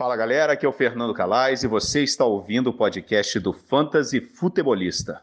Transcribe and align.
Fala 0.00 0.16
galera, 0.16 0.54
aqui 0.54 0.64
é 0.64 0.68
o 0.68 0.72
Fernando 0.72 1.12
Calais 1.12 1.62
e 1.62 1.66
você 1.66 2.02
está 2.02 2.24
ouvindo 2.24 2.70
o 2.70 2.72
podcast 2.72 3.38
do 3.38 3.52
Fantasy 3.52 4.18
Futebolista. 4.18 5.22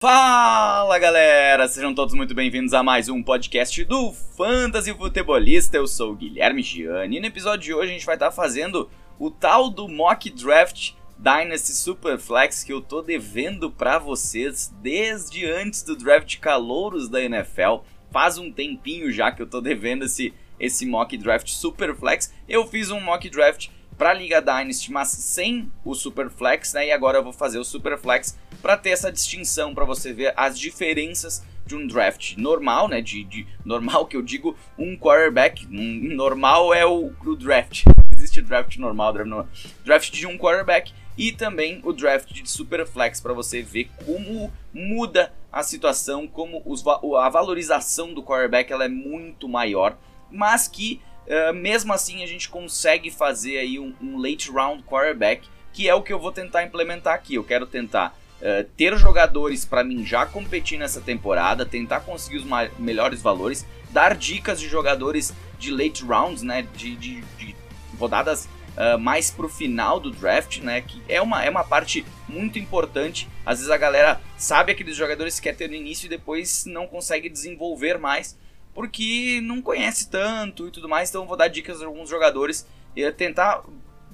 Fala 0.00 0.69
galera, 0.98 1.68
sejam 1.68 1.94
todos 1.94 2.14
muito 2.14 2.34
bem-vindos 2.34 2.74
a 2.74 2.82
mais 2.82 3.08
um 3.08 3.22
podcast 3.22 3.84
do 3.84 4.12
Fantasy 4.36 4.92
Futebolista. 4.92 5.76
Eu 5.76 5.86
sou 5.86 6.12
o 6.12 6.16
Guilherme 6.16 6.62
Gianni 6.62 7.16
e 7.16 7.20
no 7.20 7.26
episódio 7.26 7.60
de 7.60 7.72
hoje 7.72 7.90
a 7.90 7.92
gente 7.92 8.04
vai 8.04 8.16
estar 8.16 8.32
fazendo 8.32 8.90
o 9.18 9.30
tal 9.30 9.70
do 9.70 9.86
Mock 9.86 10.28
Draft 10.28 10.92
Dynasty 11.16 11.72
Superflex 11.72 12.64
que 12.64 12.72
eu 12.72 12.80
tô 12.80 13.02
devendo 13.02 13.70
para 13.70 13.98
vocês 13.98 14.74
desde 14.82 15.46
antes 15.46 15.82
do 15.82 15.94
draft 15.94 16.38
calouros 16.38 17.08
da 17.08 17.22
NFL. 17.22 17.84
Faz 18.10 18.36
um 18.36 18.50
tempinho 18.50 19.12
já 19.12 19.30
que 19.30 19.40
eu 19.40 19.46
tô 19.46 19.60
devendo 19.60 20.06
esse, 20.06 20.34
esse 20.58 20.84
Mock 20.84 21.16
Draft 21.16 21.48
Superflex. 21.48 22.34
Eu 22.48 22.66
fiz 22.66 22.90
um 22.90 23.00
Mock 23.00 23.30
Draft 23.30 23.68
para 24.00 24.12
a 24.12 24.14
Liga 24.14 24.40
Dynasty, 24.40 24.90
mas 24.90 25.08
sem 25.08 25.70
o 25.84 25.94
Superflex, 25.94 26.72
né? 26.72 26.86
E 26.86 26.90
agora 26.90 27.18
eu 27.18 27.22
vou 27.22 27.34
fazer 27.34 27.58
o 27.58 27.64
Superflex 27.64 28.34
para 28.62 28.74
ter 28.74 28.88
essa 28.88 29.12
distinção, 29.12 29.74
para 29.74 29.84
você 29.84 30.10
ver 30.10 30.32
as 30.38 30.58
diferenças 30.58 31.44
de 31.66 31.76
um 31.76 31.86
draft 31.86 32.34
normal, 32.38 32.88
né? 32.88 33.02
De, 33.02 33.22
de 33.24 33.46
normal 33.62 34.06
que 34.06 34.16
eu 34.16 34.22
digo 34.22 34.56
um 34.78 34.96
quarterback, 34.96 35.66
um, 35.66 36.14
normal 36.14 36.72
é 36.72 36.86
o, 36.86 37.12
o 37.26 37.36
draft. 37.36 37.84
existe 38.16 38.40
draft 38.40 38.74
normal, 38.78 39.12
draft 39.12 39.28
normal, 39.28 39.48
draft 39.84 40.10
de 40.10 40.26
um 40.26 40.38
quarterback 40.38 40.94
e 41.18 41.30
também 41.30 41.82
o 41.84 41.92
draft 41.92 42.32
de 42.32 42.50
Superflex 42.50 43.20
para 43.20 43.34
você 43.34 43.60
ver 43.60 43.90
como 44.06 44.50
muda 44.72 45.30
a 45.52 45.62
situação, 45.62 46.26
como 46.26 46.62
os, 46.64 46.82
a 46.86 47.28
valorização 47.28 48.14
do 48.14 48.22
quarterback 48.22 48.72
ela 48.72 48.86
é 48.86 48.88
muito 48.88 49.46
maior, 49.46 49.94
mas 50.30 50.66
que 50.66 51.02
uh, 51.30 51.54
mesmo 51.54 51.92
assim 51.92 52.22
a 52.22 52.26
gente 52.26 52.48
consegue 52.48 53.10
fazer 53.10 53.58
aí 53.58 53.78
um, 53.78 53.94
um 54.02 54.18
late 54.18 54.50
round 54.50 54.82
quarterback, 54.82 55.48
que 55.72 55.88
é 55.88 55.94
o 55.94 56.02
que 56.02 56.12
eu 56.12 56.18
vou 56.18 56.32
tentar 56.32 56.64
implementar 56.64 57.14
aqui. 57.14 57.36
Eu 57.36 57.44
quero 57.44 57.66
tentar 57.66 58.18
Uh, 58.40 58.64
ter 58.74 58.96
jogadores 58.96 59.66
para 59.66 59.84
mim 59.84 60.02
já 60.02 60.24
competir 60.24 60.78
nessa 60.78 60.98
temporada, 60.98 61.66
tentar 61.66 62.00
conseguir 62.00 62.38
os 62.38 62.46
melhores 62.78 63.20
valores, 63.20 63.66
dar 63.90 64.16
dicas 64.16 64.58
de 64.58 64.66
jogadores 64.66 65.34
de 65.58 65.70
late 65.70 66.02
rounds, 66.02 66.40
né, 66.40 66.66
de, 66.74 66.96
de, 66.96 67.20
de 67.20 67.54
rodadas 67.98 68.48
uh, 68.78 68.98
mais 68.98 69.30
pro 69.30 69.46
final 69.46 70.00
do 70.00 70.10
draft, 70.10 70.60
né, 70.60 70.80
que 70.80 71.02
é 71.06 71.20
uma, 71.20 71.44
é 71.44 71.50
uma 71.50 71.64
parte 71.64 72.02
muito 72.26 72.58
importante. 72.58 73.28
Às 73.44 73.58
vezes 73.58 73.70
a 73.70 73.76
galera 73.76 74.18
sabe 74.38 74.72
aqueles 74.72 74.96
jogadores 74.96 75.38
que 75.38 75.50
quer 75.50 75.54
ter 75.54 75.68
no 75.68 75.74
início 75.74 76.06
e 76.06 76.08
depois 76.08 76.64
não 76.64 76.86
consegue 76.86 77.28
desenvolver 77.28 77.98
mais 77.98 78.38
porque 78.74 79.40
não 79.42 79.60
conhece 79.60 80.08
tanto 80.08 80.68
e 80.68 80.70
tudo 80.70 80.88
mais. 80.88 81.08
Então 81.10 81.26
vou 81.26 81.36
dar 81.36 81.48
dicas 81.48 81.78
de 81.78 81.84
alguns 81.84 82.08
jogadores 82.08 82.66
e 82.94 83.10
tentar 83.12 83.62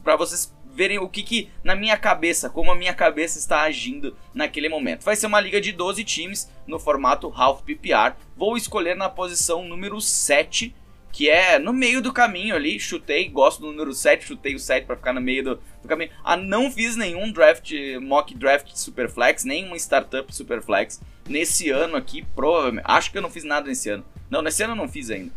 para 0.03 0.17
vocês 0.17 0.55
verem 0.77 0.99
o 0.99 1.09
que, 1.09 1.23
que 1.23 1.51
na 1.65 1.75
minha 1.75 1.97
cabeça, 1.97 2.51
como 2.51 2.71
a 2.71 2.75
minha 2.77 2.93
cabeça 2.93 3.39
está 3.39 3.63
agindo 3.63 4.15
naquele 4.35 4.69
momento. 4.69 5.03
Vai 5.03 5.17
ser 5.17 5.27
uma 5.27 5.41
liga 5.41 5.61
de 5.61 5.73
12 5.73 6.05
times 6.05 6.51
no 6.67 6.79
formato 6.79 7.33
half 7.35 7.63
PPR. 7.63 8.15
Vou 8.37 8.57
escolher 8.57 8.95
na 8.95 9.09
posição 9.09 9.65
número 9.67 10.01
7, 10.01 10.75
que 11.17 11.31
é 11.31 11.59
no 11.59 11.73
meio 11.73 12.03
do 12.03 12.13
caminho 12.13 12.55
ali. 12.55 12.79
Chutei, 12.79 13.27
gosto 13.27 13.63
do 13.63 13.69
número 13.69 13.95
7, 13.95 14.27
chutei 14.27 14.55
o 14.55 14.59
7 14.59 14.85
para 14.85 14.97
ficar 14.97 15.15
no 15.15 15.21
meio 15.21 15.43
do, 15.43 15.55
do, 15.81 15.89
caminho. 15.89 16.11
Ah, 16.23 16.37
não 16.37 16.71
fiz 16.71 16.95
nenhum 16.95 17.33
draft, 17.33 17.73
mock 18.03 18.35
draft 18.35 18.69
Superflex, 18.75 19.43
nenhuma 19.43 19.77
startup 19.77 20.35
Superflex 20.35 21.01
nesse 21.27 21.71
ano 21.71 21.97
aqui, 21.97 22.23
provavelmente. 22.35 22.85
Acho 22.87 23.11
que 23.11 23.17
eu 23.17 23.23
não 23.23 23.31
fiz 23.31 23.45
nada 23.45 23.67
nesse 23.67 23.89
ano. 23.89 24.05
Não, 24.29 24.43
nesse 24.43 24.63
ano 24.63 24.75
eu 24.75 24.77
não 24.77 24.91
fiz 24.91 25.11
ainda. 25.11 25.33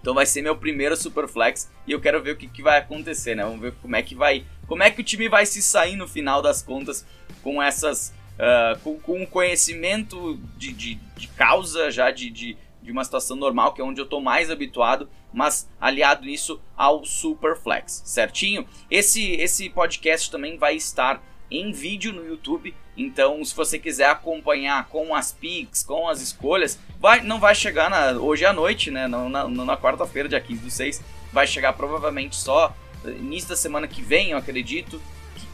Então 0.00 0.14
vai 0.14 0.24
ser 0.24 0.42
meu 0.42 0.56
primeiro 0.56 0.96
Superflex 0.96 1.68
e 1.88 1.90
eu 1.90 2.00
quero 2.00 2.22
ver 2.22 2.30
o 2.30 2.36
que, 2.36 2.46
que 2.46 2.62
vai 2.62 2.78
acontecer, 2.78 3.34
né? 3.34 3.42
Vamos 3.42 3.60
ver 3.60 3.72
como 3.82 3.96
é 3.96 4.02
que 4.02 4.14
vai 4.14 4.44
como 4.68 4.84
é 4.84 4.92
que 4.92 5.00
o 5.00 5.04
time 5.04 5.28
vai 5.28 5.44
se 5.44 5.60
sair 5.60 5.96
no 5.96 6.06
final 6.06 6.40
das 6.40 6.62
contas 6.62 7.04
com 7.42 7.60
essas. 7.60 8.14
Uh, 8.38 8.78
com, 8.78 8.98
com 8.98 9.26
conhecimento 9.26 10.40
de, 10.56 10.72
de, 10.72 10.94
de 10.94 11.28
causa 11.28 11.90
já 11.90 12.10
de, 12.10 12.30
de, 12.30 12.56
de, 12.82 12.90
uma 12.90 13.04
situação 13.04 13.36
normal, 13.36 13.72
que 13.72 13.80
é 13.80 13.84
onde 13.84 14.00
eu 14.00 14.04
estou 14.04 14.20
mais 14.20 14.50
habituado, 14.50 15.08
mas 15.32 15.68
aliado 15.80 16.28
isso 16.28 16.60
ao 16.76 17.04
Superflex, 17.04 18.02
certinho? 18.04 18.66
Esse, 18.90 19.32
esse 19.32 19.70
podcast 19.70 20.30
também 20.30 20.56
vai 20.56 20.74
estar 20.74 21.22
em 21.50 21.72
vídeo 21.72 22.12
no 22.12 22.24
YouTube, 22.24 22.74
então 22.96 23.44
se 23.44 23.54
você 23.54 23.78
quiser 23.78 24.08
acompanhar 24.08 24.86
com 24.88 25.14
as 25.14 25.32
picks, 25.32 25.82
com 25.82 26.08
as 26.08 26.20
escolhas, 26.20 26.78
vai, 26.98 27.20
não 27.22 27.40
vai 27.40 27.54
chegar 27.54 27.90
na, 27.90 28.12
hoje 28.20 28.44
à 28.44 28.52
noite, 28.52 28.90
né? 28.90 29.08
Não, 29.08 29.28
na, 29.28 29.48
na 29.48 29.76
quarta-feira, 29.76 30.28
dia 30.28 30.40
15 30.40 30.60
do 30.60 30.70
6, 30.70 31.02
vai 31.32 31.46
chegar 31.46 31.72
provavelmente 31.72 32.36
só 32.36 32.74
início 33.04 33.48
da 33.48 33.56
semana 33.56 33.88
que 33.88 34.02
vem, 34.02 34.30
eu 34.30 34.38
acredito, 34.38 35.00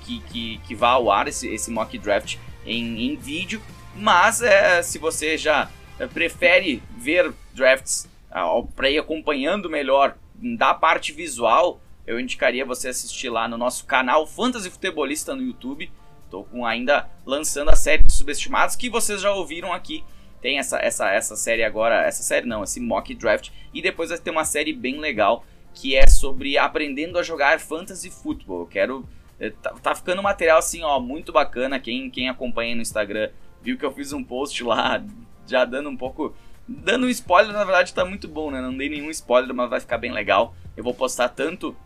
que, 0.07 0.21
que, 0.21 0.59
que 0.59 0.75
vá 0.75 0.91
ao 0.91 1.11
ar 1.11 1.29
esse, 1.29 1.49
esse 1.49 1.71
mock 1.71 1.99
draft 1.99 2.37
em, 2.65 3.11
em 3.11 3.17
vídeo. 3.17 3.61
Mas 3.95 4.41
é, 4.41 4.83
se 4.83 4.99
você 4.99 5.37
já 5.37 5.71
prefere 6.13 6.83
ver 6.97 7.33
drafts 7.55 8.09
uh, 8.31 8.67
para 8.73 8.91
ir 8.91 8.99
acompanhando 8.99 9.71
melhor 9.71 10.17
da 10.35 10.75
parte 10.75 11.13
visual, 11.13 11.81
eu 12.07 12.21
indicaria 12.21 12.65
você 12.65 12.89
assistir 12.89 13.29
lá 13.29 13.49
no 13.49 13.57
nosso 13.57 13.85
canal 13.87 14.27
Fantasy 14.27 14.71
Futebolista 14.71 15.35
no 15.35 15.43
YouTube. 15.43 15.91
Estou 16.25 16.45
com 16.45 16.67
ainda 16.67 17.09
lançando 17.25 17.71
a 17.71 17.77
série 17.77 18.03
de 18.03 18.13
subestimados 18.13 18.77
que 18.77 18.91
vocês 18.91 19.21
já 19.21 19.33
ouviram 19.33 19.73
aqui. 19.73 20.05
Tem 20.41 20.59
essa, 20.59 20.79
essa, 20.79 21.11
essa 21.11 21.35
série 21.35 21.65
agora, 21.65 22.05
essa 22.07 22.23
série 22.23 22.47
não, 22.47 22.63
esse 22.63 22.79
mock 22.79 23.15
draft. 23.15 23.51
E 23.73 23.81
depois 23.81 24.11
vai 24.11 24.19
ter 24.19 24.31
uma 24.31 24.45
série 24.45 24.73
bem 24.73 24.99
legal 24.99 25.45
que 25.75 25.97
é 25.97 26.07
sobre 26.07 26.57
aprendendo 26.57 27.19
a 27.19 27.23
jogar 27.23 27.59
fantasy 27.59 28.11
futebol. 28.11 28.67
Quero 28.67 29.07
eh, 29.41 29.51
tá, 29.51 29.71
tá, 29.83 29.95
ficando 29.95 30.21
um 30.21 30.25
material 30.25 30.59
assim, 30.59 30.83
ó, 30.83 31.01
muito 31.01 31.33
bacana. 31.33 31.81
Quem 31.81 32.11
quem 32.11 32.29
acompanha 32.29 32.75
no 32.75 32.83
Instagram 32.83 33.31
viu 33.63 33.77
que 33.77 33.85
eu 33.85 33.93
fiz 33.93 34.13
um 34.13 34.23
post 34.23 34.63
lá 34.63 35.05
já 35.47 35.65
dando 35.65 35.89
um 35.89 35.97
pouco 35.97 36.35
dando 36.69 37.07
um 37.07 37.11
spoiler, 37.11 37.53
na 37.53 37.65
verdade 37.65 37.95
tá 37.95 38.05
muito 38.05 38.27
bom, 38.27 38.51
né? 38.51 38.61
Não 38.61 38.77
dei 38.77 38.89
nenhum 38.89 39.11
spoiler, 39.11 39.55
mas 39.55 39.71
vai 39.71 39.81
ficar 39.81 39.99
bem 39.99 40.13
legal. 40.13 40.55
Eu 40.77 40.83
vou 40.83 40.95
postar 40.95 41.29
tanto 41.29 41.77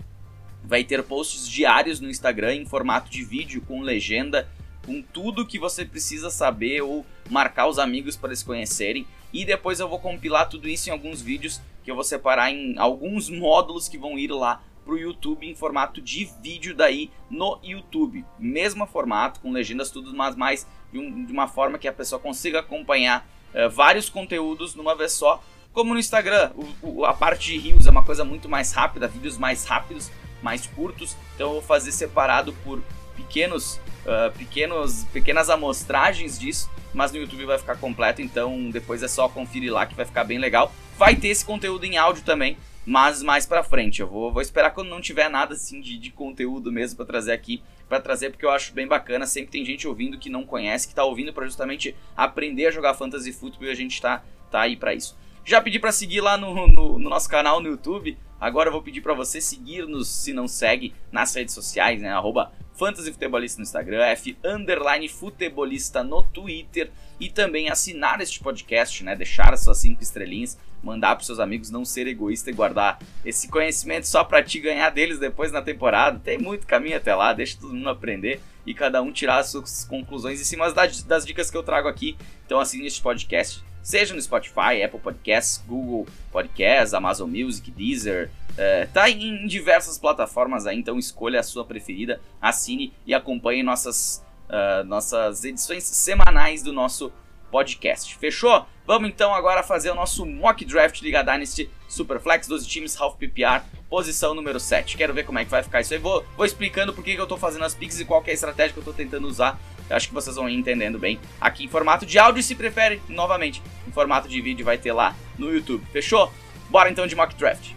vai 0.62 0.84
ter 0.84 1.03
posts 1.03 1.48
diários 1.48 2.00
no 2.00 2.09
Instagram 2.09 2.54
em 2.54 2.66
formato 2.66 3.10
de 3.10 3.25
vídeo 3.25 3.62
com 3.66 3.81
legenda, 3.81 4.48
com 4.84 5.03
tudo 5.03 5.47
que 5.47 5.59
você 5.59 5.84
precisa 5.84 6.31
saber 6.31 6.82
ou 6.82 7.04
marcar 7.28 7.66
os 7.66 7.78
amigos 7.78 8.16
para 8.16 8.34
se 8.34 8.44
conhecerem. 8.44 9.06
E 9.32 9.44
depois 9.44 9.81
eu 9.81 9.88
vou 9.88 9.98
compilar 9.98 10.48
tudo 10.48 10.69
isso 10.69 10.88
em 10.88 10.92
alguns 10.92 11.21
vídeos 11.21 11.60
que 11.82 11.91
eu 11.91 11.94
vou 11.94 12.04
separar 12.04 12.50
em 12.50 12.78
alguns 12.78 13.28
módulos 13.28 13.88
que 13.88 13.98
vão 13.98 14.19
ir 14.19 14.31
lá 14.31 14.62
para 14.84 14.94
o 14.94 14.98
YouTube 14.98 15.47
em 15.47 15.54
formato 15.54 16.00
de 16.00 16.28
vídeo 16.42 16.75
daí 16.75 17.10
no 17.31 17.59
YouTube. 17.62 18.25
Mesmo 18.38 18.87
formato, 18.87 19.41
com 19.41 19.53
legendas 19.53 19.91
tudo, 19.91 20.15
mas 20.15 20.34
mais 20.34 20.66
de, 20.92 20.98
um, 20.98 21.25
de 21.25 21.32
uma 21.32 21.47
forma 21.47 21.78
que 21.78 21.88
a 21.88 21.92
pessoa 21.92 22.21
consiga 22.21 22.60
acompanhar 22.60 23.27
uh, 23.55 23.71
vários 23.71 24.09
conteúdos 24.09 24.75
numa 24.75 24.94
vez 24.94 25.12
só. 25.12 25.43
Como 25.72 25.94
no 25.94 26.00
Instagram, 26.00 26.50
o, 26.55 27.00
o, 27.00 27.05
a 27.05 27.15
parte 27.15 27.53
de 27.53 27.59
rios 27.59 27.87
é 27.87 27.91
uma 27.91 28.03
coisa 28.03 28.25
muito 28.25 28.49
mais 28.49 28.72
rápida, 28.72 29.06
vídeos 29.06 29.38
mais 29.38 29.65
rápidos, 29.65 30.11
mais 30.43 30.66
curtos. 30.66 31.16
Então 31.34 31.49
eu 31.49 31.53
vou 31.55 31.62
fazer 31.62 31.93
separado 31.93 32.53
por 32.65 32.83
pequenos, 33.15 33.81
uh, 34.05 34.37
pequenos, 34.37 35.05
pequenas 35.12 35.49
amostragens 35.49 36.39
disso 36.39 36.69
mas 36.93 37.12
no 37.12 37.19
YouTube 37.19 37.44
vai 37.44 37.59
ficar 37.59 37.77
completo, 37.77 38.21
então 38.21 38.71
depois 38.71 39.03
é 39.03 39.09
só 39.09 39.28
conferir 39.28 39.72
lá 39.72 39.87
que 39.87 39.94
vai 39.94 40.05
ficar 40.05 40.25
bem 40.25 40.39
legal. 40.39 40.72
Vai 40.99 41.15
ter 41.15 41.28
esse 41.28 41.44
conteúdo 41.44 41.84
em 41.84 41.97
áudio 41.97 42.22
também, 42.25 42.56
mas 42.84 43.22
mais 43.22 43.47
pra 43.47 43.62
frente. 43.62 44.00
Eu 44.00 44.09
vou, 44.09 44.33
vou 44.33 44.43
esperar 44.43 44.71
quando 44.71 44.89
não 44.89 45.00
tiver 45.00 45.28
nada 45.28 45.55
assim 45.55 45.81
de, 45.81 45.97
de 45.98 46.10
conteúdo 46.10 46.72
mesmo 46.72 46.97
para 46.97 47.07
trazer 47.07 47.33
aqui, 47.33 47.63
para 47.91 48.01
trazer 48.01 48.31
porque 48.31 48.47
eu 48.47 48.51
acho 48.51 48.72
bem 48.72 48.87
bacana. 48.87 49.27
Sempre 49.27 49.51
tem 49.51 49.65
gente 49.65 49.87
ouvindo 49.87 50.16
que 50.16 50.31
não 50.31 50.47
conhece, 50.47 50.87
que 50.87 50.95
tá 50.95 51.04
ouvindo 51.04 51.33
para 51.33 51.45
justamente 51.45 51.95
aprender 52.16 52.69
a 52.69 52.71
jogar 52.71 52.95
Fantasy 52.95 53.33
Football 53.33 53.66
e 53.66 53.71
a 53.71 53.75
gente 53.75 54.01
tá, 54.01 54.22
tá 54.48 54.60
aí 54.60 54.77
para 54.77 54.95
isso. 54.95 55.19
Já 55.45 55.60
pedi 55.60 55.78
para 55.78 55.92
seguir 55.92 56.21
lá 56.21 56.37
no, 56.37 56.54
no, 56.54 56.98
no, 56.98 57.09
nosso 57.09 57.28
canal 57.28 57.60
no 57.60 57.69
YouTube. 57.69 58.16
Agora 58.41 58.69
eu 58.69 58.72
vou 58.72 58.83
pedir 58.83 59.01
para 59.01 59.15
você 59.15 59.41
seguir-nos, 59.41 60.09
se 60.09 60.33
não 60.33 60.47
segue, 60.47 60.95
nas 61.10 61.34
redes 61.34 61.54
sociais, 61.54 62.01
né? 62.01 62.10
Arroba 62.10 62.53
Fantasy 62.75 63.13
Futebolista 63.13 63.59
no 63.59 63.65
Instagram, 63.65 64.03
F 64.04 64.39
Underline 64.42 65.09
Futebolista 65.09 66.03
no 66.03 66.22
Twitter 66.22 66.91
e 67.19 67.28
também 67.28 67.69
assinar 67.69 68.21
este 68.21 68.41
podcast, 68.41 69.04
né? 69.04 69.15
Deixar 69.15 69.53
as 69.53 69.60
suas 69.60 69.78
cinco 69.78 70.03
estrelinhas, 70.03 70.59
mandar 70.83 71.16
para 71.16 71.25
seus 71.25 71.39
amigos, 71.39 71.71
não 71.71 71.84
ser 71.84 72.07
egoísta 72.07 72.48
e 72.48 72.54
guardar 72.54 72.98
esse 73.25 73.48
conhecimento 73.48 74.07
só 74.07 74.25
para 74.25 74.42
te 74.42 74.59
ganhar 74.59 74.89
deles 74.91 75.19
depois 75.19 75.53
na 75.53 75.60
temporada. 75.60 76.19
Tem 76.19 76.39
muito 76.39 76.66
caminho 76.66 76.97
até 76.97 77.15
lá, 77.15 77.34
deixa 77.34 77.59
todo 77.60 77.75
mundo 77.75 77.91
aprender 77.91 78.41
e 78.65 78.72
cada 78.72 79.03
um 79.03 79.13
tirar 79.13 79.39
as 79.39 79.51
suas 79.51 79.84
conclusões 79.84 80.41
em 80.41 80.45
cima 80.45 80.72
das 80.72 81.27
dicas 81.27 81.51
que 81.51 81.57
eu 81.57 81.63
trago 81.63 81.89
aqui. 81.89 82.16
Então 82.47 82.59
assine 82.59 82.87
este 82.87 83.03
podcast 83.03 83.63
seja 83.82 84.15
no 84.15 84.21
Spotify, 84.21 84.82
Apple 84.84 85.00
Podcasts, 85.00 85.62
Google 85.66 86.06
Podcasts, 86.32 86.94
Amazon 86.94 87.30
Music, 87.30 87.71
Deezer, 87.71 88.30
é, 88.56 88.86
tá 88.86 89.09
em 89.09 89.47
diversas 89.47 89.98
plataformas 89.98 90.66
aí, 90.66 90.78
então 90.78 90.98
escolha 90.98 91.41
a 91.41 91.42
sua 91.42 91.65
preferida, 91.65 92.21
assine 92.41 92.92
e 93.06 93.15
acompanhe 93.15 93.62
nossas, 93.62 94.24
uh, 94.48 94.84
nossas 94.84 95.44
edições 95.44 95.84
semanais 95.84 96.62
do 96.62 96.72
nosso 96.72 97.12
podcast. 97.50 98.16
Fechou? 98.16 98.66
Vamos 98.86 99.09
então 99.09 99.34
agora 99.34 99.62
fazer 99.62 99.91
o 99.91 99.94
nosso 99.94 100.24
mock 100.27 100.65
draft 100.65 101.00
Liga 101.03 101.22
Dynasty 101.22 101.71
Superflex, 101.88 102.47
12 102.47 102.66
times, 102.66 103.00
half 103.00 103.16
PPR, 103.16 103.62
posição 103.88 104.34
número 104.34 104.60
7. 104.60 104.97
Quero 104.97 105.15
ver 105.15 105.24
como 105.24 105.38
é 105.38 105.44
que 105.44 105.50
vai 105.50 105.62
ficar 105.62 105.80
isso 105.80 105.92
aí. 105.92 105.98
Vou, 105.98 106.24
vou 106.36 106.47
explicando 106.47 106.92
por 106.92 107.03
que, 107.03 107.15
que 107.15 107.21
eu 107.21 107.27
tô 107.27 107.36
fazendo 107.36 107.65
as 107.65 107.74
picks 107.74 108.00
e 108.00 108.04
qual 108.04 108.22
é 108.27 108.30
a 108.30 108.34
estratégia 108.34 108.72
que 108.72 108.78
eu 108.78 108.84
tô 108.84 108.92
tentando 108.92 109.27
usar. 109.27 109.59
Eu 109.91 109.97
acho 109.97 110.07
que 110.07 110.15
vocês 110.15 110.37
vão 110.37 110.48
ir 110.48 110.54
entendendo 110.54 111.01
bem 111.01 111.19
aqui 111.41 111.65
em 111.65 111.69
formato 111.69 112.07
de 112.07 112.16
áudio 112.16 112.45
se 112.45 112.54
prefere, 112.54 113.03
novamente, 113.09 113.60
em 113.89 113.91
formato 113.91 114.28
de 114.28 114.41
vídeo 114.41 114.65
vai 114.65 114.78
ter 114.78 114.92
lá 114.92 115.16
no 115.37 115.53
YouTube. 115.53 115.84
Fechou? 115.91 116.33
Bora 116.69 116.89
então 116.89 117.09
de 117.09 117.16
mock 117.16 117.34
draft. 117.34 117.72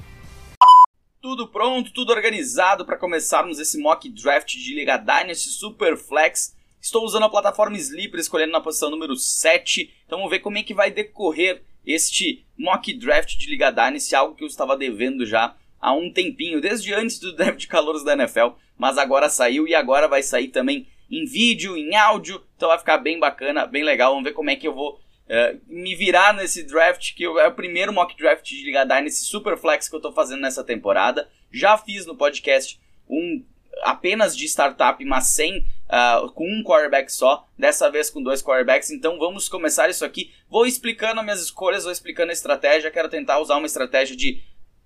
Tudo 1.20 1.48
pronto, 1.48 1.92
tudo 1.92 2.14
organizado 2.14 2.86
para 2.86 2.98
começarmos 2.98 3.58
esse 3.58 3.80
mock 3.80 4.08
draft 4.10 4.54
de 4.54 4.76
Liga 4.76 4.98
Dynasty 4.98 5.50
Superflex. 5.50 6.56
Estou 6.80 7.04
usando 7.04 7.24
a 7.24 7.30
plataforma 7.30 7.78
Sleeper, 7.78 8.20
escolhendo 8.20 8.52
na 8.52 8.62
posição 8.62 8.92
número 8.92 9.16
7. 9.16 9.92
Então 10.06 10.20
vamos 10.20 10.30
ver 10.30 10.40
como 10.40 10.60
é 10.60 10.64
que 10.64 10.74
vai 10.74 10.92
decorrer 10.92 11.64
este 11.84 12.46
mock 12.56 12.94
draft 12.94 13.36
de 13.38 13.50
Liga 13.50 13.72
Dynasty, 13.72 14.14
algo 14.14 14.36
que 14.36 14.44
eu 14.44 14.48
estava 14.48 14.78
devendo 14.78 15.26
já 15.26 15.56
há 15.82 15.94
um 15.94 16.14
tempinho, 16.14 16.62
desde 16.62 16.94
antes 16.94 17.18
do 17.18 17.36
draft 17.36 17.58
de 17.58 17.68
calouros 17.68 18.04
da 18.04 18.14
NFL, 18.14 18.50
mas 18.78 19.00
agora 19.00 19.30
saiu 19.30 19.68
e 19.68 19.74
agora 19.74 20.08
vai 20.08 20.22
sair 20.22 20.50
também 20.50 20.88
em 21.14 21.26
vídeo, 21.26 21.78
em 21.78 21.96
áudio, 21.96 22.44
então 22.58 22.70
vai 22.70 22.80
ficar 22.80 22.98
bem 22.98 23.20
bacana, 23.20 23.68
bem 23.68 23.84
legal. 23.84 24.12
Vamos 24.12 24.24
ver 24.24 24.34
como 24.34 24.50
é 24.50 24.56
que 24.56 24.68
eu 24.68 24.74
vou 24.74 24.94
uh, 24.94 25.62
me 25.68 25.96
virar 25.96 26.34
nesse 26.34 26.64
draft, 26.64 27.14
que 27.14 27.24
é 27.24 27.48
o 27.48 27.54
primeiro 27.54 27.94
mock 27.94 28.18
draft 28.18 28.44
de 28.44 28.64
Liga 28.64 28.84
Dynasty 28.84 29.26
Superflex 29.26 29.88
que 29.88 29.94
eu 29.94 30.00
estou 30.00 30.12
fazendo 30.12 30.42
nessa 30.42 30.64
temporada. 30.64 31.30
Já 31.52 31.78
fiz 31.78 32.08
no 32.08 32.18
podcast 32.18 32.82
um 33.08 33.46
apenas 33.84 34.36
de 34.36 34.46
startup, 34.46 35.04
mas 35.06 35.28
sem 35.28 35.60
uh, 35.60 36.32
com 36.32 36.48
um 36.48 36.64
quarterback 36.64 37.12
só, 37.12 37.48
dessa 37.58 37.92
vez 37.92 38.10
com 38.10 38.24
dois 38.24 38.42
quarterbacks. 38.42 38.90
Então 38.90 39.20
vamos 39.20 39.48
começar 39.48 39.90
isso 39.90 40.04
aqui. 40.04 40.32
Vou 40.50 40.66
explicando 40.66 41.20
as 41.20 41.26
minhas 41.26 41.44
escolhas, 41.44 41.84
vou 41.84 41.92
explicando 41.92 42.32
a 42.32 42.34
estratégia. 42.34 42.90
Quero 42.90 43.10
tentar 43.10 43.40
usar 43.40 43.58
uma 43.58 43.68
estratégia 43.68 44.16
de, 44.16 44.42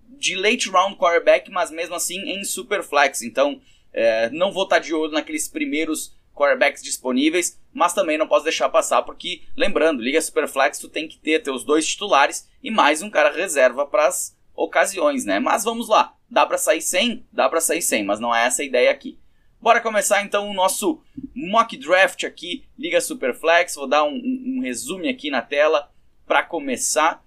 de 0.10 0.36
late 0.36 0.70
round 0.70 0.98
quarterback, 0.98 1.50
mas 1.52 1.72
mesmo 1.72 1.96
assim 1.96 2.20
em 2.20 2.44
super 2.44 2.84
flex. 2.84 3.22
Então 3.22 3.62
é, 3.94 4.30
não 4.30 4.52
vou 4.52 4.64
estar 4.64 4.80
de 4.80 4.94
olho 4.94 5.12
naqueles 5.12 5.48
primeiros 5.48 6.17
quarterbacks 6.38 6.84
disponíveis, 6.84 7.60
mas 7.74 7.94
também 7.94 8.18
não 8.18 8.28
posso 8.28 8.44
deixar 8.44 8.70
passar 8.70 9.02
porque, 9.02 9.42
lembrando, 9.56 10.02
Liga 10.02 10.22
Superflex 10.22 10.78
tu 10.80 10.88
tem 10.88 11.08
que 11.08 11.18
ter 11.18 11.42
teus 11.42 11.64
dois 11.64 11.88
titulares 11.88 12.48
e 12.64 12.70
mais 12.70 13.02
um 13.02 13.10
cara 13.10 13.32
reserva 13.32 13.86
para 13.86 14.08
as 14.08 14.38
ocasiões, 14.56 15.26
né? 15.26 15.40
Mas 15.40 15.64
vamos 15.64 15.90
lá, 15.90 16.14
dá 16.30 16.46
para 16.46 16.58
sair 16.58 16.82
sem? 16.82 17.26
Dá 17.32 17.50
para 17.50 17.60
sair 17.60 17.82
sem, 17.82 18.04
mas 18.04 18.20
não 18.20 18.34
é 18.34 18.46
essa 18.46 18.62
a 18.62 18.66
ideia 18.66 18.92
aqui. 18.92 19.20
Bora 19.60 19.82
começar 19.82 20.22
então 20.22 20.48
o 20.48 20.54
nosso 20.54 21.02
mock 21.36 21.76
draft 21.76 22.24
aqui, 22.24 22.66
Liga 22.78 23.02
Superflex. 23.02 23.76
Vou 23.76 23.88
dar 23.88 24.04
um, 24.04 24.14
um, 24.14 24.58
um 24.58 24.62
resumo 24.62 25.10
aqui 25.10 25.32
na 25.32 25.42
tela 25.42 25.92
para 26.28 26.44
começar. 26.44 27.24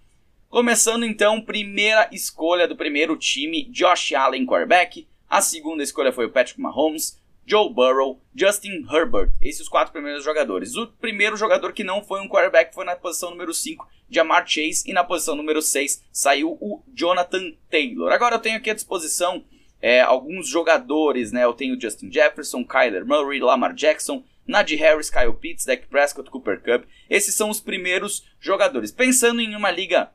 Começando 0.48 1.04
então, 1.04 1.40
primeira 1.40 2.08
escolha 2.12 2.66
do 2.66 2.76
primeiro 2.76 3.16
time, 3.16 3.64
Josh 3.70 4.12
Allen, 4.12 4.46
quarterback. 4.46 5.08
A 5.28 5.40
segunda 5.40 5.82
escolha 5.82 6.12
foi 6.12 6.26
o 6.26 6.30
Patrick 6.30 6.60
Mahomes, 6.60 7.19
Joe 7.50 7.68
Burrow, 7.68 8.22
Justin 8.32 8.86
Herbert. 8.88 9.32
Esses 9.42 9.62
os 9.62 9.68
quatro 9.68 9.92
primeiros 9.92 10.22
jogadores. 10.22 10.76
O 10.76 10.86
primeiro 10.86 11.36
jogador 11.36 11.72
que 11.72 11.82
não 11.82 12.00
foi 12.00 12.20
um 12.20 12.28
quarterback 12.28 12.72
foi 12.72 12.84
na 12.84 12.94
posição 12.94 13.30
número 13.30 13.52
5, 13.52 13.88
Jamar 14.08 14.46
Chase. 14.46 14.84
E 14.86 14.92
na 14.92 15.02
posição 15.02 15.34
número 15.34 15.60
6 15.60 16.04
saiu 16.12 16.52
o 16.60 16.80
Jonathan 16.94 17.52
Taylor. 17.68 18.12
Agora 18.12 18.36
eu 18.36 18.38
tenho 18.38 18.56
aqui 18.56 18.70
à 18.70 18.74
disposição 18.74 19.44
é, 19.82 20.00
alguns 20.00 20.46
jogadores, 20.46 21.32
né? 21.32 21.42
Eu 21.42 21.52
tenho 21.52 21.80
Justin 21.80 22.12
Jefferson, 22.12 22.64
Kyler 22.64 23.04
Murray, 23.04 23.40
Lamar 23.40 23.74
Jackson, 23.74 24.22
Najee 24.46 24.76
Harris, 24.76 25.10
Kyle 25.10 25.34
Pitts, 25.34 25.64
Dak 25.64 25.88
Prescott, 25.88 26.30
Cooper 26.30 26.60
Cup. 26.60 26.88
Esses 27.08 27.34
são 27.34 27.50
os 27.50 27.60
primeiros 27.60 28.24
jogadores. 28.38 28.92
Pensando 28.92 29.40
em 29.40 29.56
uma 29.56 29.72
liga 29.72 30.12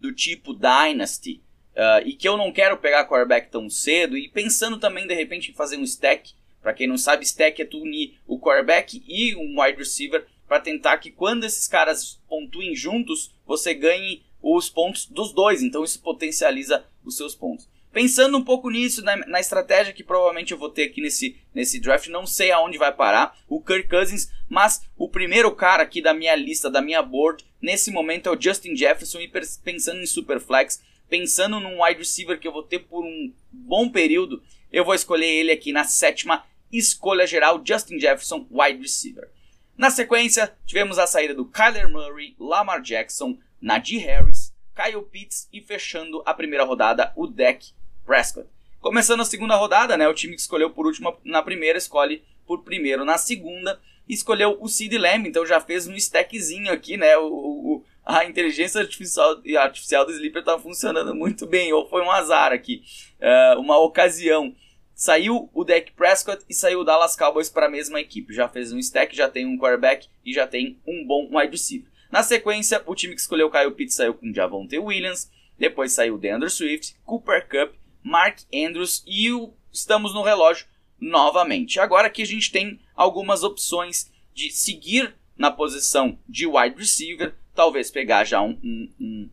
do 0.00 0.12
tipo 0.12 0.52
Dynasty, 0.52 1.40
uh, 1.76 2.04
e 2.04 2.14
que 2.14 2.28
eu 2.28 2.36
não 2.36 2.50
quero 2.50 2.76
pegar 2.78 3.06
quarterback 3.06 3.48
tão 3.48 3.70
cedo, 3.70 4.16
e 4.16 4.28
pensando 4.28 4.78
também 4.78 5.06
de 5.06 5.14
repente 5.14 5.50
em 5.50 5.54
fazer 5.54 5.76
um 5.76 5.84
stack. 5.84 6.36
Para 6.62 6.74
quem 6.74 6.86
não 6.86 6.98
sabe, 6.98 7.24
stack 7.24 7.62
é 7.62 7.64
tu 7.64 7.80
unir 7.80 8.18
o 8.26 8.38
quarterback 8.38 9.02
e 9.06 9.34
um 9.36 9.60
wide 9.60 9.78
receiver 9.78 10.26
para 10.46 10.60
tentar 10.60 10.98
que 10.98 11.10
quando 11.10 11.44
esses 11.44 11.68
caras 11.68 12.20
pontuem 12.28 12.74
juntos, 12.74 13.34
você 13.46 13.74
ganhe 13.74 14.22
os 14.42 14.70
pontos 14.70 15.06
dos 15.06 15.32
dois. 15.32 15.62
Então 15.62 15.84
isso 15.84 16.00
potencializa 16.00 16.84
os 17.04 17.16
seus 17.16 17.34
pontos. 17.34 17.68
Pensando 17.92 18.36
um 18.36 18.44
pouco 18.44 18.70
nisso, 18.70 19.02
na, 19.02 19.16
na, 19.16 19.40
estratégia 19.40 19.92
que 19.92 20.04
provavelmente 20.04 20.52
eu 20.52 20.58
vou 20.58 20.68
ter 20.68 20.84
aqui 20.84 21.00
nesse, 21.00 21.36
nesse 21.54 21.80
draft, 21.80 22.08
não 22.08 22.26
sei 22.26 22.52
aonde 22.52 22.76
vai 22.76 22.92
parar 22.92 23.36
o 23.48 23.60
Kirk 23.60 23.88
Cousins, 23.88 24.30
mas 24.48 24.82
o 24.96 25.08
primeiro 25.08 25.50
cara 25.54 25.82
aqui 25.82 26.02
da 26.02 26.12
minha 26.12 26.36
lista, 26.36 26.70
da 26.70 26.82
minha 26.82 27.02
board, 27.02 27.44
nesse 27.60 27.90
momento 27.90 28.28
é 28.28 28.32
o 28.32 28.40
Justin 28.40 28.76
Jefferson, 28.76 29.20
e 29.20 29.30
pensando 29.64 30.00
em 30.00 30.06
Superflex, 30.06 30.82
pensando 31.08 31.58
num 31.58 31.82
wide 31.82 32.00
receiver 32.00 32.38
que 32.38 32.46
eu 32.46 32.52
vou 32.52 32.62
ter 32.62 32.80
por 32.80 33.02
um 33.02 33.32
bom 33.50 33.88
período, 33.88 34.42
eu 34.72 34.84
vou 34.84 34.94
escolher 34.94 35.26
ele 35.26 35.52
aqui 35.52 35.72
na 35.72 35.84
sétima 35.84 36.44
escolha 36.70 37.26
geral, 37.26 37.60
Justin 37.64 37.98
Jefferson, 37.98 38.46
wide 38.50 38.80
receiver. 38.80 39.30
Na 39.76 39.90
sequência, 39.90 40.52
tivemos 40.66 40.98
a 40.98 41.06
saída 41.06 41.34
do 41.34 41.46
Kyler 41.46 41.90
Murray, 41.90 42.34
Lamar 42.38 42.82
Jackson, 42.82 43.38
Najee 43.60 43.98
Harris, 43.98 44.52
Kyle 44.74 45.02
Pitts 45.02 45.48
e 45.52 45.60
fechando 45.60 46.22
a 46.26 46.34
primeira 46.34 46.64
rodada, 46.64 47.12
o 47.16 47.26
deck 47.26 47.72
Prescott. 48.04 48.48
Começando 48.80 49.20
a 49.20 49.24
segunda 49.24 49.56
rodada, 49.56 49.96
né, 49.96 50.08
o 50.08 50.14
time 50.14 50.34
que 50.34 50.40
escolheu 50.40 50.70
por 50.70 50.86
último 50.86 51.16
na 51.24 51.42
primeira 51.42 51.78
escolhe 51.78 52.22
por 52.46 52.62
primeiro 52.62 53.04
na 53.04 53.18
segunda. 53.18 53.80
Escolheu 54.08 54.56
o 54.60 54.68
Sid 54.68 54.96
Lamb, 54.96 55.28
então 55.28 55.44
já 55.44 55.60
fez 55.60 55.86
um 55.86 55.94
stackzinho 55.94 56.72
aqui, 56.72 56.96
né? 56.96 57.16
O, 57.18 57.26
o 57.26 57.84
a 58.08 58.24
inteligência 58.24 58.80
artificial, 58.80 59.42
artificial 59.58 60.06
do 60.06 60.12
Sleeper 60.12 60.42
tá 60.42 60.58
funcionando 60.58 61.14
muito 61.14 61.46
bem, 61.46 61.74
ou 61.74 61.86
foi 61.90 62.00
um 62.02 62.10
azar 62.10 62.52
aqui, 62.52 62.82
uh, 63.20 63.60
uma 63.60 63.78
ocasião. 63.78 64.56
Saiu 64.94 65.50
o 65.52 65.62
deck 65.62 65.92
Prescott 65.92 66.42
e 66.48 66.54
saiu 66.54 66.80
o 66.80 66.84
Dallas 66.84 67.14
Cowboys 67.14 67.50
para 67.50 67.66
a 67.66 67.70
mesma 67.70 68.00
equipe. 68.00 68.32
Já 68.32 68.48
fez 68.48 68.72
um 68.72 68.78
stack, 68.78 69.14
já 69.14 69.28
tem 69.28 69.44
um 69.46 69.58
quarterback 69.58 70.08
e 70.24 70.32
já 70.32 70.46
tem 70.46 70.80
um 70.86 71.06
bom 71.06 71.28
wide 71.30 71.52
receiver. 71.52 71.88
Na 72.10 72.22
sequência, 72.22 72.82
o 72.86 72.94
time 72.94 73.14
que 73.14 73.20
escolheu 73.20 73.50
Kyle 73.50 73.70
Pitts 73.72 73.94
saiu 73.94 74.14
com 74.14 74.32
Javonte 74.32 74.78
Williams, 74.78 75.30
depois 75.58 75.92
saiu 75.92 76.16
DeAndre 76.16 76.48
Swift, 76.48 76.96
Cooper 77.04 77.46
Cup 77.46 77.74
Mark 78.02 78.38
Andrews 78.52 79.04
e 79.06 79.30
o, 79.30 79.52
estamos 79.70 80.14
no 80.14 80.22
relógio 80.22 80.66
novamente. 80.98 81.78
Agora 81.78 82.08
que 82.08 82.22
a 82.22 82.26
gente 82.26 82.50
tem 82.50 82.80
algumas 82.96 83.44
opções 83.44 84.10
de 84.34 84.50
seguir 84.50 85.14
na 85.36 85.50
posição 85.50 86.18
de 86.28 86.46
wide 86.46 86.76
receiver, 86.76 87.34
talvez 87.58 87.90
pegar 87.90 88.22
já 88.22 88.40
um, 88.40 88.56
um, 88.62 88.92
um, 89.00 89.30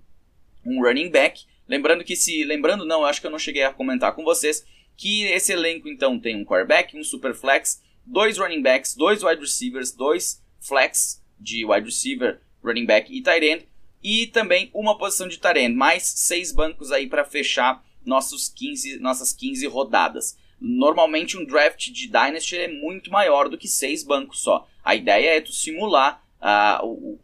um 0.66 0.82
running 0.82 1.12
back. 1.12 1.44
Lembrando 1.68 2.04
que 2.04 2.16
se. 2.16 2.44
Lembrando, 2.44 2.84
não, 2.84 3.06
acho 3.06 3.22
que 3.22 3.28
eu 3.28 3.32
não 3.32 3.38
cheguei 3.38 3.62
a 3.62 3.72
comentar 3.72 4.16
com 4.16 4.24
vocês. 4.24 4.66
Que 4.98 5.26
esse 5.26 5.54
elenco 5.54 5.88
então 5.88 6.20
tem 6.20 6.36
um 6.36 6.44
quarterback, 6.44 6.98
um 6.98 7.04
super 7.04 7.36
flex, 7.36 7.84
dois 8.04 8.40
running 8.40 8.64
backs, 8.64 8.96
dois 8.96 9.22
wide 9.22 9.40
receivers, 9.40 9.92
dois 9.92 10.42
flex 10.60 11.22
de 11.40 11.64
wide 11.66 11.86
receiver, 11.86 12.42
running 12.64 12.88
back 12.88 13.16
e 13.16 13.22
tight 13.22 13.46
end, 13.46 13.68
e 14.02 14.26
também 14.26 14.72
uma 14.74 14.98
posição 14.98 15.28
de 15.28 15.38
tight 15.38 15.60
end, 15.60 15.76
mais 15.76 16.04
seis 16.04 16.52
bancos 16.52 16.92
aí 16.92 17.08
para 17.08 17.26
fechar 17.26 17.86
nossos 18.04 18.50
15, 18.50 18.98
nossas 19.00 19.34
15 19.34 19.68
rodadas. 19.68 20.38
Normalmente 20.60 21.38
um 21.38 21.46
draft 21.46 21.92
de 21.92 22.08
Dynasty 22.08 22.56
é 22.56 22.70
muito 22.70 23.12
maior 23.12 23.50
do 23.50 23.58
que 23.58 23.68
seis 23.68 24.02
bancos 24.04 24.40
só. 24.40 24.66
A 24.84 24.96
ideia 24.96 25.38
é 25.38 25.42
tu 25.42 25.52
simular 25.52 26.24
uh, 26.40 26.86
o, 26.86 27.20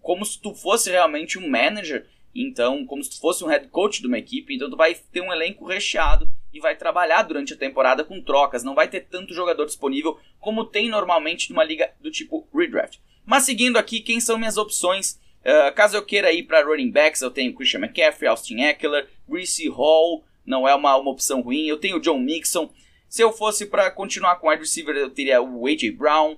como 0.00 0.24
se 0.24 0.40
tu 0.40 0.54
fosse 0.54 0.90
realmente 0.90 1.38
um 1.38 1.48
manager, 1.48 2.06
então 2.34 2.84
como 2.86 3.02
se 3.02 3.10
tu 3.10 3.20
fosse 3.20 3.44
um 3.44 3.48
head 3.48 3.68
coach 3.68 4.00
de 4.00 4.06
uma 4.06 4.18
equipe, 4.18 4.54
então 4.54 4.70
tu 4.70 4.76
vai 4.76 4.94
ter 4.94 5.20
um 5.20 5.32
elenco 5.32 5.66
recheado 5.66 6.28
e 6.52 6.60
vai 6.60 6.76
trabalhar 6.76 7.22
durante 7.22 7.54
a 7.54 7.56
temporada 7.56 8.04
com 8.04 8.20
trocas, 8.20 8.62
não 8.62 8.74
vai 8.74 8.88
ter 8.88 9.00
tanto 9.00 9.34
jogador 9.34 9.66
disponível 9.66 10.18
como 10.38 10.64
tem 10.64 10.88
normalmente 10.88 11.50
numa 11.50 11.64
liga 11.64 11.90
do 12.00 12.10
tipo 12.10 12.46
redraft. 12.54 12.98
Mas 13.24 13.44
seguindo 13.44 13.78
aqui, 13.78 14.00
quem 14.00 14.20
são 14.20 14.38
minhas 14.38 14.56
opções 14.56 15.20
Uh, 15.42 15.74
caso 15.74 15.96
eu 15.96 16.04
queira 16.04 16.32
ir 16.32 16.44
para 16.44 16.64
running 16.64 16.90
backs, 16.90 17.20
eu 17.20 17.30
tenho 17.30 17.52
Christian 17.52 17.80
McCaffrey, 17.80 18.28
Austin 18.28 18.60
Eckler, 18.60 19.08
Reese 19.28 19.68
Hall, 19.68 20.24
não 20.46 20.68
é 20.68 20.74
uma, 20.74 20.96
uma 20.96 21.10
opção 21.10 21.40
ruim. 21.40 21.66
Eu 21.66 21.78
tenho 21.78 22.00
John 22.00 22.18
Mixon. 22.18 22.70
Se 23.08 23.22
eu 23.22 23.32
fosse 23.32 23.66
para 23.66 23.90
continuar 23.90 24.36
com 24.36 24.48
wide 24.48 24.62
receiver, 24.62 24.96
eu 24.96 25.10
teria 25.10 25.42
o 25.42 25.66
A.J. 25.66 25.90
Brown, 25.90 26.36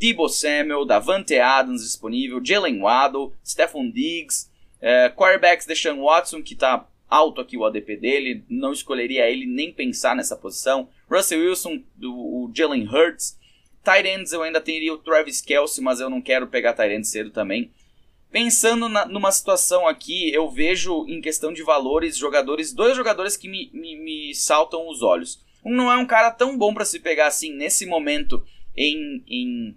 Debo 0.00 0.30
Samuel, 0.30 0.86
Davante 0.86 1.38
Adams 1.38 1.82
disponível, 1.82 2.40
Jalen 2.42 2.80
Waddle, 2.80 3.34
Stephon 3.44 3.90
Diggs, 3.90 4.48
uh, 4.80 5.14
quarterbacks 5.14 5.66
Deshaun 5.66 6.02
Watson, 6.02 6.42
que 6.42 6.54
está 6.54 6.88
alto 7.06 7.42
aqui 7.42 7.58
o 7.58 7.66
ADP 7.66 7.96
dele, 7.96 8.42
não 8.48 8.72
escolheria 8.72 9.28
ele 9.28 9.44
nem 9.44 9.70
pensar 9.70 10.16
nessa 10.16 10.34
posição. 10.34 10.88
Russell 11.10 11.40
Wilson, 11.40 11.82
do, 11.94 12.14
o 12.14 12.50
Jalen 12.54 12.88
Hurts. 12.88 13.38
Tight 13.84 14.08
ends 14.08 14.32
eu 14.32 14.42
ainda 14.42 14.60
teria 14.60 14.92
o 14.94 14.98
Travis 14.98 15.42
Kelsey, 15.42 15.84
mas 15.84 16.00
eu 16.00 16.08
não 16.08 16.22
quero 16.22 16.46
pegar 16.46 16.72
tight 16.72 16.94
end 16.94 17.06
cedo 17.06 17.30
também. 17.30 17.70
Pensando 18.30 18.88
na, 18.88 19.04
numa 19.04 19.32
situação 19.32 19.86
aqui, 19.86 20.32
eu 20.32 20.48
vejo 20.48 21.04
em 21.08 21.20
questão 21.20 21.52
de 21.52 21.62
valores 21.62 22.16
jogadores, 22.16 22.72
dois 22.72 22.96
jogadores 22.96 23.36
que 23.36 23.48
me, 23.48 23.70
me, 23.74 23.96
me 23.96 24.34
saltam 24.34 24.88
os 24.88 25.02
olhos. 25.02 25.44
Um 25.62 25.74
não 25.74 25.92
é 25.92 25.96
um 25.98 26.06
cara 26.06 26.30
tão 26.30 26.56
bom 26.56 26.72
para 26.72 26.86
se 26.86 27.00
pegar 27.00 27.26
assim 27.26 27.52
nesse 27.52 27.84
momento 27.84 28.42
em, 28.76 29.22
em, 29.28 29.76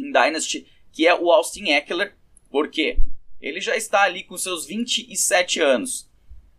em 0.00 0.12
Dynasty, 0.12 0.66
que 0.92 1.06
é 1.06 1.14
o 1.14 1.30
Austin 1.30 1.70
Eckler, 1.70 2.14
porque 2.50 2.98
ele 3.40 3.60
já 3.60 3.76
está 3.76 4.02
ali 4.02 4.22
com 4.22 4.36
seus 4.36 4.66
27 4.66 5.60
anos. 5.60 6.08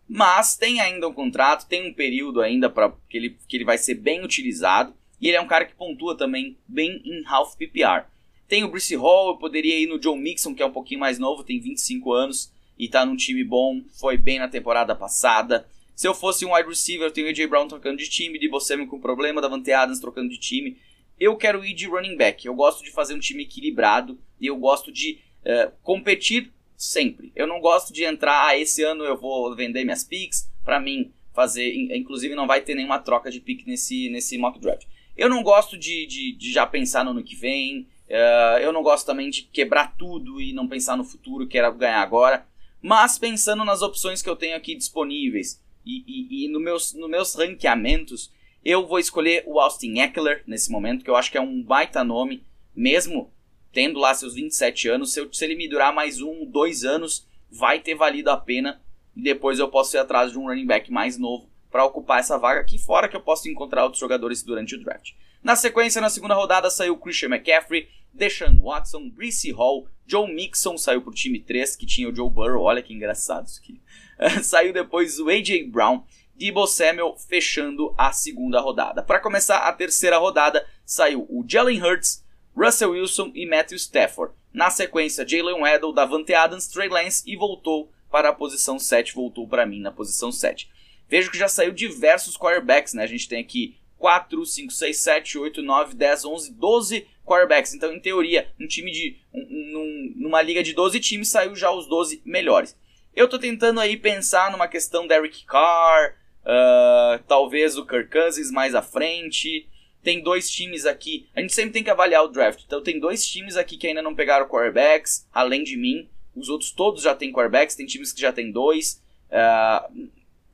Mas 0.08 0.56
tem 0.56 0.80
ainda 0.80 1.06
um 1.06 1.12
contrato, 1.12 1.68
tem 1.68 1.88
um 1.88 1.94
período 1.94 2.40
ainda 2.40 2.68
para 2.68 2.92
que 3.08 3.16
ele, 3.16 3.38
que 3.46 3.56
ele 3.56 3.64
vai 3.64 3.78
ser 3.78 3.94
bem 3.94 4.24
utilizado. 4.24 4.94
E 5.20 5.28
ele 5.28 5.36
é 5.36 5.40
um 5.40 5.46
cara 5.46 5.64
que 5.64 5.74
pontua 5.74 6.16
também 6.16 6.56
bem 6.66 7.00
em 7.04 7.22
half 7.26 7.54
PPR. 7.56 8.06
Tem 8.48 8.64
o 8.64 8.68
Bruce 8.68 8.96
Hall, 8.96 9.28
eu 9.28 9.36
poderia 9.36 9.78
ir 9.78 9.86
no 9.86 9.98
John 9.98 10.16
Mixon, 10.16 10.54
que 10.54 10.62
é 10.62 10.66
um 10.66 10.72
pouquinho 10.72 10.98
mais 10.98 11.18
novo, 11.18 11.44
tem 11.44 11.60
25 11.60 12.12
anos 12.12 12.52
e 12.76 12.88
tá 12.88 13.04
num 13.04 13.14
time 13.14 13.44
bom, 13.44 13.82
foi 14.00 14.16
bem 14.16 14.38
na 14.38 14.48
temporada 14.48 14.96
passada. 14.96 15.68
Se 15.94 16.08
eu 16.08 16.14
fosse 16.14 16.46
um 16.46 16.54
wide 16.54 16.68
receiver, 16.68 17.06
eu 17.06 17.12
tenho 17.12 17.26
o 17.26 17.30
AJ 17.30 17.46
Brown 17.46 17.68
trocando 17.68 17.98
de 17.98 18.08
time, 18.08 18.38
de 18.38 18.48
Samuel 18.60 18.88
com 18.88 18.98
problema, 18.98 19.42
Davante 19.42 19.70
Adams 19.70 20.00
trocando 20.00 20.30
de 20.30 20.38
time. 20.38 20.78
Eu 21.20 21.36
quero 21.36 21.64
ir 21.64 21.74
de 21.74 21.86
running 21.86 22.16
back. 22.16 22.46
Eu 22.46 22.54
gosto 22.54 22.82
de 22.82 22.90
fazer 22.90 23.14
um 23.14 23.20
time 23.20 23.44
equilibrado 23.44 24.18
e 24.40 24.46
eu 24.46 24.56
gosto 24.56 24.90
de 24.90 25.20
uh, 25.44 25.70
competir 25.82 26.52
sempre. 26.76 27.30
Eu 27.36 27.46
não 27.46 27.60
gosto 27.60 27.92
de 27.92 28.02
entrar, 28.04 28.46
ah, 28.46 28.58
esse 28.58 28.82
ano 28.82 29.04
eu 29.04 29.16
vou 29.16 29.54
vender 29.54 29.84
minhas 29.84 30.02
picks, 30.02 30.50
para 30.64 30.80
mim 30.80 31.12
fazer, 31.34 31.72
inclusive 31.94 32.34
não 32.34 32.46
vai 32.46 32.62
ter 32.62 32.74
nenhuma 32.74 32.98
troca 32.98 33.30
de 33.30 33.38
pick 33.38 33.66
nesse, 33.66 34.08
nesse 34.08 34.38
mock 34.38 34.58
draft. 34.58 34.86
Eu 35.14 35.28
não 35.28 35.42
gosto 35.42 35.76
de, 35.76 36.06
de, 36.06 36.32
de 36.32 36.50
já 36.50 36.66
pensar 36.66 37.04
no 37.04 37.10
ano 37.10 37.22
que 37.22 37.36
vem, 37.36 37.86
Uh, 38.10 38.58
eu 38.58 38.72
não 38.72 38.82
gosto 38.82 39.06
também 39.06 39.30
de 39.30 39.42
quebrar 39.42 39.96
tudo 39.96 40.40
e 40.40 40.52
não 40.52 40.66
pensar 40.66 40.96
no 40.96 41.04
futuro, 41.04 41.46
quero 41.46 41.72
ganhar 41.74 42.02
agora. 42.02 42.44
Mas 42.82 43.18
pensando 43.18 43.64
nas 43.64 43.82
opções 43.82 44.20
que 44.20 44.28
eu 44.28 44.34
tenho 44.34 44.56
aqui 44.56 44.74
disponíveis 44.74 45.62
e, 45.86 46.02
e, 46.06 46.44
e 46.44 46.48
no 46.48 46.58
meus, 46.58 46.92
nos 46.92 47.08
meus 47.08 47.34
ranqueamentos, 47.36 48.32
eu 48.64 48.86
vou 48.86 48.98
escolher 48.98 49.42
o 49.46 49.58
Austin 49.58 49.98
Eckler 49.98 50.42
nesse 50.46 50.70
momento, 50.70 51.04
que 51.04 51.10
eu 51.10 51.16
acho 51.16 51.30
que 51.30 51.38
é 51.38 51.40
um 51.40 51.62
baita 51.62 52.04
nome, 52.04 52.44
mesmo 52.74 53.32
tendo 53.72 53.98
lá 53.98 54.14
seus 54.14 54.34
27 54.34 54.88
anos. 54.88 55.12
Se, 55.12 55.20
eu, 55.20 55.32
se 55.32 55.44
ele 55.44 55.54
me 55.54 55.68
durar 55.68 55.92
mais 55.92 56.20
um, 56.20 56.44
dois 56.44 56.84
anos, 56.84 57.26
vai 57.50 57.80
ter 57.80 57.94
valido 57.94 58.30
a 58.30 58.36
pena. 58.36 58.80
E 59.16 59.22
depois 59.22 59.58
eu 59.58 59.68
posso 59.68 59.96
ir 59.96 60.00
atrás 60.00 60.32
de 60.32 60.38
um 60.38 60.46
running 60.46 60.66
back 60.66 60.90
mais 60.90 61.18
novo 61.18 61.48
para 61.70 61.84
ocupar 61.84 62.20
essa 62.20 62.36
vaga 62.36 62.60
aqui, 62.60 62.78
fora 62.78 63.08
que 63.08 63.16
eu 63.16 63.20
posso 63.20 63.48
encontrar 63.48 63.84
outros 63.84 64.00
jogadores 64.00 64.42
durante 64.42 64.74
o 64.74 64.82
draft. 64.82 65.12
Na 65.42 65.54
sequência, 65.54 66.00
na 66.00 66.10
segunda 66.10 66.34
rodada, 66.34 66.68
saiu 66.68 66.98
Christian 66.98 67.28
McCaffrey, 67.28 67.88
Deshaun 68.12 68.60
Watson, 68.60 69.08
Brice 69.08 69.52
Hall, 69.52 69.86
Joe 70.04 70.32
Mixon 70.32 70.76
saiu 70.76 71.00
pro 71.00 71.14
time 71.14 71.38
3, 71.38 71.76
que 71.76 71.86
tinha 71.86 72.08
o 72.08 72.14
Joe 72.14 72.28
Burrow, 72.28 72.64
olha 72.64 72.82
que 72.82 72.92
engraçado 72.92 73.46
isso 73.46 73.60
aqui. 73.60 73.80
saiu 74.42 74.72
depois 74.72 75.18
o 75.20 75.28
A.J. 75.28 75.64
Brown, 75.68 76.02
Debo 76.40 76.66
Samuel 76.66 77.16
fechando 77.28 77.94
a 77.98 78.12
segunda 78.12 78.58
rodada. 78.60 79.02
Para 79.02 79.20
começar 79.20 79.58
a 79.58 79.72
terceira 79.74 80.16
rodada, 80.16 80.66
saiu 80.86 81.26
o 81.28 81.44
Jalen 81.46 81.82
Hurts, 81.82 82.24
Russell 82.56 82.92
Wilson 82.92 83.30
e 83.34 83.44
Matthew 83.44 83.76
Stafford. 83.76 84.32
Na 84.50 84.70
sequência, 84.70 85.28
Jalen 85.28 85.60
Waddle, 85.60 85.92
Davante 85.92 86.32
Adams, 86.32 86.66
Trey 86.66 86.88
Lance 86.88 87.22
e 87.30 87.36
voltou 87.36 87.92
para 88.10 88.30
a 88.30 88.32
posição 88.32 88.78
7, 88.78 89.14
voltou 89.14 89.46
para 89.46 89.66
mim 89.66 89.82
na 89.82 89.92
posição 89.92 90.32
7. 90.32 90.70
Vejo 91.10 91.30
que 91.30 91.36
já 91.36 91.46
saiu 91.46 91.72
diversos 91.72 92.38
quarterbacks, 92.38 92.94
né? 92.94 93.02
A 93.02 93.06
gente 93.06 93.28
tem 93.28 93.38
aqui 93.38 93.76
4, 93.98 94.46
5, 94.46 94.72
6, 94.72 94.96
7, 94.98 95.38
8, 95.38 95.60
9, 95.60 95.94
10, 95.94 96.24
11, 96.24 96.54
12 96.54 97.06
quarterbacks. 97.22 97.74
Então, 97.74 97.92
em 97.92 98.00
teoria, 98.00 98.50
um 98.58 98.66
time 98.66 98.90
de. 98.90 99.18
Um, 99.34 100.14
numa 100.16 100.40
liga 100.40 100.62
de 100.62 100.72
12 100.72 100.98
times, 101.00 101.28
saiu 101.28 101.54
já 101.54 101.70
os 101.70 101.86
12 101.86 102.22
melhores. 102.24 102.74
Eu 103.14 103.28
tô 103.28 103.38
tentando 103.38 103.78
aí 103.78 103.98
pensar 103.98 104.50
numa 104.50 104.68
questão 104.68 105.06
Derek 105.06 105.44
Carr, 105.44 106.14
uh, 106.44 107.22
talvez 107.26 107.76
o 107.76 107.86
Kirk 107.86 108.10
Cousins 108.10 108.50
mais 108.50 108.74
à 108.74 108.82
frente. 108.82 109.68
Tem 110.02 110.22
dois 110.22 110.50
times 110.50 110.86
aqui. 110.86 111.28
A 111.34 111.40
gente 111.40 111.52
sempre 111.52 111.72
tem 111.72 111.84
que 111.84 111.90
avaliar 111.90 112.24
o 112.24 112.28
draft. 112.28 112.62
Então 112.64 112.82
tem 112.82 112.98
dois 112.98 113.26
times 113.26 113.56
aqui 113.56 113.76
que 113.76 113.86
ainda 113.86 114.00
não 114.00 114.14
pegaram 114.14 114.48
quarterbacks, 114.48 115.26
além 115.32 115.62
de 115.62 115.76
mim. 115.76 116.08
Os 116.34 116.48
outros 116.48 116.70
todos 116.70 117.02
já 117.02 117.14
têm 117.14 117.32
quarterbacks, 117.32 117.76
tem 117.76 117.86
times 117.86 118.12
que 118.12 118.20
já 118.20 118.32
tem 118.32 118.50
dois. 118.50 119.02
Uh, 119.30 120.08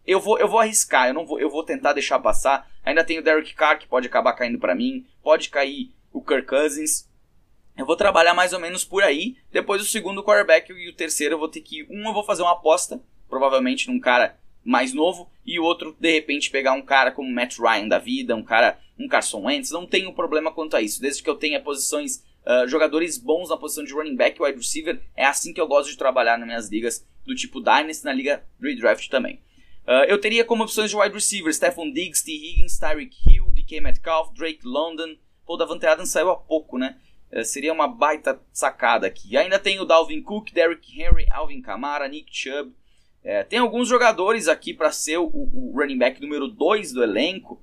eu 0.06 0.20
vou, 0.20 0.38
eu 0.38 0.48
vou 0.48 0.60
arriscar, 0.60 1.08
eu 1.08 1.14
não 1.14 1.26
vou, 1.26 1.38
eu 1.40 1.50
vou 1.50 1.62
tentar 1.62 1.92
deixar 1.92 2.18
passar. 2.18 2.70
Ainda 2.84 3.04
tem 3.04 3.18
o 3.18 3.22
Derek 3.22 3.54
Carr 3.54 3.78
que 3.78 3.86
pode 3.86 4.06
acabar 4.06 4.32
caindo 4.32 4.58
para 4.58 4.74
mim, 4.74 5.04
pode 5.22 5.48
cair 5.48 5.92
o 6.12 6.22
Kirk 6.22 6.46
Cousins. 6.46 7.08
Eu 7.76 7.84
vou 7.84 7.96
trabalhar 7.96 8.32
mais 8.32 8.52
ou 8.52 8.60
menos 8.60 8.84
por 8.84 9.02
aí. 9.02 9.36
Depois 9.52 9.82
o 9.82 9.84
segundo 9.84 10.22
quarterback 10.22 10.72
e 10.72 10.88
o 10.88 10.94
terceiro 10.94 11.34
eu 11.34 11.38
vou 11.38 11.48
ter 11.48 11.60
que 11.60 11.84
um 11.90 12.06
eu 12.06 12.12
vou 12.12 12.24
fazer 12.24 12.42
uma 12.42 12.52
aposta, 12.52 13.00
provavelmente 13.28 13.88
num 13.88 14.00
cara 14.00 14.38
mais 14.66 14.92
novo 14.92 15.30
e 15.46 15.58
outro 15.58 15.96
de 15.99 16.12
repente 16.12 16.50
pegar 16.50 16.73
um 16.73 16.82
cara 16.82 17.12
como 17.12 17.32
Matt 17.32 17.58
Ryan 17.58 17.88
da 17.88 17.99
vida, 17.99 18.35
um 18.35 18.42
cara, 18.42 18.78
um 18.99 19.08
Carson 19.08 19.44
Wentz. 19.44 19.70
Não 19.70 19.87
tenho 19.87 20.12
problema 20.12 20.52
quanto 20.52 20.76
a 20.76 20.82
isso, 20.82 21.00
desde 21.00 21.23
que 21.23 21.30
eu 21.30 21.37
tenha 21.37 21.61
posições 21.61 22.25
Uh, 22.46 22.64
jogadores 22.68 23.18
bons 23.18 23.49
na 23.49 23.56
posição 23.56 23.82
de 23.82 23.92
running 23.92 24.14
back 24.14 24.38
e 24.38 24.44
wide 24.44 24.56
receiver. 24.56 25.02
É 25.16 25.25
assim 25.25 25.52
que 25.52 25.61
eu 25.61 25.66
gosto 25.66 25.90
de 25.90 25.99
trabalhar 25.99 26.38
nas 26.38 26.46
minhas 26.46 26.68
ligas 26.68 27.04
do 27.25 27.35
tipo 27.35 27.61
Dynasty, 27.61 28.04
na 28.04 28.12
liga 28.12 28.44
Redraft 28.62 29.08
também. 29.11 29.40
Uh, 29.85 30.06
eu 30.06 30.20
teria 30.20 30.44
como 30.44 30.62
opções 30.62 30.90
de 30.90 30.96
wide 30.96 31.12
receiver 31.12 31.52
Stephon 31.52 31.90
Diggs, 31.90 32.25
T. 32.25 32.30
Higgins, 32.30 32.78
Tyreek 32.78 33.16
Hill, 33.28 33.50
DK 33.50 33.80
Metcalf, 33.80 34.32
Drake 34.32 34.61
London. 34.64 35.16
Pô, 35.44 35.56
Davante 35.56 35.87
Adams 35.87 36.11
saiu 36.11 36.30
há 36.30 36.37
pouco, 36.37 36.78
né? 36.78 36.96
Uh, 37.32 37.44
seria 37.44 37.73
uma 37.73 37.88
baita 37.88 38.40
sacada 38.52 39.08
aqui. 39.08 39.37
Ainda 39.37 39.58
tem 39.58 39.80
o 39.80 39.85
Dalvin 39.85 40.23
Cook, 40.23 40.52
Derrick 40.52 41.00
Henry, 41.00 41.26
Alvin 41.32 41.61
Kamara, 41.61 42.06
Nick 42.06 42.28
Chubb. 42.30 42.73
Uh, 43.26 43.45
tem 43.49 43.59
alguns 43.59 43.88
jogadores 43.88 44.47
aqui 44.47 44.73
para 44.73 44.92
ser 44.92 45.18
o, 45.18 45.26
o, 45.26 45.73
running 45.75 45.99
back 45.99 46.21
número 46.21 46.47
2 46.47 46.92
do 46.92 47.02
elenco 47.02 47.61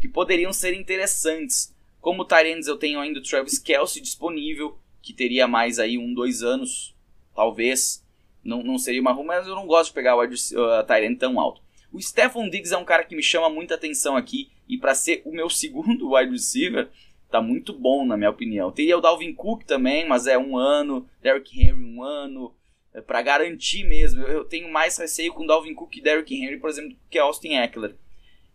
que 0.00 0.08
poderiam 0.08 0.52
ser 0.52 0.74
interessantes. 0.74 1.72
Como 2.00 2.24
Tyrants 2.24 2.66
eu 2.66 2.76
tenho 2.76 2.98
ainda 2.98 3.20
o 3.20 3.22
Travis 3.22 3.56
Kelsey 3.56 4.02
disponível, 4.02 4.76
que 5.00 5.12
teria 5.12 5.46
mais 5.46 5.78
aí 5.78 5.96
um, 5.96 6.12
dois 6.12 6.42
anos, 6.42 6.96
talvez. 7.32 8.04
Não, 8.42 8.64
não 8.64 8.76
seria 8.76 9.00
uma 9.00 9.12
ruim, 9.12 9.26
mas 9.26 9.46
eu 9.46 9.54
não 9.54 9.68
gosto 9.68 9.90
de 9.90 9.94
pegar 9.94 10.16
o 10.16 10.24
uh, 10.24 11.16
tão 11.16 11.38
alto. 11.38 11.62
O 11.92 12.02
Stephon 12.02 12.50
Diggs 12.50 12.74
é 12.74 12.76
um 12.76 12.84
cara 12.84 13.04
que 13.04 13.14
me 13.14 13.22
chama 13.22 13.48
muita 13.48 13.76
atenção 13.76 14.16
aqui 14.16 14.50
e 14.68 14.76
para 14.76 14.96
ser 14.96 15.22
o 15.24 15.30
meu 15.30 15.48
segundo 15.48 16.12
wide 16.16 16.32
receiver, 16.32 16.90
tá 17.30 17.40
muito 17.40 17.72
bom 17.72 18.04
na 18.04 18.16
minha 18.16 18.30
opinião. 18.30 18.72
Teria 18.72 18.98
o 18.98 19.00
Dalvin 19.00 19.32
Cook 19.32 19.62
também, 19.62 20.08
mas 20.08 20.26
é 20.26 20.36
um 20.36 20.58
ano, 20.58 21.08
Derrick 21.22 21.56
Henry 21.56 21.84
um 21.84 22.02
ano, 22.02 22.52
é 22.52 22.63
para 23.02 23.22
garantir 23.22 23.84
mesmo. 23.84 24.22
Eu 24.22 24.44
tenho 24.44 24.70
mais 24.70 24.96
receio 24.96 25.32
com 25.32 25.46
Dalvin 25.46 25.74
Cook 25.74 25.96
e 25.96 26.00
Derrick 26.00 26.34
Henry, 26.34 26.58
por 26.58 26.70
exemplo, 26.70 26.96
que 27.10 27.18
Austin 27.18 27.54
Eckler. 27.54 27.96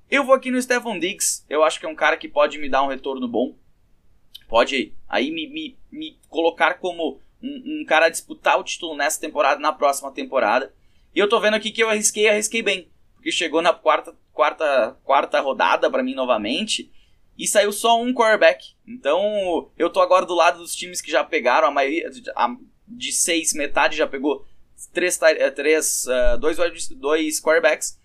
Eu 0.09 0.23
vou 0.23 0.35
aqui 0.35 0.49
no 0.49 0.61
Stephon 0.61 0.97
Diggs, 0.97 1.45
eu 1.49 1.63
acho 1.63 1.79
que 1.79 1.85
é 1.85 1.89
um 1.89 1.95
cara 1.95 2.17
que 2.17 2.27
pode 2.27 2.57
me 2.57 2.69
dar 2.69 2.83
um 2.83 2.87
retorno 2.87 3.27
bom. 3.27 3.55
Pode 4.47 4.93
aí 5.07 5.29
me, 5.29 5.47
me, 5.47 5.77
me 5.91 6.19
colocar 6.27 6.75
como 6.75 7.21
um, 7.41 7.81
um 7.81 7.85
cara 7.85 8.07
a 8.07 8.09
disputar 8.09 8.59
o 8.59 8.63
título 8.63 8.95
nessa 8.95 9.21
temporada, 9.21 9.61
na 9.61 9.71
próxima 9.71 10.11
temporada. 10.11 10.73
E 11.13 11.19
eu 11.19 11.29
tô 11.29 11.39
vendo 11.39 11.53
aqui 11.53 11.71
que 11.71 11.83
eu 11.83 11.89
arrisquei, 11.89 12.27
arrisquei 12.27 12.63
bem 12.63 12.89
porque 13.19 13.33
chegou 13.33 13.61
na 13.61 13.73
quarta, 13.73 14.15
quarta, 14.31 14.97
quarta 15.03 15.41
rodada 15.41 15.91
para 15.91 16.01
mim 16.01 16.15
novamente 16.15 16.89
e 17.37 17.45
saiu 17.45 17.71
só 17.71 18.01
um 18.01 18.13
quarterback. 18.13 18.73
Então 18.87 19.69
eu 19.77 19.89
tô 19.89 19.99
agora 19.99 20.25
do 20.25 20.33
lado 20.33 20.59
dos 20.59 20.73
times 20.73 21.01
que 21.01 21.11
já 21.11 21.21
pegaram 21.21 21.67
a 21.67 21.71
maioria 21.71 22.09
a, 22.35 22.55
de 22.89 23.11
seis, 23.11 23.53
metade 23.53 23.95
já 23.95 24.07
pegou 24.07 24.45
três, 24.93 25.21
eh, 25.21 25.51
três 25.51 26.05
uh, 26.05 26.37
dois, 26.37 26.57
dois 26.89 27.41
quarterbacks. 27.41 27.97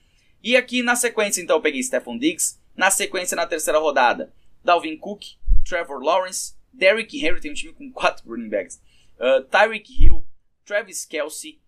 E 0.43 0.57
aqui 0.57 0.83
na 0.83 0.95
sequência 0.95 1.41
então 1.41 1.57
eu 1.57 1.63
peguei 1.63 1.83
Stephon 1.83 2.19
Diggs, 2.19 2.61
na 2.77 2.91
sequência 2.91 3.35
na 3.35 3.47
terceira 3.47 3.79
rodada 3.79 4.33
Dalvin 4.63 4.97
Cook, 4.97 5.25
Trevor 5.65 6.03
Lawrence, 6.03 6.55
Derrick 6.73 7.25
Henry 7.25 7.41
tem 7.41 7.51
um 7.51 7.55
time 7.55 7.73
com 7.73 7.91
quatro 7.91 8.29
running 8.29 8.49
backs, 8.49 8.81
uh, 9.19 9.43
Tyreek 9.45 9.91
Hill, 9.91 10.25
Travis 10.65 11.05
Kelsey, 11.05 11.61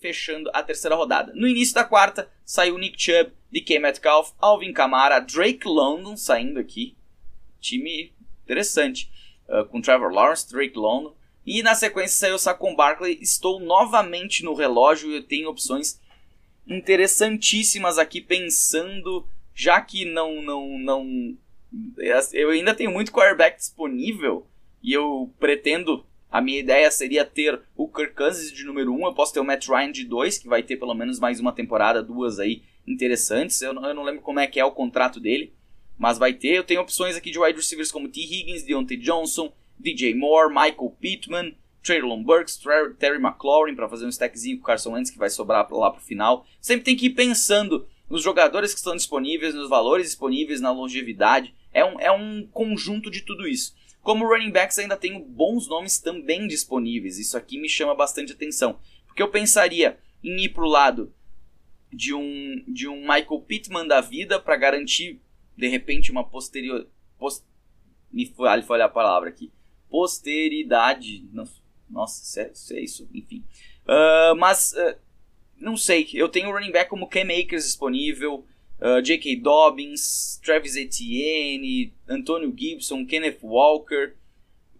fechando 0.00 0.50
a 0.54 0.62
terceira 0.62 0.96
rodada. 0.96 1.32
No 1.34 1.46
início 1.46 1.74
da 1.74 1.84
quarta, 1.84 2.30
saiu 2.44 2.78
Nick 2.78 3.00
Chubb, 3.00 3.32
DK 3.50 3.78
Metcalf, 3.78 4.32
Alvin 4.38 4.72
Kamara, 4.72 5.20
Drake 5.20 5.66
London 5.66 6.16
saindo 6.16 6.58
aqui. 6.58 6.96
Time 7.60 8.12
interessante. 8.44 9.10
Uh, 9.48 9.64
com 9.64 9.80
Trevor 9.80 10.12
Lawrence, 10.12 10.48
Drake 10.48 10.78
London. 10.78 11.14
E 11.48 11.62
na 11.62 11.74
sequência 11.74 12.18
saiu 12.18 12.38
Saquon 12.38 12.76
Barkley. 12.76 13.18
Estou 13.22 13.58
novamente 13.58 14.44
no 14.44 14.52
relógio 14.52 15.10
e 15.16 15.22
tenho 15.22 15.48
opções 15.48 15.98
interessantíssimas 16.66 17.96
aqui 17.96 18.20
pensando, 18.20 19.26
já 19.54 19.80
que 19.80 20.04
não 20.04 20.42
não 20.42 20.78
não 20.78 21.38
eu 22.34 22.50
ainda 22.50 22.74
tenho 22.74 22.90
muito 22.90 23.10
quarterback 23.10 23.56
disponível 23.56 24.46
e 24.82 24.92
eu 24.92 25.32
pretendo 25.40 26.04
a 26.30 26.42
minha 26.42 26.60
ideia 26.60 26.90
seria 26.90 27.24
ter 27.24 27.58
o 27.74 27.88
Kirk 27.88 28.14
Cousins 28.14 28.52
de 28.52 28.64
número 28.64 28.92
1, 28.92 28.94
um, 28.94 29.06
eu 29.06 29.14
posso 29.14 29.32
ter 29.32 29.40
o 29.40 29.44
Matt 29.44 29.68
Ryan 29.68 29.90
de 29.90 30.04
2, 30.04 30.36
que 30.36 30.48
vai 30.48 30.62
ter 30.62 30.76
pelo 30.76 30.94
menos 30.94 31.18
mais 31.18 31.40
uma 31.40 31.52
temporada, 31.52 32.02
duas 32.02 32.38
aí 32.38 32.62
interessantes. 32.86 33.62
Eu 33.62 33.72
não, 33.72 33.86
eu 33.86 33.94
não 33.94 34.02
lembro 34.02 34.20
como 34.20 34.38
é 34.38 34.46
que 34.46 34.60
é 34.60 34.64
o 34.66 34.72
contrato 34.72 35.18
dele, 35.18 35.54
mas 35.96 36.18
vai 36.18 36.34
ter. 36.34 36.54
Eu 36.54 36.64
tenho 36.64 36.82
opções 36.82 37.16
aqui 37.16 37.30
de 37.30 37.38
wide 37.38 37.56
receivers 37.56 37.90
como 37.90 38.10
T. 38.10 38.20
Higgins, 38.20 38.62
Deontay 38.62 38.98
Johnson, 38.98 39.50
DJ 39.80 40.14
Moore, 40.14 40.48
Michael 40.48 40.96
Pittman 41.00 41.54
Traylon 41.82 42.22
Burks, 42.22 42.60
Terry 42.98 43.18
McLaurin 43.18 43.74
para 43.74 43.88
fazer 43.88 44.04
um 44.04 44.10
stackzinho 44.10 44.58
com 44.58 44.62
o 44.62 44.66
Carson 44.66 44.92
Wentz 44.92 45.10
que 45.10 45.18
vai 45.18 45.30
sobrar 45.30 45.66
lá 45.70 45.90
pro 45.90 46.02
final. 46.02 46.46
Sempre 46.60 46.84
tem 46.84 46.96
que 46.96 47.06
ir 47.06 47.10
pensando 47.10 47.88
nos 48.10 48.22
jogadores 48.22 48.72
que 48.72 48.78
estão 48.78 48.96
disponíveis, 48.96 49.54
nos 49.54 49.68
valores 49.68 50.06
disponíveis, 50.06 50.60
na 50.60 50.70
longevidade. 50.70 51.54
É 51.72 51.84
um, 51.84 52.00
é 52.00 52.12
um 52.12 52.46
conjunto 52.46 53.10
de 53.10 53.22
tudo 53.22 53.46
isso. 53.46 53.74
Como 54.02 54.26
running 54.26 54.50
backs 54.50 54.78
ainda 54.78 54.96
tenho 54.96 55.20
bons 55.20 55.68
nomes 55.68 55.98
também 55.98 56.46
disponíveis. 56.46 57.18
Isso 57.18 57.36
aqui 57.36 57.58
me 57.58 57.68
chama 57.68 57.94
bastante 57.94 58.32
atenção. 58.32 58.78
Porque 59.06 59.22
eu 59.22 59.28
pensaria 59.28 59.98
em 60.22 60.44
ir 60.44 60.50
pro 60.50 60.66
lado 60.66 61.12
de 61.92 62.12
um, 62.12 62.64
de 62.66 62.86
um 62.86 63.00
Michael 63.00 63.44
Pittman 63.46 63.86
da 63.86 64.00
vida 64.00 64.38
para 64.38 64.56
garantir, 64.56 65.20
de 65.56 65.68
repente, 65.68 66.10
uma 66.10 66.24
posterior... 66.24 66.86
Post, 67.18 67.44
me 68.12 68.26
foi, 68.26 68.48
olhar 68.48 68.84
a 68.84 68.88
palavra 68.88 69.28
aqui. 69.28 69.50
Posteridade. 69.90 71.24
Nossa, 71.88 72.40
é, 72.40 72.52
é 72.72 72.80
isso, 72.80 73.08
enfim. 73.14 73.42
Uh, 73.84 74.36
mas, 74.36 74.72
uh, 74.72 74.96
não 75.56 75.76
sei. 75.76 76.08
Eu 76.12 76.28
tenho 76.28 76.52
running 76.52 76.72
back 76.72 76.90
como 76.90 77.08
Cam 77.08 77.28
Akers 77.32 77.64
disponível 77.64 78.44
uh, 78.80 79.02
J.K. 79.02 79.36
Dobbins, 79.36 80.40
Travis 80.42 80.76
Etienne, 80.76 81.92
Antonio 82.08 82.52
Gibson, 82.56 83.04
Kenneth 83.04 83.38
Walker. 83.42 84.14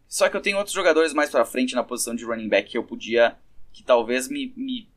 Só 0.08 0.28
que 0.28 0.36
eu 0.36 0.40
tenho 0.40 0.56
outros 0.56 0.74
jogadores 0.74 1.12
mais 1.12 1.30
pra 1.30 1.44
frente 1.44 1.74
na 1.74 1.82
posição 1.82 2.14
de 2.14 2.24
running 2.24 2.48
back 2.48 2.70
que 2.70 2.78
eu 2.78 2.84
podia, 2.84 3.36
que 3.72 3.82
talvez 3.82 4.28
me, 4.28 4.52
me 4.56 4.88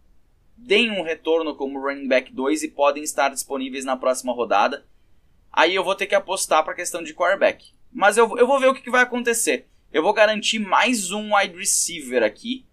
deem 0.56 0.92
um 0.92 1.04
retorno 1.04 1.56
como 1.56 1.82
running 1.82 2.08
back 2.08 2.32
2 2.32 2.64
e 2.64 2.68
podem 2.70 3.04
estar 3.04 3.30
disponíveis 3.30 3.84
na 3.84 3.98
próxima 3.98 4.32
rodada. 4.32 4.86
Aí 5.52 5.76
eu 5.76 5.84
vou 5.84 5.96
ter 5.96 6.08
que 6.08 6.16
apostar 6.16 6.64
para 6.64 6.72
a 6.72 6.76
questão 6.76 7.04
de 7.04 7.14
quarterback. 7.14 7.74
Mas 7.92 8.16
eu, 8.16 8.38
eu 8.38 8.48
vou 8.48 8.58
ver 8.58 8.68
o 8.68 8.74
que, 8.74 8.82
que 8.82 8.92
vai 8.92 9.02
acontecer. 9.02 9.68
Eu 9.92 10.02
vou 10.02 10.14
garantir 10.14 10.60
mais 10.60 11.12
um 11.12 11.36
wide 11.36 11.58
receiver 11.58 12.24
aqui, 12.24 12.66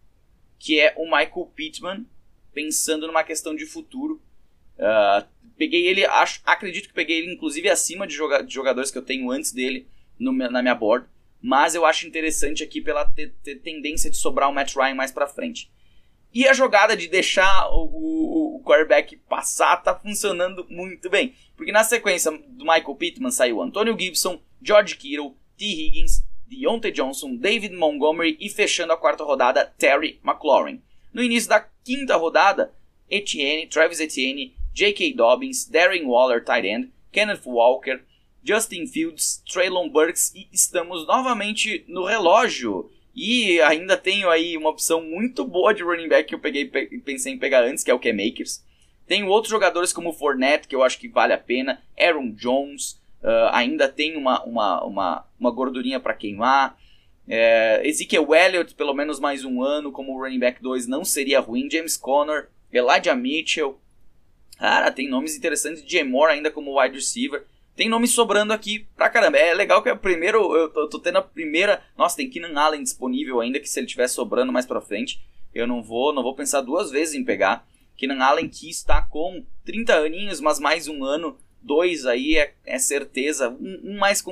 que 0.58 0.80
é 0.80 0.94
o 0.96 1.04
Michael 1.04 1.52
Pittman, 1.54 2.06
pensando 2.52 3.06
numa 3.06 3.24
questão 3.24 3.54
de 3.54 3.66
futuro. 3.66 4.22
Uh, 4.78 5.26
Peguei 5.58 5.88
ele, 5.88 6.06
acho, 6.06 6.40
acredito 6.46 6.86
que 6.86 6.94
peguei 6.94 7.18
ele 7.18 7.34
inclusive 7.34 7.68
acima 7.68 8.06
de, 8.06 8.14
joga 8.14 8.42
de 8.42 8.54
jogadores 8.54 8.92
que 8.92 8.96
eu 8.96 9.02
tenho 9.02 9.28
antes 9.28 9.50
dele 9.50 9.88
no, 10.16 10.32
na 10.32 10.62
minha 10.62 10.74
board. 10.74 11.06
Mas 11.42 11.74
eu 11.74 11.84
acho 11.84 12.06
interessante 12.06 12.62
aqui 12.62 12.80
pela 12.80 13.04
tendência 13.64 14.08
de 14.08 14.16
sobrar 14.16 14.48
o 14.48 14.54
Matt 14.54 14.76
Ryan 14.76 14.94
mais 14.94 15.10
pra 15.10 15.26
frente. 15.26 15.70
E 16.32 16.46
a 16.46 16.52
jogada 16.52 16.96
de 16.96 17.08
deixar 17.08 17.68
o, 17.70 17.86
o, 17.86 18.56
o 18.56 18.62
quarterback 18.62 19.16
passar 19.28 19.76
tá 19.78 19.94
funcionando 19.94 20.64
muito 20.68 21.10
bem. 21.10 21.34
Porque 21.56 21.72
na 21.72 21.82
sequência 21.82 22.30
do 22.30 22.64
Michael 22.64 22.94
Pittman 22.94 23.30
saiu 23.30 23.60
Antonio 23.60 23.98
Gibson, 23.98 24.40
George 24.62 24.96
Kittle, 24.96 25.34
T. 25.56 25.64
Higgins, 25.64 26.24
Deontay 26.48 26.90
Johnson, 26.90 27.36
David 27.36 27.74
Montgomery 27.74 28.36
e 28.40 28.48
fechando 28.48 28.92
a 28.92 28.96
quarta 28.96 29.24
rodada, 29.24 29.72
Terry 29.78 30.18
McLaurin. 30.24 30.82
No 31.12 31.22
início 31.22 31.48
da 31.48 31.60
quinta 31.84 32.16
rodada, 32.16 32.72
Etienne, 33.10 33.66
Travis 33.66 34.00
Etienne, 34.00 34.54
J.K. 34.72 35.14
Dobbins, 35.14 35.66
Darren 35.68 36.06
Waller, 36.06 36.44
tight 36.44 36.66
end, 36.66 36.92
Kenneth 37.12 37.46
Walker, 37.46 38.00
Justin 38.42 38.86
Fields, 38.86 39.42
Traylon 39.50 39.88
Burks 39.88 40.32
e 40.34 40.48
estamos 40.52 41.06
novamente 41.06 41.84
no 41.88 42.04
relógio. 42.04 42.90
E 43.14 43.60
ainda 43.62 43.96
tenho 43.96 44.30
aí 44.30 44.56
uma 44.56 44.70
opção 44.70 45.02
muito 45.02 45.44
boa 45.44 45.74
de 45.74 45.82
running 45.82 46.08
back 46.08 46.28
que 46.28 46.34
eu 46.34 46.38
peguei 46.38 46.66
pensei 47.00 47.32
em 47.32 47.38
pegar 47.38 47.64
antes, 47.64 47.82
que 47.82 47.90
é 47.90 47.94
o 47.94 47.98
K-Makers. 47.98 48.64
Tenho 49.06 49.26
outros 49.26 49.50
jogadores 49.50 49.92
como 49.92 50.12
Fournette, 50.12 50.68
que 50.68 50.76
eu 50.76 50.82
acho 50.82 50.98
que 50.98 51.08
vale 51.08 51.32
a 51.32 51.38
pena, 51.38 51.82
Aaron 51.98 52.30
Jones, 52.30 53.00
uh, 53.22 53.50
ainda 53.52 53.88
tem 53.88 54.16
uma, 54.16 54.42
uma, 54.44 54.84
uma, 54.84 55.24
uma 55.38 55.50
gordurinha 55.50 56.00
para 56.00 56.14
queimar. 56.14 56.78
É, 57.30 57.82
Ezekiel 57.84 58.34
Elliott, 58.34 58.74
pelo 58.74 58.94
menos 58.94 59.20
mais 59.20 59.44
um 59.44 59.62
ano 59.62 59.92
como 59.92 60.18
running 60.18 60.38
back 60.38 60.62
2, 60.62 60.86
não 60.86 61.04
seria 61.04 61.40
ruim. 61.40 61.68
James 61.70 61.96
Conner, 61.96 62.48
Elijah 62.72 63.14
Mitchell, 63.14 63.78
Cara, 64.58 64.90
tem 64.90 65.08
nomes 65.08 65.36
interessantes. 65.36 65.84
Jay 65.86 66.02
Moore 66.02 66.32
ainda 66.32 66.50
como 66.50 66.80
wide 66.80 66.96
receiver. 66.96 67.46
Tem 67.76 67.88
nomes 67.88 68.10
sobrando 68.10 68.52
aqui 68.52 68.88
pra 68.96 69.08
caramba. 69.08 69.38
É 69.38 69.54
legal 69.54 69.80
que 69.82 69.88
é 69.88 69.92
o 69.92 69.98
primeiro. 69.98 70.54
Eu 70.54 70.68
tô, 70.68 70.88
tô, 70.88 70.98
tendo 70.98 71.18
a 71.18 71.22
primeira. 71.22 71.80
Nossa, 71.96 72.16
tem 72.16 72.28
Keenan 72.28 72.60
Allen 72.60 72.82
disponível 72.82 73.40
ainda. 73.40 73.60
Que 73.60 73.68
se 73.68 73.78
ele 73.78 73.86
estiver 73.86 74.08
sobrando 74.08 74.52
mais 74.52 74.66
pra 74.66 74.80
frente, 74.80 75.22
eu 75.54 75.64
não 75.64 75.80
vou, 75.80 76.12
não 76.12 76.24
vou 76.24 76.34
pensar 76.34 76.60
duas 76.60 76.90
vezes 76.90 77.14
em 77.14 77.24
pegar. 77.24 77.64
Keenan 77.96 78.22
Allen 78.22 78.48
que 78.48 78.68
está 78.68 79.00
com 79.00 79.44
30 79.64 79.94
aninhos, 79.94 80.40
mas 80.40 80.58
mais 80.58 80.88
um 80.88 81.04
ano. 81.04 81.38
Dois 81.62 82.06
aí 82.06 82.36
é, 82.36 82.54
é 82.64 82.78
certeza. 82.78 83.50
Um, 83.50 83.80
um, 83.84 83.98
mais 83.98 84.22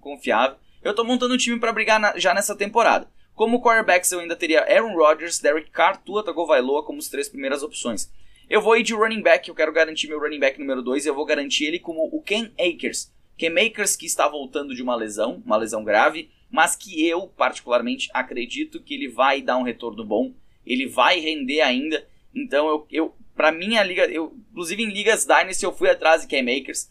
confiável. 0.00 0.56
Eu 0.82 0.94
tô 0.94 1.04
montando 1.04 1.34
um 1.34 1.38
time 1.38 1.58
para 1.58 1.72
brigar 1.72 1.98
na, 1.98 2.18
já 2.18 2.34
nessa 2.34 2.54
temporada. 2.54 3.08
Como 3.34 3.60
quarterbacks 3.60 4.12
eu 4.12 4.20
ainda 4.20 4.36
teria 4.36 4.62
Aaron 4.62 4.94
Rodgers, 4.94 5.40
Derek 5.40 5.70
Carr, 5.70 6.00
Tua 6.04 6.22
Tagovailoa 6.24 6.84
como 6.84 6.98
as 6.98 7.08
três 7.08 7.28
primeiras 7.28 7.62
opções. 7.62 8.10
Eu 8.48 8.60
vou 8.60 8.76
ir 8.76 8.82
de 8.82 8.94
running 8.94 9.22
back, 9.22 9.48
eu 9.48 9.54
quero 9.54 9.72
garantir 9.72 10.06
meu 10.06 10.20
running 10.20 10.38
back 10.38 10.58
número 10.58 10.82
2 10.82 11.06
e 11.06 11.08
eu 11.08 11.14
vou 11.14 11.24
garantir 11.24 11.64
ele 11.64 11.78
como 11.78 12.08
o 12.12 12.22
Ken 12.22 12.50
Akers. 12.60 13.10
Ken 13.36 13.54
Akers 13.58 13.96
que 13.96 14.06
está 14.06 14.28
voltando 14.28 14.74
de 14.74 14.82
uma 14.82 14.94
lesão, 14.94 15.42
uma 15.44 15.56
lesão 15.56 15.82
grave, 15.82 16.30
mas 16.50 16.76
que 16.76 17.08
eu 17.08 17.26
particularmente 17.26 18.08
acredito 18.12 18.80
que 18.80 18.94
ele 18.94 19.08
vai 19.08 19.42
dar 19.42 19.56
um 19.56 19.62
retorno 19.62 20.04
bom, 20.04 20.32
ele 20.64 20.86
vai 20.86 21.18
render 21.18 21.62
ainda. 21.62 22.06
Então 22.34 22.68
eu, 22.68 22.86
eu 22.90 23.14
para 23.36 23.52
minha 23.52 23.82
liga, 23.82 24.04
eu 24.06 24.36
inclusive 24.50 24.82
em 24.82 24.90
ligas 24.90 25.24
Dynasty 25.24 25.64
eu 25.64 25.72
fui 25.72 25.90
atrás 25.90 26.22
de 26.22 26.28
Ken 26.28 26.42
Makers 26.42 26.88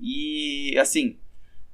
e 0.00 0.76
assim, 0.78 1.18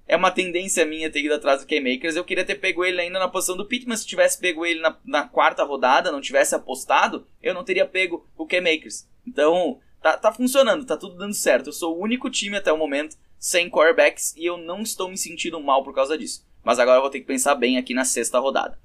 é 0.07 0.17
uma 0.17 0.31
tendência 0.31 0.85
minha 0.85 1.11
ter 1.11 1.21
ido 1.21 1.35
atrás 1.35 1.61
do 1.61 1.67
K-Makers. 1.67 2.17
Eu 2.17 2.25
queria 2.25 2.45
ter 2.45 2.57
pego 2.57 2.85
ele 2.85 3.01
ainda 3.01 3.19
na 3.19 3.29
posição 3.29 3.57
do 3.57 3.67
Pittman. 3.67 3.97
Se 3.97 4.07
tivesse 4.07 4.39
pego 4.39 4.65
ele 4.65 4.81
na, 4.81 4.97
na 5.05 5.27
quarta 5.27 5.65
rodada, 5.65 6.13
não 6.13 6.21
tivesse 6.21 6.55
apostado, 6.55 7.27
eu 7.43 7.55
não 7.55 7.65
teria 7.65 7.87
pego 7.87 8.29
o 8.37 8.47
K-Makers. 8.47 9.09
Então, 9.27 9.81
tá, 10.03 10.17
tá 10.17 10.33
funcionando, 10.33 10.85
tá 10.85 10.97
tudo 10.97 11.17
dando 11.17 11.35
certo. 11.35 11.69
Eu 11.69 11.73
sou 11.73 11.97
o 11.97 12.03
único 12.03 12.31
time 12.31 12.57
até 12.57 12.73
o 12.73 12.79
momento 12.79 13.17
sem 13.39 13.71
quarterbacks 13.71 14.35
e 14.37 14.45
eu 14.45 14.57
não 14.57 14.83
estou 14.83 15.09
me 15.09 15.17
sentindo 15.17 15.61
mal 15.61 15.83
por 15.83 15.95
causa 15.95 16.17
disso. 16.19 16.47
Mas 16.63 16.79
agora 16.79 16.99
eu 16.99 17.03
vou 17.03 17.11
ter 17.11 17.21
que 17.21 17.27
pensar 17.27 17.55
bem 17.55 17.79
aqui 17.79 17.95
na 17.95 18.05
sexta 18.05 18.39
rodada. 18.39 18.79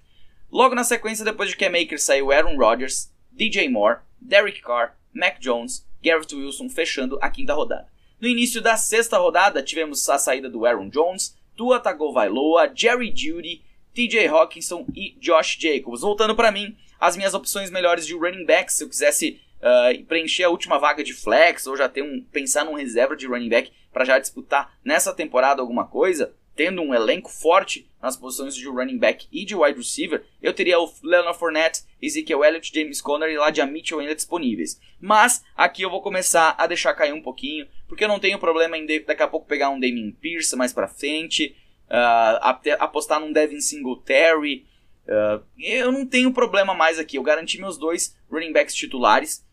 Logo 0.52 0.74
na 0.74 0.84
sequência, 0.84 1.24
depois 1.24 1.50
de 1.50 1.58
K-Makers, 1.58 2.04
saiu 2.04 2.32
Aaron 2.32 2.58
Rodgers, 2.58 3.14
DJ 3.32 3.70
Moore, 3.70 4.00
Derek 4.20 4.62
Carr, 4.62 4.98
Mac 5.14 5.40
Jones, 5.40 5.86
Garrett 6.04 6.36
Wilson, 6.36 6.70
fechando 6.70 7.18
a 7.22 7.30
quinta 7.30 7.54
rodada. 7.54 7.88
No 8.20 8.28
início 8.28 8.62
da 8.62 8.76
sexta 8.76 9.18
rodada, 9.18 9.64
tivemos 9.64 10.08
a 10.10 10.18
saída 10.18 10.50
do 10.50 10.66
Aaron 10.66 10.90
Jones, 10.90 11.38
Tua 11.56 11.80
Tagovailoa, 11.80 12.72
Jerry 12.74 13.14
Judy, 13.16 13.64
TJ 13.94 14.28
Hawkinson 14.28 14.86
e 14.96 15.18
Josh 15.20 15.58
Jacobs. 15.60 16.02
Voltando 16.02 16.36
para 16.36 16.52
mim, 16.52 16.78
as 17.00 17.16
minhas 17.16 17.34
opções 17.34 17.70
melhores 17.70 18.06
de 18.06 18.14
running 18.14 18.46
backs, 18.46 18.76
se 18.76 18.84
eu 18.84 18.90
quisesse 18.90 19.40
uh, 19.60 20.06
preencher 20.06 20.44
a 20.44 20.50
última 20.50 20.78
vaga 20.78 21.04
de 21.04 21.14
flex 21.14 21.66
ou 21.68 21.78
já 21.78 21.88
ter 21.88 22.02
um 22.02 22.22
pensar 22.32 22.66
num 22.66 22.74
reserva 22.74 23.16
de 23.16 23.28
running 23.28 23.50
back 23.50 23.72
para 23.92 24.06
já 24.06 24.20
disputar 24.20 24.78
nessa 24.84 25.14
temporada 25.14 25.62
alguma 25.62 25.86
coisa, 25.86 26.34
tendo 26.60 26.82
um 26.82 26.94
elenco 26.94 27.32
forte 27.32 27.90
nas 28.02 28.18
posições 28.18 28.54
de 28.54 28.68
running 28.68 28.98
back 28.98 29.30
e 29.32 29.46
de 29.46 29.56
wide 29.56 29.78
receiver, 29.78 30.26
eu 30.42 30.52
teria 30.52 30.78
o 30.78 30.92
Leonard 31.02 31.40
Fournette, 31.40 31.84
Ezekiel 32.02 32.44
Elliott, 32.44 32.70
James 32.76 33.00
Conner 33.00 33.30
e 33.30 33.38
Ladia 33.38 33.66
Mitchell 33.66 34.02
ainda 34.02 34.14
disponíveis. 34.14 34.78
Mas 35.00 35.42
aqui 35.56 35.84
eu 35.84 35.90
vou 35.90 36.02
começar 36.02 36.56
a 36.58 36.68
deixar 36.68 36.94
cair 36.96 37.14
um 37.14 37.22
pouquinho, 37.22 37.66
porque 37.88 38.04
eu 38.04 38.10
não 38.10 38.20
tenho 38.20 38.38
problema 38.38 38.78
em 38.78 38.86
daqui 38.86 39.24
a 39.24 39.28
pouco 39.30 39.48
pegar 39.48 39.70
um 39.70 39.80
Damien 39.80 40.12
Pierce 40.12 40.54
mais 40.58 40.74
para 40.74 40.90
frente, 40.90 41.56
uh, 41.86 42.76
apostar 42.78 43.22
num 43.22 43.32
Devin 43.32 43.62
Singletary. 43.62 44.66
Uh, 45.08 45.42
eu 45.58 45.94
não 45.94 46.06
tenho 46.06 46.34
problema 46.34 46.74
mais 46.74 47.00
aqui, 47.00 47.18
eu 47.18 47.24
garanti 47.24 47.58
meus 47.58 47.78
dois 47.78 48.18
running 48.30 48.52
backs 48.52 48.76
titulares 48.76 49.46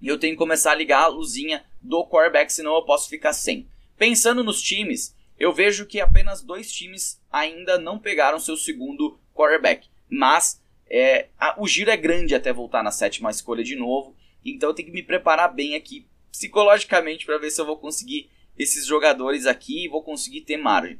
e 0.00 0.06
eu 0.06 0.16
tenho 0.16 0.34
que 0.34 0.38
começar 0.38 0.70
a 0.70 0.76
ligar 0.76 1.02
a 1.02 1.08
luzinha 1.08 1.64
do 1.82 2.06
quarterback, 2.06 2.52
senão 2.52 2.76
eu 2.76 2.82
posso 2.82 3.08
ficar 3.08 3.32
sem. 3.32 3.68
Pensando 3.98 4.44
nos 4.44 4.62
times, 4.62 5.17
eu 5.38 5.52
vejo 5.52 5.86
que 5.86 6.00
apenas 6.00 6.42
dois 6.42 6.72
times 6.72 7.22
ainda 7.30 7.78
não 7.78 7.98
pegaram 7.98 8.40
seu 8.40 8.56
segundo 8.56 9.18
quarterback. 9.34 9.88
Mas 10.08 10.62
é, 10.90 11.28
a, 11.38 11.54
o 11.60 11.66
giro 11.66 11.90
é 11.90 11.96
grande 11.96 12.34
até 12.34 12.52
voltar 12.52 12.82
na 12.82 12.90
sétima 12.90 13.30
escolha 13.30 13.62
de 13.62 13.76
novo. 13.76 14.16
Então 14.44 14.70
eu 14.70 14.74
tenho 14.74 14.88
que 14.88 14.94
me 14.94 15.02
preparar 15.02 15.52
bem 15.52 15.74
aqui 15.74 16.06
psicologicamente 16.30 17.26
para 17.26 17.38
ver 17.38 17.50
se 17.50 17.60
eu 17.60 17.66
vou 17.66 17.76
conseguir 17.76 18.30
esses 18.58 18.86
jogadores 18.86 19.46
aqui 19.46 19.84
e 19.84 19.88
vou 19.88 20.02
conseguir 20.02 20.42
ter 20.42 20.56
margem. 20.56 20.98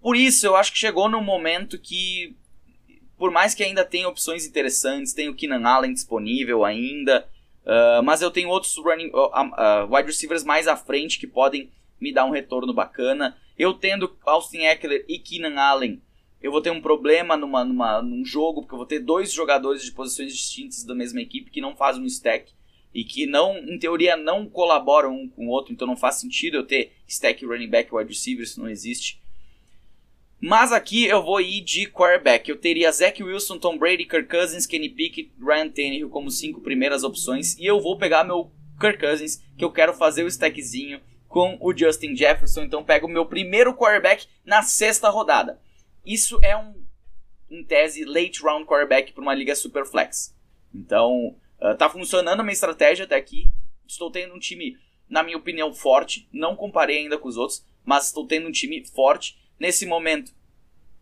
Por 0.00 0.16
isso 0.16 0.46
eu 0.46 0.54
acho 0.54 0.72
que 0.72 0.78
chegou 0.78 1.08
num 1.08 1.22
momento 1.22 1.78
que, 1.78 2.36
por 3.16 3.30
mais 3.30 3.54
que 3.54 3.64
ainda 3.64 3.84
tenha 3.84 4.08
opções 4.08 4.46
interessantes, 4.46 5.12
tem 5.12 5.28
o 5.28 5.34
Keenan 5.34 5.66
Allen 5.66 5.92
disponível 5.92 6.64
ainda, 6.64 7.26
uh, 7.64 8.02
mas 8.02 8.22
eu 8.22 8.30
tenho 8.30 8.48
outros 8.48 8.76
running, 8.76 9.08
uh, 9.08 9.28
uh, 9.28 9.94
wide 9.94 10.06
receivers 10.06 10.44
mais 10.44 10.68
à 10.68 10.76
frente 10.76 11.18
que 11.18 11.26
podem 11.26 11.72
me 12.00 12.12
dar 12.12 12.24
um 12.26 12.30
retorno 12.30 12.72
bacana. 12.72 13.36
Eu 13.58 13.74
tendo 13.74 14.16
Austin 14.24 14.58
Eckler 14.58 15.04
e 15.08 15.18
Keenan 15.18 15.60
Allen, 15.60 16.00
eu 16.40 16.52
vou 16.52 16.60
ter 16.60 16.70
um 16.70 16.80
problema 16.80 17.36
numa, 17.36 17.64
numa, 17.64 18.00
num 18.00 18.24
jogo, 18.24 18.62
porque 18.62 18.74
eu 18.74 18.78
vou 18.78 18.86
ter 18.86 19.00
dois 19.00 19.32
jogadores 19.32 19.82
de 19.82 19.92
posições 19.92 20.32
distintas 20.32 20.84
da 20.84 20.94
mesma 20.94 21.20
equipe 21.20 21.50
que 21.50 21.60
não 21.60 21.74
fazem 21.74 22.02
um 22.02 22.06
stack 22.06 22.52
e 22.94 23.04
que 23.04 23.26
não, 23.26 23.58
em 23.58 23.78
teoria, 23.78 24.16
não 24.16 24.48
colaboram 24.48 25.14
um 25.14 25.28
com 25.28 25.46
o 25.46 25.50
outro, 25.50 25.72
então 25.72 25.86
não 25.86 25.96
faz 25.96 26.16
sentido 26.16 26.56
eu 26.56 26.66
ter 26.66 26.92
stack 27.06 27.44
running 27.44 27.68
back 27.68 27.92
wide 27.92 28.08
receiver, 28.08 28.44
isso 28.44 28.60
não 28.60 28.68
existe. 28.68 29.20
Mas 30.40 30.70
aqui 30.70 31.04
eu 31.04 31.20
vou 31.20 31.40
ir 31.40 31.60
de 31.62 31.86
quarterback. 31.86 32.48
Eu 32.48 32.56
teria 32.56 32.92
Zach 32.92 33.20
Wilson, 33.20 33.58
Tom 33.58 33.76
Brady, 33.76 34.04
Kirk 34.04 34.28
Cousins, 34.28 34.66
Kenny 34.66 34.88
Pickett, 34.88 35.32
Ryan 35.40 35.68
Tannehill 35.68 36.08
como 36.08 36.30
cinco 36.30 36.60
primeiras 36.60 37.02
opções. 37.02 37.58
E 37.58 37.66
eu 37.66 37.80
vou 37.80 37.98
pegar 37.98 38.22
meu 38.22 38.52
Kirk 38.80 39.00
Cousins, 39.00 39.42
que 39.56 39.64
eu 39.64 39.72
quero 39.72 39.92
fazer 39.92 40.22
o 40.22 40.28
stackzinho 40.28 41.00
com 41.28 41.58
o 41.60 41.76
Justin 41.76 42.16
Jefferson. 42.16 42.62
Então 42.62 42.82
pego 42.82 43.06
o 43.06 43.10
meu 43.10 43.26
primeiro 43.26 43.74
quarterback 43.74 44.26
na 44.44 44.62
sexta 44.62 45.08
rodada. 45.08 45.60
Isso 46.04 46.38
é 46.42 46.56
um, 46.56 46.74
em 47.50 47.62
tese, 47.64 48.04
late 48.04 48.42
round 48.42 48.66
quarterback 48.66 49.12
para 49.12 49.22
uma 49.22 49.34
liga 49.34 49.54
super 49.54 49.84
flex. 49.84 50.34
Então, 50.74 51.36
uh, 51.60 51.76
tá 51.76 51.88
funcionando 51.88 52.40
a 52.40 52.42
minha 52.42 52.52
estratégia 52.52 53.04
até 53.04 53.16
aqui. 53.16 53.50
Estou 53.86 54.10
tendo 54.10 54.34
um 54.34 54.38
time, 54.38 54.76
na 55.08 55.22
minha 55.22 55.36
opinião, 55.36 55.72
forte. 55.72 56.28
Não 56.32 56.56
comparei 56.56 56.98
ainda 56.98 57.18
com 57.18 57.28
os 57.28 57.36
outros, 57.36 57.64
mas 57.84 58.06
estou 58.06 58.26
tendo 58.26 58.48
um 58.48 58.52
time 58.52 58.84
forte. 58.86 59.38
Nesse 59.58 59.86
momento, 59.86 60.32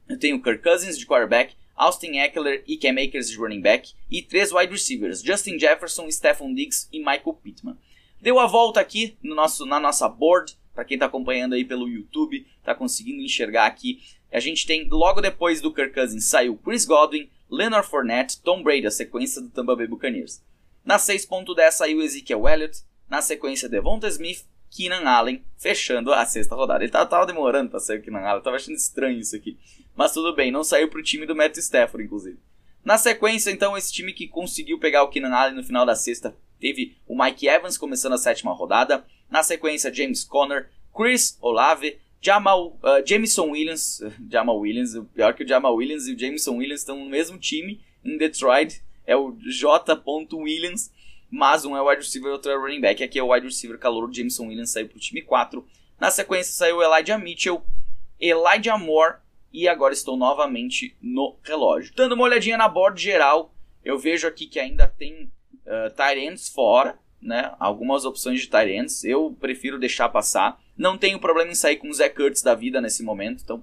eu 0.08 0.18
tenho 0.18 0.40
Kirk 0.42 0.62
Cousins 0.62 0.98
de 0.98 1.06
quarterback, 1.06 1.54
Austin 1.74 2.18
Eckler 2.18 2.64
e 2.66 2.78
Cam 2.78 2.94
Akers 3.02 3.28
de 3.28 3.36
running 3.36 3.60
back 3.60 3.92
e 4.10 4.22
três 4.22 4.52
wide 4.52 4.72
receivers, 4.72 5.22
Justin 5.22 5.58
Jefferson, 5.58 6.10
Stephon 6.10 6.54
Diggs 6.54 6.88
e 6.92 6.98
Michael 6.98 7.34
Pittman. 7.42 7.76
Deu 8.20 8.38
a 8.38 8.46
volta 8.46 8.80
aqui 8.80 9.16
no 9.22 9.34
nosso, 9.34 9.66
na 9.66 9.78
nossa 9.78 10.08
board, 10.08 10.56
para 10.74 10.84
quem 10.84 10.96
está 10.96 11.06
acompanhando 11.06 11.54
aí 11.54 11.64
pelo 11.64 11.88
YouTube, 11.88 12.46
está 12.58 12.74
conseguindo 12.74 13.22
enxergar 13.22 13.66
aqui. 13.66 14.02
A 14.32 14.40
gente 14.40 14.66
tem, 14.66 14.88
logo 14.88 15.20
depois 15.20 15.60
do 15.60 15.72
Kirk 15.72 15.94
Cousins, 15.94 16.24
saiu 16.24 16.56
Chris 16.56 16.84
Godwin, 16.84 17.30
Leonard 17.50 17.88
Fournette, 17.88 18.40
Tom 18.42 18.62
Brady, 18.62 18.86
a 18.86 18.90
sequência 18.90 19.40
do 19.40 19.48
Tampa 19.48 19.76
Bay 19.76 19.86
Buccaneers. 19.86 20.42
Na 20.84 20.96
6.10 20.98 21.70
saiu 21.70 22.02
Ezekiel 22.02 22.48
Elliott, 22.48 22.82
na 23.08 23.22
sequência 23.22 23.68
Devonta 23.68 24.08
Smith, 24.08 24.44
Keenan 24.70 25.08
Allen, 25.08 25.44
fechando 25.56 26.12
a 26.12 26.26
sexta 26.26 26.54
rodada. 26.54 26.84
Ele 26.84 26.92
tava, 26.92 27.06
tava 27.06 27.26
demorando 27.26 27.70
para 27.70 27.80
sair 27.80 27.98
o 27.98 28.02
Keenan 28.02 28.20
Allen, 28.20 28.42
tava 28.42 28.56
achando 28.56 28.76
estranho 28.76 29.18
isso 29.18 29.34
aqui. 29.34 29.56
Mas 29.94 30.12
tudo 30.12 30.34
bem, 30.34 30.50
não 30.50 30.62
saiu 30.62 30.88
pro 30.88 31.02
time 31.02 31.24
do 31.24 31.34
Matt 31.34 31.56
Stafford, 31.56 32.04
inclusive. 32.04 32.38
Na 32.84 32.98
sequência, 32.98 33.50
então, 33.50 33.76
esse 33.76 33.92
time 33.92 34.12
que 34.12 34.28
conseguiu 34.28 34.78
pegar 34.78 35.02
o 35.02 35.08
Keenan 35.08 35.34
Allen 35.34 35.56
no 35.56 35.64
final 35.64 35.86
da 35.86 35.96
sexta 35.96 36.36
teve 36.60 36.96
o 37.06 37.16
Mike 37.16 37.48
Evans 37.48 37.78
começando 37.78 38.14
a 38.14 38.18
sétima 38.18 38.52
rodada. 38.52 39.04
Na 39.30 39.42
sequência, 39.42 39.92
James 39.92 40.24
Conner, 40.24 40.70
Chris 40.94 41.36
Olave, 41.40 41.98
Jamal, 42.20 42.78
uh, 42.82 43.06
Jameson 43.06 43.50
Williams. 43.50 44.00
Jamal 44.30 44.58
Williams, 44.58 44.94
o 44.94 45.04
pior 45.04 45.34
que 45.34 45.44
o 45.44 45.48
Jamal 45.48 45.74
Williams 45.74 46.06
e 46.06 46.14
o 46.14 46.18
Jameson 46.18 46.56
Williams 46.56 46.80
estão 46.80 46.98
no 46.98 47.10
mesmo 47.10 47.38
time 47.38 47.80
em 48.04 48.16
Detroit. 48.16 48.82
É 49.06 49.16
o 49.16 49.36
J. 49.38 50.02
Williams, 50.32 50.90
mas 51.30 51.64
um 51.64 51.76
é 51.76 51.82
o 51.82 51.88
wide 51.88 52.02
receiver 52.02 52.30
e 52.30 52.32
outro 52.32 52.50
é 52.50 52.56
o 52.56 52.60
running 52.60 52.80
back. 52.80 53.02
Aqui 53.02 53.18
é 53.18 53.22
o 53.22 53.32
wide 53.32 53.46
receiver 53.46 53.78
calor, 53.78 54.12
Jameson 54.12 54.46
Williams 54.46 54.70
saiu 54.70 54.88
para 54.88 54.96
o 54.96 55.00
time 55.00 55.22
4. 55.22 55.64
Na 56.00 56.10
sequência 56.10 56.52
saiu 56.52 56.82
Elijah 56.82 57.18
Mitchell, 57.18 57.62
Elijah 58.20 58.76
Moore 58.76 59.16
e 59.52 59.68
agora 59.68 59.94
estou 59.94 60.16
novamente 60.16 60.96
no 61.00 61.38
relógio. 61.42 61.92
Dando 61.94 62.14
uma 62.14 62.24
olhadinha 62.24 62.58
na 62.58 62.68
board 62.68 63.00
geral, 63.00 63.54
eu 63.84 63.98
vejo 63.98 64.26
aqui 64.26 64.46
que 64.46 64.58
ainda 64.58 64.86
tem 64.86 65.30
uh, 65.66 65.90
tight 65.94 66.50
fora, 66.52 66.98
né? 67.20 67.54
Algumas 67.58 68.04
opções 68.04 68.40
de 68.40 68.48
tight 68.48 69.04
Eu 69.04 69.36
prefiro 69.40 69.78
deixar 69.78 70.08
passar. 70.08 70.60
Não 70.76 70.96
tenho 70.96 71.18
problema 71.18 71.50
em 71.50 71.54
sair 71.54 71.76
com 71.76 71.88
o 71.88 71.94
Zé 71.94 72.08
Kurtz 72.08 72.42
da 72.42 72.54
vida 72.54 72.80
nesse 72.80 73.02
momento, 73.02 73.42
então 73.42 73.62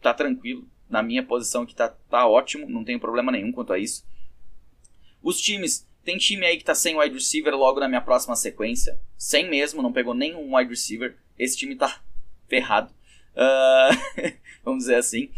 tá 0.00 0.12
tranquilo. 0.14 0.66
Na 0.88 1.02
minha 1.02 1.22
posição 1.22 1.62
aqui 1.62 1.74
tá, 1.74 1.88
tá 1.88 2.26
ótimo, 2.26 2.68
não 2.68 2.84
tenho 2.84 3.00
problema 3.00 3.32
nenhum 3.32 3.52
quanto 3.52 3.72
a 3.72 3.78
isso. 3.78 4.04
Os 5.22 5.40
times, 5.40 5.86
tem 6.04 6.18
time 6.18 6.44
aí 6.44 6.56
que 6.56 6.64
tá 6.64 6.74
sem 6.74 6.98
wide 6.98 7.14
receiver 7.14 7.54
logo 7.54 7.80
na 7.80 7.88
minha 7.88 8.00
próxima 8.00 8.34
sequência. 8.34 8.98
Sem 9.16 9.48
mesmo, 9.48 9.82
não 9.82 9.92
pegou 9.92 10.14
nenhum 10.14 10.54
wide 10.54 10.70
receiver. 10.70 11.16
Esse 11.38 11.56
time 11.56 11.76
tá 11.76 12.00
ferrado. 12.48 12.92
Uh, 13.34 14.32
vamos 14.64 14.84
dizer 14.84 14.96
assim. 14.96 15.30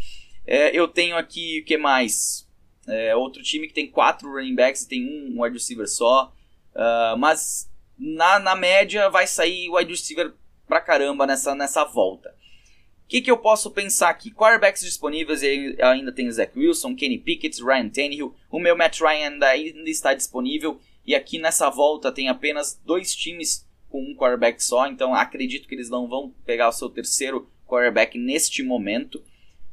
É, 0.45 0.75
eu 0.77 0.87
tenho 0.87 1.15
aqui 1.15 1.61
o 1.61 1.65
que 1.65 1.77
mais? 1.77 2.44
É, 2.87 3.15
outro 3.15 3.41
time 3.41 3.67
que 3.67 3.73
tem 3.73 3.87
quatro 3.87 4.31
running 4.31 4.55
backs 4.55 4.83
e 4.83 4.87
tem 4.87 5.05
um 5.05 5.41
wide 5.41 5.55
receiver 5.55 5.87
só. 5.87 6.33
Uh, 6.75 7.17
mas 7.17 7.69
na, 7.97 8.39
na 8.39 8.55
média 8.55 9.09
vai 9.09 9.25
sair 9.25 9.69
wide 9.69 9.89
receiver 9.89 10.33
pra 10.67 10.81
caramba 10.81 11.25
nessa, 11.25 11.55
nessa 11.55 11.83
volta. 11.83 12.35
O 13.05 13.07
que, 13.07 13.21
que 13.21 13.29
eu 13.29 13.37
posso 13.37 13.69
pensar 13.69 14.09
aqui? 14.09 14.31
Quarterbacks 14.31 14.81
disponíveis, 14.81 15.43
ainda 15.43 16.11
tenho 16.11 16.31
Zach 16.31 16.57
Wilson, 16.57 16.95
Kenny 16.95 17.19
Pickett, 17.19 17.63
Ryan 17.63 17.89
Tannehill. 17.89 18.35
O 18.49 18.59
meu 18.59 18.75
Matt 18.75 18.99
Ryan 18.99 19.29
ainda, 19.29 19.47
ainda 19.47 19.89
está 19.89 20.15
disponível. 20.15 20.79
E 21.05 21.13
aqui 21.13 21.37
nessa 21.37 21.69
volta 21.69 22.11
tem 22.11 22.29
apenas 22.29 22.81
dois 22.83 23.13
times 23.13 23.63
com 23.89 24.01
um 24.01 24.15
quarterback 24.15 24.61
só. 24.63 24.87
Então 24.87 25.13
acredito 25.13 25.67
que 25.67 25.75
eles 25.75 25.89
não 25.89 26.07
vão 26.07 26.33
pegar 26.45 26.67
o 26.67 26.71
seu 26.71 26.89
terceiro 26.89 27.47
quarterback 27.67 28.17
neste 28.17 28.63
momento. 28.63 29.23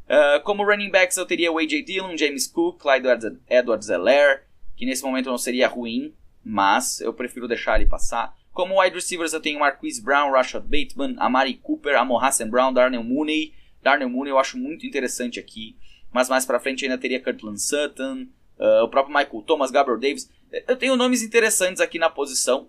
Uh, 0.09 0.43
como 0.43 0.65
running 0.65 0.91
backs 0.91 1.17
eu 1.17 1.27
teria 1.27 1.51
o 1.51 1.59
A.J. 1.59 1.83
Dillon, 1.83 2.17
James 2.17 2.47
Cook, 2.47 2.81
Clyde 2.81 3.38
Edwards-Helaire, 3.49 4.43
que 4.77 4.85
nesse 4.85 5.03
momento 5.03 5.31
não 5.31 5.38
seria 5.38 5.69
ruim, 5.69 6.15
mas 6.45 7.01
eu 7.01 7.12
prefiro 7.15 7.49
deixar 7.49 7.81
ele 7.81 7.88
passar. 7.88 8.35
Como 8.53 8.81
wide 8.81 8.95
receivers 8.95 9.33
eu 9.33 9.41
tenho 9.41 9.61
Marquise 9.61 10.03
Brown, 10.03 10.31
Rashad 10.31 10.65
Bateman, 10.65 11.17
Amari 11.19 11.55
Cooper, 11.55 11.99
Amon 11.99 12.19
Hassan 12.19 12.51
Brown, 12.51 12.73
Darnell 12.73 13.03
Mooney. 13.03 13.55
Darnell 13.83 14.11
Mooney 14.11 14.31
eu 14.31 14.38
acho 14.38 14.59
muito 14.59 14.87
interessante 14.87 15.41
aqui, 15.41 15.77
mas 16.12 16.29
mais 16.29 16.45
pra 16.45 16.61
frente 16.61 16.85
ainda 16.85 16.99
teria 16.99 17.21
Kirtland 17.21 17.61
Sutton, 17.61 18.27
uh, 18.59 18.85
o 18.85 18.88
próprio 18.88 19.17
Michael 19.17 19.43
Thomas, 19.43 19.71
Gabriel 19.71 19.99
Davis. 19.99 20.31
Eu 20.69 20.77
tenho 20.77 20.97
nomes 20.97 21.23
interessantes 21.23 21.81
aqui 21.81 21.99
na 21.99 22.11
posição. 22.11 22.69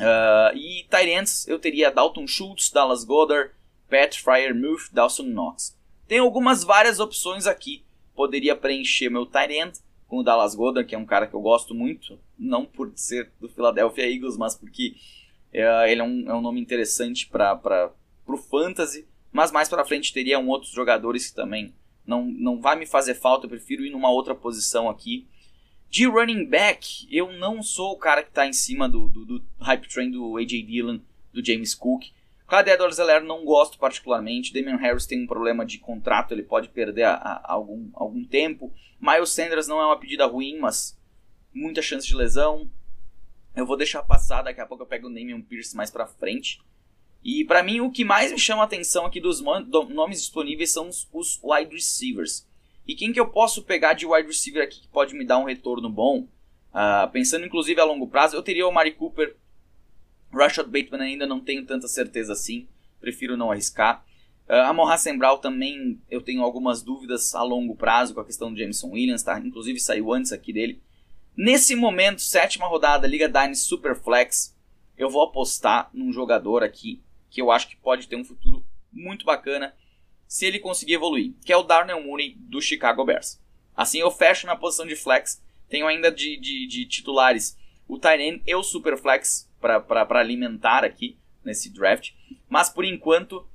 Uh, 0.00 0.54
e 0.54 0.86
Tyrants 0.88 1.48
eu 1.48 1.58
teria 1.58 1.90
Dalton 1.90 2.26
Schultz, 2.26 2.70
Dallas 2.70 3.02
Goddard, 3.02 3.50
Pat 3.90 4.16
Fryer 4.20 4.54
Muth, 4.54 4.92
Dawson 4.92 5.24
Knox. 5.24 5.75
Tem 6.06 6.18
algumas 6.18 6.64
várias 6.64 7.00
opções 7.00 7.46
aqui. 7.46 7.84
Poderia 8.14 8.56
preencher 8.56 9.10
meu 9.10 9.26
Tyrant 9.26 9.78
com 10.06 10.18
o 10.18 10.22
Dallas 10.22 10.54
Goddard, 10.54 10.88
que 10.88 10.94
é 10.94 10.98
um 10.98 11.06
cara 11.06 11.26
que 11.26 11.34
eu 11.34 11.40
gosto 11.40 11.74
muito, 11.74 12.18
não 12.38 12.64
por 12.64 12.92
ser 12.94 13.32
do 13.40 13.48
Philadelphia 13.48 14.08
Eagles, 14.08 14.36
mas 14.36 14.54
porque 14.54 14.94
é, 15.52 15.90
ele 15.90 16.00
é 16.00 16.04
um, 16.04 16.30
é 16.30 16.34
um 16.34 16.40
nome 16.40 16.60
interessante 16.60 17.26
para 17.26 17.92
o 18.26 18.36
fantasy, 18.36 19.06
mas 19.32 19.50
mais 19.50 19.68
para 19.68 19.84
frente 19.84 20.12
teria 20.12 20.38
outros 20.38 20.72
jogadores 20.72 21.28
que 21.28 21.34
também 21.34 21.74
não, 22.06 22.24
não 22.24 22.60
vai 22.60 22.76
me 22.76 22.86
fazer 22.86 23.14
falta, 23.14 23.46
eu 23.46 23.50
prefiro 23.50 23.84
ir 23.84 23.90
numa 23.90 24.10
outra 24.10 24.34
posição 24.34 24.88
aqui. 24.88 25.26
De 25.90 26.06
running 26.06 26.44
back, 26.46 27.06
eu 27.10 27.32
não 27.32 27.62
sou 27.62 27.92
o 27.92 27.98
cara 27.98 28.22
que 28.22 28.28
está 28.28 28.46
em 28.46 28.52
cima 28.52 28.88
do, 28.88 29.08
do, 29.08 29.24
do, 29.24 29.44
hype 29.60 29.88
train 29.88 30.10
do 30.10 30.36
A.J. 30.36 30.62
Dillon, 30.62 31.00
do 31.32 31.44
James 31.44 31.74
Cook. 31.74 32.06
Clyde 32.46 32.70
edwards 32.70 32.98
helaire 32.98 33.24
não 33.24 33.44
gosto 33.44 33.78
particularmente. 33.78 34.52
Damian 34.52 34.76
Harris 34.76 35.06
tem 35.06 35.22
um 35.22 35.26
problema 35.26 35.66
de 35.66 35.78
contrato, 35.78 36.32
ele 36.32 36.42
pode 36.42 36.68
perder 36.68 37.04
a, 37.04 37.14
a, 37.14 37.52
algum, 37.52 37.90
algum 37.94 38.24
tempo. 38.24 38.72
Miles 39.00 39.30
Sanders 39.30 39.66
não 39.66 39.80
é 39.80 39.86
uma 39.86 39.98
pedida 39.98 40.26
ruim, 40.26 40.58
mas 40.58 40.98
muita 41.52 41.82
chance 41.82 42.06
de 42.06 42.14
lesão. 42.14 42.70
Eu 43.54 43.66
vou 43.66 43.76
deixar 43.76 44.02
passar, 44.02 44.42
daqui 44.42 44.60
a 44.60 44.66
pouco 44.66 44.82
eu 44.82 44.86
pego 44.86 45.08
o 45.08 45.10
Namion 45.10 45.42
Pierce 45.42 45.74
mais 45.74 45.90
pra 45.90 46.06
frente. 46.06 46.60
E 47.24 47.44
para 47.44 47.62
mim 47.62 47.80
o 47.80 47.90
que 47.90 48.04
mais 48.04 48.30
me 48.30 48.38
chama 48.38 48.62
a 48.62 48.66
atenção 48.66 49.04
aqui 49.04 49.20
dos 49.20 49.40
nomes 49.40 50.20
disponíveis 50.20 50.70
são 50.70 50.88
os, 50.88 51.08
os, 51.12 51.40
wide 51.42 51.74
receivers. 51.74 52.46
E 52.86 52.94
quem 52.94 53.12
que 53.12 53.18
eu 53.18 53.28
posso 53.28 53.62
pegar 53.62 53.94
de 53.94 54.06
wide 54.06 54.28
receiver 54.28 54.62
aqui 54.62 54.82
que 54.82 54.88
pode 54.88 55.12
me 55.14 55.24
dar 55.24 55.38
um 55.38 55.44
retorno 55.44 55.90
bom? 55.90 56.28
Uh, 56.70 57.10
pensando 57.10 57.44
inclusive 57.44 57.80
a 57.80 57.84
longo 57.84 58.06
prazo, 58.06 58.36
eu 58.36 58.42
teria 58.42 58.68
o 58.68 58.70
Mari 58.70 58.92
Cooper. 58.92 59.34
Rashad 60.32 60.66
Bateman 60.66 61.02
ainda 61.02 61.26
não 61.26 61.40
tenho 61.40 61.64
tanta 61.64 61.88
certeza 61.88 62.32
assim. 62.32 62.68
Prefiro 63.00 63.36
não 63.36 63.50
arriscar. 63.50 64.04
Uh, 64.48 64.68
Amon 64.68 64.86
Hassan 64.86 65.18
Brown 65.18 65.38
também 65.38 66.00
eu 66.08 66.20
tenho 66.20 66.42
algumas 66.42 66.82
dúvidas 66.82 67.34
a 67.34 67.42
longo 67.42 67.74
prazo 67.74 68.14
com 68.14 68.20
a 68.20 68.24
questão 68.24 68.52
do 68.52 68.58
Jameson 68.58 68.90
Williams, 68.90 69.22
tá? 69.22 69.38
Inclusive 69.40 69.80
saiu 69.80 70.12
antes 70.12 70.32
aqui 70.32 70.52
dele. 70.52 70.80
Nesse 71.36 71.74
momento, 71.74 72.22
sétima 72.22 72.66
rodada, 72.66 73.06
Liga 73.06 73.28
Dynasty 73.28 73.66
Superflex, 73.66 74.56
eu 74.96 75.10
vou 75.10 75.22
apostar 75.22 75.90
num 75.92 76.12
jogador 76.12 76.62
aqui 76.62 77.02
que 77.28 77.42
eu 77.42 77.50
acho 77.50 77.68
que 77.68 77.76
pode 77.76 78.08
ter 78.08 78.16
um 78.16 78.24
futuro 78.24 78.64
muito 78.90 79.26
bacana 79.26 79.74
se 80.26 80.46
ele 80.46 80.58
conseguir 80.58 80.94
evoluir, 80.94 81.34
que 81.44 81.52
é 81.52 81.56
o 81.56 81.62
Darnell 81.62 82.02
Mooney 82.02 82.36
do 82.38 82.60
Chicago 82.60 83.04
Bears. 83.04 83.40
Assim 83.76 83.98
eu 83.98 84.10
fecho 84.10 84.46
minha 84.46 84.56
posição 84.56 84.86
de 84.86 84.96
flex, 84.96 85.42
tenho 85.68 85.86
ainda 85.86 86.10
de, 86.10 86.38
de, 86.38 86.66
de 86.66 86.86
titulares 86.86 87.58
o 87.88 87.98
Tyrion 87.98 88.40
e 88.46 88.54
o 88.54 88.62
Superflex 88.62 89.48
para 89.80 90.20
alimentar 90.20 90.84
aqui 90.84 91.16
nesse 91.44 91.70
draft, 91.70 92.12
mas 92.48 92.68
por 92.68 92.84
enquanto 92.84 93.46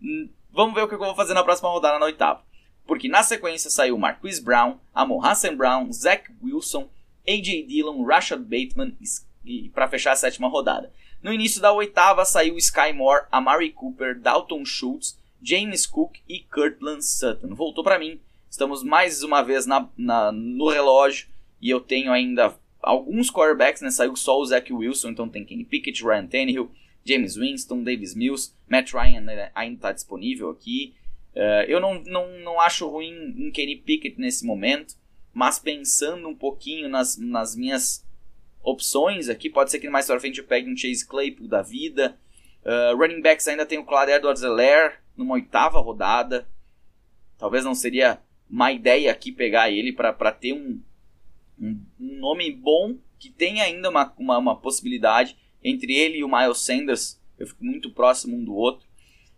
hum, 0.00 0.28
Vamos 0.52 0.74
ver 0.74 0.82
o 0.82 0.88
que 0.88 0.94
eu 0.94 0.98
vou 0.98 1.14
fazer 1.14 1.34
na 1.34 1.44
próxima 1.44 1.68
rodada, 1.68 1.98
na 1.98 2.06
oitava. 2.06 2.42
Porque 2.86 3.08
na 3.08 3.22
sequência 3.22 3.70
saiu 3.70 3.96
Marquise 3.96 4.42
Brown, 4.42 4.78
Amon 4.92 5.24
Hassan 5.24 5.56
Brown, 5.56 5.92
Zach 5.92 6.24
Wilson, 6.42 6.88
A.J. 7.26 7.62
Dillon, 7.66 8.04
Rashad 8.04 8.42
Bateman 8.42 8.96
e 9.44 9.68
para 9.68 9.88
fechar 9.88 10.12
a 10.12 10.16
sétima 10.16 10.48
rodada. 10.48 10.92
No 11.22 11.32
início 11.32 11.60
da 11.60 11.72
oitava 11.72 12.24
saiu 12.24 12.56
Sky 12.58 12.92
Moore, 12.92 13.26
Amari 13.30 13.70
Cooper, 13.70 14.18
Dalton 14.18 14.64
Schultz, 14.64 15.18
James 15.40 15.86
Cook 15.86 16.18
e 16.28 16.40
Kurtland 16.40 17.04
Sutton. 17.04 17.54
Voltou 17.54 17.84
para 17.84 17.98
mim. 17.98 18.20
Estamos 18.50 18.82
mais 18.82 19.22
uma 19.22 19.42
vez 19.42 19.66
na, 19.66 19.88
na, 19.96 20.32
no 20.32 20.68
relógio 20.68 21.28
e 21.60 21.70
eu 21.70 21.80
tenho 21.80 22.10
ainda 22.10 22.58
alguns 22.82 23.30
quarterbacks, 23.30 23.82
né? 23.82 23.90
Saiu 23.90 24.16
só 24.16 24.38
o 24.38 24.44
Zach 24.44 24.72
Wilson, 24.72 25.10
então 25.10 25.28
tem 25.28 25.44
Kenny 25.44 25.64
Pickett, 25.64 26.02
Ryan 26.02 26.26
Tannehill, 26.26 26.70
James 27.04 27.36
Winston, 27.36 27.82
Davis 27.82 28.14
Mills, 28.14 28.52
Matt 28.68 28.92
Ryan 28.92 29.20
né, 29.20 29.50
ainda 29.54 29.74
está 29.76 29.92
disponível 29.92 30.50
aqui. 30.50 30.94
Uh, 31.34 31.64
eu 31.68 31.80
não, 31.80 32.02
não, 32.04 32.38
não 32.40 32.60
acho 32.60 32.88
ruim 32.88 33.34
em 33.36 33.50
Kenny 33.50 33.76
Pickett 33.76 34.18
nesse 34.18 34.44
momento, 34.44 34.94
mas 35.32 35.58
pensando 35.58 36.28
um 36.28 36.34
pouquinho 36.34 36.88
nas, 36.88 37.16
nas 37.16 37.54
minhas 37.54 38.04
opções 38.62 39.28
aqui, 39.28 39.48
pode 39.48 39.70
ser 39.70 39.78
que 39.78 39.88
mais 39.88 40.06
pra 40.06 40.20
frente 40.20 40.38
eu 40.38 40.44
pegue 40.44 40.70
um 40.70 40.76
Chase 40.76 41.06
Claypool 41.06 41.48
da 41.48 41.62
vida. 41.62 42.18
Uh, 42.62 42.96
running 42.96 43.22
backs 43.22 43.48
ainda 43.48 43.64
tem 43.64 43.78
o 43.78 43.84
Clyde 43.84 44.12
Edwards-Helaire 44.12 44.94
numa 45.16 45.34
oitava 45.34 45.80
rodada. 45.80 46.46
Talvez 47.38 47.64
não 47.64 47.74
seria 47.74 48.20
má 48.48 48.72
ideia 48.72 49.10
aqui 49.10 49.32
pegar 49.32 49.70
ele 49.70 49.92
para 49.92 50.32
ter 50.32 50.52
um, 50.52 50.80
um, 51.60 51.80
um, 52.00 52.18
nome 52.18 52.50
bom 52.50 52.96
que 53.18 53.30
tem 53.30 53.60
ainda 53.60 53.90
uma, 53.90 54.12
uma, 54.18 54.38
uma, 54.38 54.56
possibilidade 54.56 55.36
entre 55.62 55.94
ele 55.94 56.18
e 56.18 56.24
o 56.24 56.28
Miles 56.28 56.58
Sanders. 56.58 57.20
Eu 57.38 57.46
fico 57.46 57.64
muito 57.64 57.90
próximo 57.90 58.36
um 58.36 58.44
do 58.44 58.54
outro. 58.54 58.86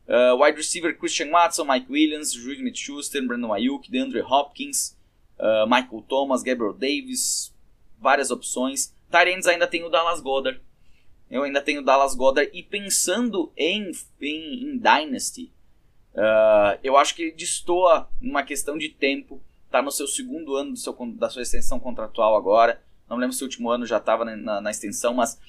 Uh, 0.07 0.43
wide 0.43 0.57
receiver 0.57 0.97
Christian 0.97 1.31
Watson, 1.31 1.65
Mike 1.65 1.91
Williams, 1.91 2.33
Juju 2.33 2.53
Smith-Schuster, 2.53 3.27
Brandon 3.27 3.53
Ayuk, 3.53 3.91
DeAndre 3.91 4.21
Hopkins, 4.21 4.97
uh, 5.39 5.67
Michael 5.67 6.03
Thomas, 6.09 6.43
Gabriel 6.43 6.73
Davis, 6.73 7.55
várias 7.99 8.31
opções. 8.31 8.95
Tyrants 9.11 9.47
ainda 9.47 9.67
tem 9.67 9.85
o 9.85 9.89
Dallas 9.89 10.21
Goddard. 10.21 10.61
Eu 11.31 11.45
ainda 11.45 11.63
tenho 11.63 11.81
o 11.81 11.85
Dallas 11.85 12.15
Goddard 12.15 12.51
e 12.53 12.63
pensando 12.63 13.53
em, 13.57 13.91
em, 14.21 14.65
em 14.65 14.79
Dynasty, 14.79 15.53
Uh, 16.15 16.77
eu 16.83 16.97
acho 16.97 17.15
que 17.15 17.23
ele 17.23 17.33
destoa 17.33 18.09
uma 18.21 18.43
questão 18.43 18.77
de 18.77 18.89
tempo. 18.91 19.43
Está 19.73 19.81
no 19.81 19.91
seu 19.91 20.07
segundo 20.07 20.55
ano 20.55 20.77
seu, 20.77 20.95
da 21.15 21.31
sua 21.31 21.41
extensão 21.41 21.81
contratual 21.81 22.37
agora. 22.37 22.83
Não 23.09 23.17
lembro 23.17 23.35
se 23.35 23.43
o 23.43 23.47
último 23.47 23.71
ano 23.71 23.87
já 23.87 23.97
estava 23.97 24.23
na, 24.23 24.61
na, 24.61 24.71
extensão, 24.71 25.15
mas 25.15 25.41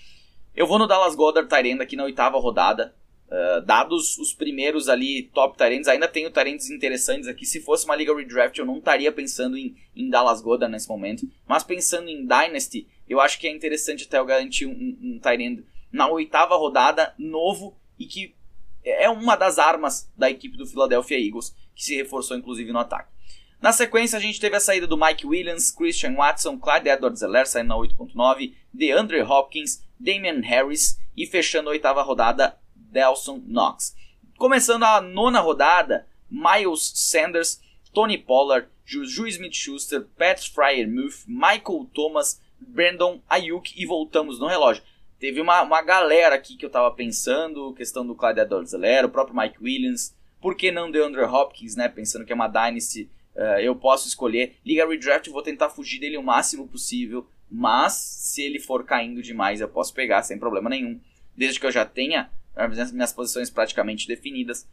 eu 0.56 0.66
vou 0.66 0.80
no 0.80 0.88
Dallas 0.88 1.14
Goddard 1.14 1.50
Tyrande 1.50 1.84
aqui 1.84 1.98
na 1.98 2.06
oitava 2.06 2.40
rodada. 2.40 2.96
Uh, 3.28 3.62
dados 3.66 4.18
os 4.18 4.34
primeiros 4.34 4.88
ali 4.88 5.24
top 5.34 5.58
Tyrands, 5.58 5.90
ainda 5.90 6.08
tenho 6.08 6.32
Tyrands 6.32 6.70
interessantes 6.70 7.28
aqui. 7.28 7.46
Se 7.46 7.60
fosse 7.60 7.84
uma 7.84 7.98
liga 7.98 8.16
redraft, 8.16 8.58
eu 8.58 8.66
não 8.66 8.78
estaria 8.78 9.12
pensando 9.12 9.58
em, 9.58 9.76
em 9.94 10.10
Dallas 10.10 10.40
Goddard 10.40 10.72
nesse 10.72 10.88
momento. 10.88 11.30
Mas 11.46 11.62
pensando 11.62 12.08
em 12.08 12.22
Dynasty, 12.22 12.88
eu 13.10 13.20
acho 13.20 13.38
que 13.38 13.46
é 13.46 13.52
interessante 13.52 14.06
até 14.06 14.20
eu 14.20 14.26
garantir 14.26 14.66
um, 14.66 14.72
um, 14.72 15.20
um 15.22 15.64
na 15.92 16.08
oitava 16.08 16.56
rodada, 16.56 17.14
novo 17.18 17.76
e 18.00 18.06
que 18.06 18.34
é 18.86 19.10
uma 19.10 19.36
das 19.36 19.60
armas 19.60 20.10
da 20.16 20.32
equipe 20.32 20.56
do 20.56 20.66
Philadelphia 20.66 21.20
Eagles, 21.20 21.54
que 21.76 21.84
se 21.84 21.94
reforçou 21.98 22.38
inclusive 22.38 22.72
no 22.72 22.80
ataque. 22.80 23.12
Na 23.64 23.72
sequência, 23.72 24.18
a 24.18 24.22
gente 24.22 24.42
teve 24.42 24.58
a 24.58 24.60
saída 24.60 24.86
do 24.86 24.98
Mike 24.98 25.26
Williams, 25.26 25.72
Christian 25.72 26.16
Watson, 26.16 26.60
Clyde 26.60 26.90
Edwards-Helaire 26.90 27.48
saindo 27.48 27.70
na 27.70 27.78
8.9, 27.78 28.54
DeAndre 28.74 29.22
Hopkins, 29.22 29.82
Damian 29.98 30.42
Harris 30.42 31.00
e 31.16 31.26
fechando 31.26 31.70
a 31.70 31.72
oitava 31.72 32.02
rodada, 32.02 32.58
Delson 32.76 33.42
Knox. 33.48 33.96
Começando 34.38 34.84
a 34.84 35.00
nona 35.00 35.40
rodada, 35.40 36.06
Miles 36.30 36.92
Sanders, 36.94 37.62
Tony 37.94 38.18
Pollard, 38.18 38.68
Juju 38.84 39.28
Smith-Schuster, 39.28 40.08
Pat 40.18 40.46
Fryer-Muth, 40.50 41.24
Michael 41.26 41.90
Thomas, 41.94 42.42
Brandon 42.60 43.22
Ayuk 43.30 43.74
e 43.82 43.86
voltamos 43.86 44.40
no 44.40 44.48
relógio. 44.48 44.84
Teve 45.18 45.40
uma, 45.40 45.62
uma 45.62 45.82
galera 45.82 46.36
aqui 46.36 46.58
que 46.58 46.66
eu 46.66 46.70
tava 46.70 46.92
pensando, 46.92 47.74
questão 47.76 48.06
do 48.06 48.14
Clyde 48.14 48.42
edwards 48.42 48.74
o 48.74 49.10
próprio 49.10 49.38
Mike 49.38 49.64
Williams, 49.64 50.14
por 50.42 50.54
que 50.54 50.70
não 50.70 50.92
DeAndre 50.92 51.22
Hopkins, 51.22 51.78
né, 51.78 51.88
pensando 51.88 52.26
que 52.26 52.34
é 52.34 52.36
uma 52.36 52.50
Dynasty, 52.50 53.10
uh, 53.36 53.60
eu 53.60 53.76
posso 53.76 54.08
escolher. 54.08 54.58
Liga 54.66 54.88
Redraft, 54.88 55.30
vou 55.30 55.42
tentar 55.42 55.70
fugir 55.70 56.00
dele 56.00 56.18
o 56.18 56.24
máximo 56.24 56.68
possível, 56.68 57.28
mas 57.50 57.94
se 57.94 58.42
ele 58.42 58.60
for 58.60 58.84
caindo 58.84 59.22
demais 59.22 59.62
eu 59.62 59.68
posso 59.68 59.94
pegar 59.94 60.24
sem 60.24 60.40
problema 60.40 60.70
nenhum, 60.70 61.00
desde 61.36 61.60
que 61.60 61.66
eu 61.66 61.72
já 61.72 61.86
tenha 61.86 62.30
as 62.56 62.92
minhas 62.92 63.12
posições 63.12 63.50
praticamente 63.50 64.08
definidas. 64.08 64.68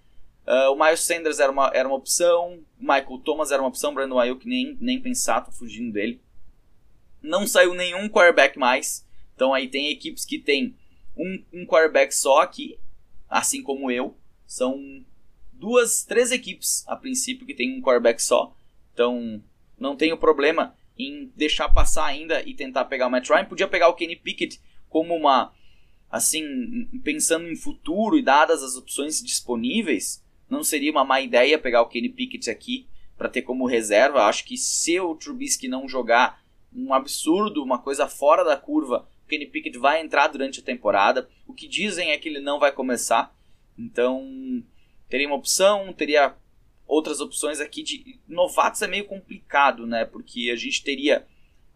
Uh, 0.46 0.72
o 0.72 0.76
Miles 0.76 1.00
Sanders 1.00 1.38
era 1.38 1.52
uma, 1.52 1.70
era 1.74 1.88
uma 1.88 1.96
opção, 1.96 2.60
o 2.78 2.82
Michael 2.82 3.18
Thomas 3.24 3.50
era 3.50 3.62
uma 3.62 3.68
opção, 3.68 3.94
Brandon 3.94 4.18
Ayuk 4.18 4.46
nem, 4.48 4.76
nem 4.80 5.00
pensar, 5.00 5.42
tô 5.42 5.52
fugindo 5.52 5.92
dele. 5.92 6.20
Não 7.22 7.46
saiu 7.46 7.74
nenhum 7.74 8.08
quarterback 8.08 8.58
mais, 8.58 9.06
então 9.34 9.52
aí 9.54 9.68
tem 9.68 9.90
equipes 9.90 10.24
que 10.24 10.38
tem 10.38 10.74
um, 11.16 11.42
um 11.52 11.66
quarterback 11.66 12.14
só 12.14 12.40
aqui, 12.40 12.78
assim 13.28 13.62
como 13.62 13.90
eu. 13.90 14.16
São 14.46 15.04
duas, 15.60 16.04
três 16.04 16.32
equipes 16.32 16.84
a 16.88 16.96
princípio 16.96 17.46
que 17.46 17.54
tem 17.54 17.76
um 17.76 17.82
quarterback 17.82 18.22
só. 18.22 18.56
Então 18.92 19.42
não 19.78 19.94
tenho 19.94 20.16
problema 20.16 20.74
em 20.98 21.30
deixar 21.36 21.68
passar 21.68 22.06
ainda 22.06 22.42
e 22.42 22.54
tentar 22.54 22.86
pegar 22.86 23.06
o 23.06 23.10
Matt 23.10 23.28
Ryan. 23.28 23.44
Podia 23.44 23.68
pegar 23.68 23.88
o 23.88 23.94
Kenny 23.94 24.16
Pickett 24.16 24.60
como 24.88 25.14
uma 25.14 25.52
assim, 26.10 26.88
pensando 27.04 27.48
em 27.48 27.54
futuro 27.54 28.18
e 28.18 28.22
dadas 28.22 28.64
as 28.64 28.74
opções 28.74 29.22
disponíveis, 29.22 30.24
não 30.48 30.64
seria 30.64 30.90
uma 30.90 31.04
má 31.04 31.20
ideia 31.20 31.56
pegar 31.56 31.82
o 31.82 31.86
Kenny 31.86 32.08
Pickett 32.08 32.50
aqui 32.50 32.88
para 33.16 33.28
ter 33.28 33.42
como 33.42 33.66
reserva. 33.66 34.24
Acho 34.24 34.44
que 34.44 34.56
se 34.56 34.98
o 34.98 35.14
Trubisky 35.14 35.68
não 35.68 35.88
jogar 35.88 36.42
um 36.74 36.92
absurdo, 36.92 37.62
uma 37.62 37.78
coisa 37.78 38.08
fora 38.08 38.42
da 38.42 38.56
curva, 38.56 39.06
Kenny 39.28 39.46
Pickett 39.46 39.78
vai 39.78 40.00
entrar 40.00 40.26
durante 40.26 40.58
a 40.58 40.64
temporada. 40.64 41.28
O 41.46 41.54
que 41.54 41.68
dizem 41.68 42.10
é 42.10 42.18
que 42.18 42.28
ele 42.28 42.40
não 42.40 42.58
vai 42.58 42.72
começar. 42.72 43.32
Então, 43.78 44.62
teria 45.10 45.26
uma 45.26 45.36
opção, 45.36 45.92
teria 45.92 46.34
outras 46.86 47.20
opções 47.20 47.60
aqui 47.60 47.82
de 47.82 48.18
novatos 48.26 48.80
é 48.80 48.86
meio 48.86 49.04
complicado, 49.04 49.86
né? 49.86 50.04
Porque 50.04 50.50
a 50.50 50.56
gente 50.56 50.82
teria 50.82 51.26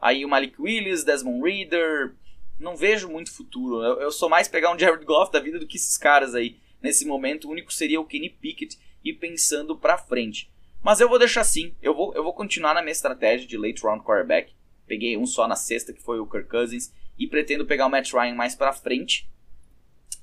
aí 0.01 0.25
o 0.25 0.29
Malik 0.29 0.61
Willis, 0.61 1.05
Desmond 1.05 1.43
Reader. 1.43 2.15
Não 2.59 2.77
vejo 2.77 3.09
muito 3.09 3.33
futuro. 3.33 3.83
Eu, 3.83 4.01
eu 4.01 4.11
sou 4.13 4.29
mais 4.29 4.49
pegar 4.49 4.73
um 4.73 4.79
Jared 4.79 5.05
Goff 5.05 5.33
da 5.33 5.41
vida 5.41 5.59
do 5.59 5.67
que 5.67 5.77
esses 5.77 5.99
caras 5.99 6.35
aí. 6.35 6.57
Nesse 6.81 7.05
momento, 7.05 7.49
o 7.49 7.51
único 7.51 7.73
seria 7.73 8.01
o 8.01 8.05
Kenny 8.05 8.31
Pickett 8.31 8.79
e 9.05 9.13
pensando 9.13 9.77
para 9.77 9.99
frente. 9.99 10.51
Mas 10.83 11.01
eu 11.01 11.09
vou 11.09 11.19
deixar 11.19 11.41
assim. 11.41 11.75
Eu 11.83 11.95
vou, 11.95 12.15
eu 12.15 12.23
vou 12.23 12.33
continuar 12.33 12.75
na 12.75 12.83
minha 12.83 12.93
estratégia 12.93 13.47
de 13.47 13.57
late 13.57 13.83
round 13.83 14.05
quarterback. 14.05 14.53
Peguei 14.87 15.17
um 15.17 15.27
só 15.27 15.49
na 15.49 15.57
sexta, 15.57 15.93
que 15.93 16.03
foi 16.03 16.21
o 16.21 16.27
Kirk 16.27 16.49
Cousins 16.49 16.93
e 17.19 17.27
pretendo 17.27 17.65
pegar 17.65 17.87
o 17.87 17.91
Matt 17.91 18.13
Ryan 18.13 18.35
mais 18.35 18.55
para 18.55 18.73
frente. 18.73 19.29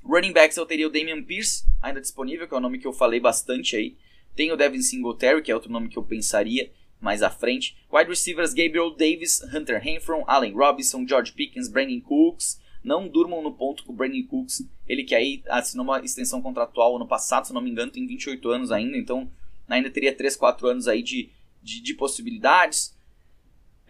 Running 0.04 0.34
backs 0.34 0.58
eu 0.58 0.66
teria 0.66 0.88
o 0.88 0.90
Damian 0.90 1.24
Pierce 1.24 1.64
ainda 1.82 2.02
disponível, 2.02 2.48
que 2.48 2.54
é 2.54 2.58
o 2.58 2.62
nome 2.62 2.80
que 2.80 2.88
eu 2.88 2.94
falei 2.94 3.20
bastante 3.20 3.76
aí. 3.76 3.96
Tem 4.36 4.52
o 4.52 4.58
Devin 4.58 4.82
Singletary, 4.82 5.42
que 5.42 5.52
é 5.52 5.56
outro 5.56 5.72
nome 5.72 5.90
que 5.90 5.98
eu 5.98 6.04
pensaria 6.04 6.72
mais 7.00 7.22
à 7.24 7.30
frente. 7.30 7.78
Wide 7.92 8.10
receivers 8.10 8.54
Gabriel 8.54 8.92
Davis, 8.92 9.42
Hunter 9.54 9.82
Renfro, 9.82 10.24
Allen 10.28 10.54
Robinson, 10.54 11.06
George 11.08 11.34
Pickens, 11.34 11.68
Brandon 11.68 12.00
Cooks. 12.02 12.62
Não 12.84 13.08
durmam 13.08 13.44
no 13.44 13.52
ponto 13.52 13.84
com 13.84 13.94
o 13.94 13.96
Brandon 13.96 14.24
Cooks. 14.28 14.64
Ele 14.88 15.04
que 15.04 15.16
aí 15.16 15.44
assinou 15.48 15.84
uma 15.84 16.00
extensão 16.04 16.42
contratual 16.42 16.96
ano 16.96 17.08
passado, 17.08 17.48
se 17.48 17.54
não 17.54 17.62
me 17.62 17.70
engano, 17.70 17.92
tem 17.92 18.08
28 18.08 18.50
anos 18.50 18.72
ainda, 18.72 18.98
então 18.98 19.30
ainda 19.68 19.90
teria 19.90 20.16
3, 20.16 20.36
4 20.36 20.68
anos 20.68 20.88
aí 20.88 21.02
de, 21.02 21.30
de, 21.62 21.82
de 21.82 21.94
possibilidades 21.94 22.96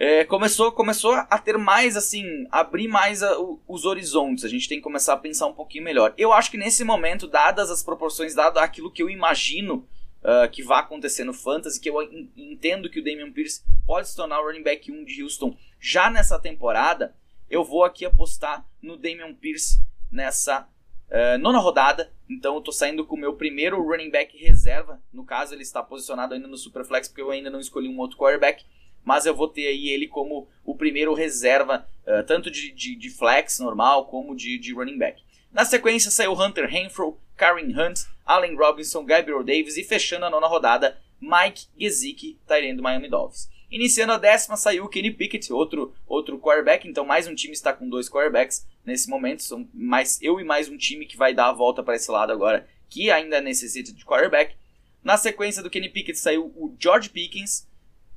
é, 0.04 0.26
começou, 0.26 0.72
começou 0.72 1.14
a 1.14 1.38
ter 1.38 1.60
mais, 1.60 1.96
assim, 1.96 2.48
abrir 2.50 2.88
mais 2.88 3.22
a, 3.22 3.38
os 3.68 3.86
horizontes. 3.86 4.44
A 4.44 4.48
gente 4.48 4.68
tem 4.68 4.80
que 4.80 4.84
começar 4.84 5.14
a 5.14 5.18
pensar 5.18 5.46
um 5.46 5.54
pouquinho 5.54 5.84
melhor. 5.84 6.12
Eu 6.18 6.34
acho 6.34 6.50
que 6.50 6.58
nesse 6.58 6.84
momento, 6.84 7.28
dadas 7.28 7.70
as 7.70 7.84
proporções, 7.84 8.34
dado 8.34 8.58
aquilo 8.58 8.90
que 8.90 9.04
eu 9.04 9.12
imagino 9.12 9.88
uh, 10.24 10.50
que 10.52 10.64
vai 10.64 10.80
acontecer 10.80 11.24
no 11.24 11.36
Fantasy, 11.36 11.80
que 11.80 11.88
eu 11.88 12.02
entendo 12.36 12.90
que 12.90 13.00
o 13.00 13.04
Damian 13.04 13.32
Pierce 13.32 13.62
pode 13.86 14.10
se 14.10 14.16
tornar 14.16 14.42
o 14.42 14.46
running 14.48 14.64
back 14.64 14.92
1 14.92 15.06
de 15.06 15.22
Houston 15.22 15.56
já 15.80 16.10
nessa 16.10 16.40
temporada, 16.40 17.16
eu 17.48 17.64
vou 17.64 17.84
aqui 17.84 18.04
apostar 18.04 18.66
no 18.82 18.98
Damian 18.98 19.36
Pierce 19.36 19.80
nessa 20.12 20.68
uh, 21.12 21.38
nona 21.38 21.60
rodada. 21.60 22.12
Então 22.28 22.56
eu 22.56 22.62
tô 22.62 22.72
saindo 22.72 23.06
com 23.06 23.16
o 23.16 23.20
meu 23.20 23.36
primeiro 23.36 23.80
running 23.80 24.10
back 24.10 24.36
reserva. 24.36 25.00
No 25.14 25.24
caso, 25.24 25.54
ele 25.54 25.62
está 25.62 25.84
posicionado 25.84 26.34
ainda 26.34 26.48
no 26.48 26.58
Superflex, 26.58 27.08
porque 27.08 27.22
eu 27.22 27.30
ainda 27.30 27.52
não 27.52 27.60
escolhi 27.60 27.88
um 27.88 28.00
outro 28.00 28.18
quarterback 28.18 28.66
mas 29.04 29.26
eu 29.26 29.36
vou 29.36 29.48
ter 29.48 29.68
aí 29.68 29.90
ele 29.90 30.08
como 30.08 30.48
o 30.64 30.76
primeiro 30.76 31.14
reserva, 31.14 31.88
uh, 32.06 32.26
tanto 32.26 32.50
de, 32.52 32.72
de, 32.72 32.96
de, 32.96 33.10
flex 33.10 33.60
normal 33.60 34.06
como 34.06 34.36
de, 34.36 34.58
de 34.58 34.74
running 34.74 34.98
back. 34.98 35.22
Na 35.52 35.66
sequência 35.66 36.12
saiu 36.12 36.34
Hunter 36.34 36.68
Renfro, 36.68 37.18
Karen 37.36 37.74
Hunt, 37.78 38.02
Allen 38.26 38.56
Robinson, 38.56 39.04
Gabriel 39.04 39.44
Davis 39.44 39.78
e 39.78 39.84
fechando 39.84 40.26
a 40.26 40.30
nona 40.30 40.48
rodada, 40.48 40.98
Mike 41.20 41.66
Gesicki, 41.78 42.38
Tyrene 42.48 42.78
do 42.78 42.84
Miami 42.84 43.10
Dolphins. 43.10 43.50
Iniciando 43.72 44.12
a 44.12 44.18
décima 44.18 44.58
saiu 44.58 44.90
Kenny 44.90 45.12
Pickett, 45.12 45.54
outro, 45.54 45.94
outro 46.06 46.38
quarterback, 46.38 46.86
então 46.88 47.06
mais 47.06 47.26
um 47.26 47.34
time 47.34 47.54
está 47.54 47.72
com 47.72 47.88
dois 47.88 48.10
quarterbacks 48.10 48.68
nesse 48.86 49.10
momento, 49.10 49.44
são 49.44 49.66
mais 49.74 50.22
eu 50.22 50.42
e 50.42 50.44
mais 50.44 50.68
um 50.68 50.76
time 50.76 51.06
que 51.06 51.16
vai 51.16 51.34
dar 51.34 51.48
a 51.48 51.54
volta 51.54 51.82
para 51.82 51.96
esse 51.96 52.12
lado 52.12 52.34
agora, 52.34 52.68
que 52.90 53.10
ainda 53.10 53.40
necessita 53.40 53.94
de 53.94 54.04
quarterback. 54.04 54.56
Na 55.02 55.16
sequência 55.16 55.64
do 55.64 55.70
Kenny 55.70 55.88
Pickett 55.88 56.20
saiu 56.20 56.48
o 56.48 56.76
George 56.78 57.10
Pickens, 57.10 57.66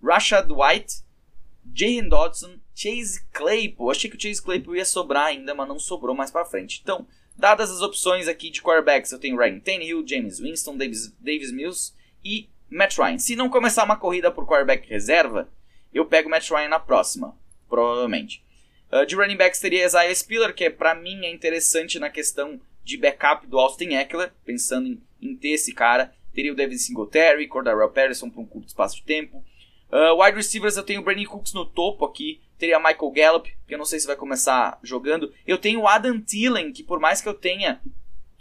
Rashad 0.05 0.51
White, 0.51 1.03
Jalen 1.75 2.09
Dodson, 2.09 2.59
Chase 2.75 3.25
Claypool. 3.33 3.91
Achei 3.91 4.11
que 4.11 4.17
o 4.17 4.21
Chase 4.21 4.43
Claypool 4.43 4.77
ia 4.77 4.85
sobrar 4.85 5.27
ainda, 5.27 5.55
mas 5.55 5.69
não 5.69 5.79
sobrou 5.79 6.15
mais 6.15 6.31
para 6.31 6.45
frente. 6.45 6.81
Então, 6.83 7.07
dadas 7.37 7.71
as 7.71 7.81
opções 7.81 8.29
aqui 8.29 8.51
de 8.51 8.63
quarterbacks, 8.63 9.13
eu 9.13 9.19
tenho 9.19 9.37
Ryan 9.37 9.61
Tannehill, 9.61 10.07
James 10.07 10.39
Winston, 10.39 10.77
Davis, 10.77 11.15
Davis 11.19 11.51
Mills 11.51 11.93
e 12.25 12.49
Matt 12.71 12.99
Ryan. 12.99 13.19
Se 13.19 13.37
não 13.37 13.49
começar 13.49 13.85
uma 13.85 13.97
corrida 13.97 14.31
por 14.31 14.47
quarterback 14.47 14.89
reserva, 14.89 15.49
eu 15.93 16.05
pego 16.05 16.29
Matt 16.29 16.51
Ryan 16.51 16.69
na 16.69 16.81
próxima, 16.81 17.37
provavelmente. 17.69 18.45
Uh, 18.93 19.07
de 19.07 19.17
running 19.17 19.37
backs 19.37 19.61
teria 19.61 19.87
Isaiah 19.87 20.15
Spiller, 20.15 20.55
que 20.55 20.65
é, 20.65 20.71
para 20.71 20.95
mim 20.95 21.25
é 21.25 21.33
interessante 21.33 21.99
na 21.99 22.11
questão 22.11 22.61
de 22.85 22.97
backup 22.97 23.47
do 23.47 23.59
Austin 23.59 23.95
Eckler, 23.95 24.33
pensando 24.45 24.87
em, 24.87 25.03
em 25.21 25.35
ter 25.35 25.51
esse 25.51 25.73
cara. 25.73 26.15
teria 26.33 26.53
o 26.53 26.55
Devin 26.55 26.77
Singletary, 26.77 27.49
Cordarrelle 27.49 27.93
Patterson 27.93 28.29
por 28.29 28.41
um 28.41 28.47
curto 28.47 28.69
espaço 28.69 28.97
de 28.97 29.03
tempo. 29.03 29.45
Uh, 29.95 30.21
wide 30.21 30.37
receivers 30.37 30.77
eu 30.77 30.83
tenho 30.83 31.01
o 31.01 31.05
Brandon 31.05 31.25
Cooks 31.25 31.53
no 31.53 31.65
topo 31.65 32.05
aqui, 32.05 32.41
teria 32.59 32.81
Michael 32.81 33.13
Gallup, 33.13 33.57
que 33.65 33.75
eu 33.75 33.79
não 33.79 33.85
sei 33.85 34.01
se 34.01 34.09
vai 34.09 34.17
começar 34.17 34.77
jogando. 34.83 35.33
Eu 35.47 35.57
tenho 35.57 35.83
o 35.83 35.87
Adam 35.87 36.21
Thielen, 36.21 36.73
que 36.73 36.83
por 36.83 36.99
mais 36.99 37.21
que 37.21 37.29
eu 37.29 37.35
tenha 37.35 37.81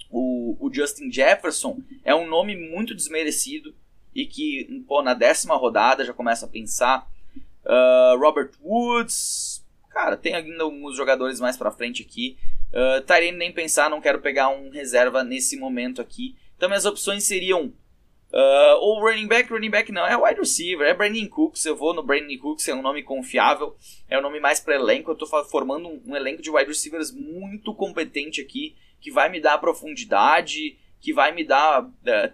o, 0.10 0.58
o 0.60 0.74
Justin 0.74 1.12
Jefferson, 1.12 1.80
é 2.04 2.16
um 2.16 2.28
nome 2.28 2.56
muito 2.56 2.96
desmerecido 2.96 3.72
e 4.16 4.26
que 4.26 4.84
pô, 4.88 5.04
na 5.04 5.14
décima 5.14 5.56
rodada 5.56 6.04
já 6.04 6.12
começa 6.12 6.48
a 6.48 6.50
pensar. 6.50 7.08
Uh, 7.64 8.18
Robert 8.20 8.50
Woods, 8.60 9.64
cara, 9.92 10.18
tem 10.18 10.34
ainda 10.34 10.64
alguns 10.64 10.98
jogadores 10.98 11.40
mais 11.40 11.56
pra 11.56 11.70
frente 11.70 12.02
aqui. 12.02 12.36
Uh, 12.70 13.38
nem 13.38 13.52
pensar, 13.52 13.92
não 13.92 14.02
quero 14.02 14.22
pegar 14.22 14.50
um 14.50 14.72
reserva 14.72 15.24
nesse 15.24 15.56
momento 15.56 16.02
aqui. 16.02 16.36
Então 16.58 16.68
minhas 16.68 16.86
opções 16.86 17.24
seriam 17.26 17.72
uh, 18.34 18.78
ou 18.80 19.00
running 19.00 19.28
back, 19.28 19.52
running 19.52 19.70
back 19.70 19.92
não, 19.92 20.06
é 20.06 20.18
wide 20.18 20.40
receiver, 20.40 20.88
é 20.88 20.94
Brandon 20.94 21.28
Cooks, 21.28 21.66
eu 21.66 21.76
vou 21.76 21.94
no 21.94 22.04
Brandon 22.04 22.38
Cooks, 22.40 22.68
é 22.68 22.74
um 22.74 22.82
nome 22.82 23.04
confiável, 23.04 23.76
é 24.10 24.18
um 24.18 24.22
nome 24.22 24.40
mais 24.40 24.60
para 24.60 24.76
elenco, 24.76 25.12
eu 25.12 25.16
tô 25.16 25.26
formando 25.46 25.88
um, 25.88 26.02
um, 26.08 26.16
elenco 26.16 26.42
de 26.42 26.50
wide 26.50 26.68
receivers 26.68 27.12
muito 27.12 27.74
competente 27.74 28.42
aqui, 28.42 28.76
que 29.00 29.12
vai 29.12 29.30
me 29.30 29.40
dar 29.40 29.58
profundidade, 29.60 30.78
que 31.00 31.14
vai 31.14 31.32
me 31.32 31.44
dar 31.44 31.84
uh, 31.84 31.90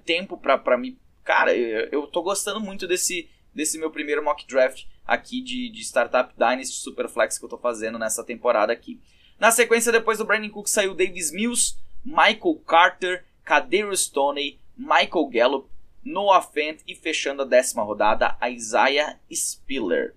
tempo 0.05 0.37
para 0.37 0.77
me 0.77 0.97
cara, 1.29 1.55
eu, 1.55 2.07
tô 2.07 2.23
gostando 2.23 2.59
muito 2.59 2.87
desse, 2.87 3.29
desse 3.53 3.77
meu 3.77 3.91
primeiro 3.91 4.25
mock 4.25 4.47
draft 4.47 4.85
aqui 5.05 5.41
de, 5.41 5.69
de 5.69 5.81
Startup 5.83 6.33
Dynasty 6.35 6.77
Superflex 6.77 7.37
que 7.37 7.45
eu 7.45 7.49
tô 7.49 7.57
fazendo 7.59 7.99
nessa 7.99 8.23
temporada 8.23 8.73
aqui. 8.73 8.99
Na 9.39 9.51
sequência, 9.51 9.91
depois 9.91 10.17
do 10.17 10.25
Brandon 10.25 10.49
Cook, 10.49 10.67
saiu 10.67 10.95
Davis 10.95 11.31
Mills, 11.31 11.75
Michael 12.03 12.55
Carter, 12.65 13.25
Kadarius 13.45 14.05
Stoney, 14.05 14.59
Michael 14.75 15.27
Gallup, 15.29 15.69
Noah 16.03 16.41
Fent 16.41 16.81
e 16.87 16.95
fechando 16.95 17.41
a 17.41 17.45
décima 17.45 17.83
rodada, 17.83 18.35
a 18.39 18.49
Isaiah 18.49 19.19
Spiller. 19.31 20.15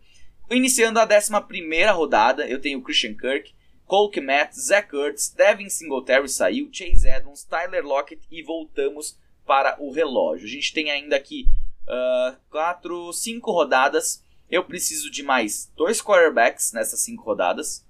Iniciando 0.51 1.01
a 1.01 1.05
décima 1.05 1.41
primeira 1.41 1.93
rodada, 1.93 2.47
eu 2.47 2.61
tenho 2.61 2.83
Christian 2.83 3.15
Kirk, 3.15 3.55
Cole 3.87 4.11
Kmet, 4.11 4.59
Zach 4.59 4.95
Ertz, 4.95 5.31
Devin 5.31 5.69
Singletary 5.69 6.29
saiu, 6.29 6.69
Chase 6.73 7.09
Edmonds, 7.09 7.45
Tyler 7.45 7.85
Lockett 7.85 8.23
e 8.31 8.43
voltamos 8.43 9.19
para 9.47 9.77
o 9.81 9.91
relógio. 9.91 10.47
A 10.47 10.51
gente 10.51 10.73
tem 10.73 10.91
ainda 10.91 11.17
aqui 11.17 11.47
uh, 11.83 12.37
quatro, 12.51 13.13
cinco 13.13 13.51
rodadas. 13.51 14.25
Eu 14.51 14.65
preciso 14.65 15.11
de 15.11 15.23
mais 15.23 15.71
dois 15.77 16.01
quarterbacks 16.01 16.73
nessas 16.73 17.01
cinco 17.01 17.23
rodadas. 17.23 17.87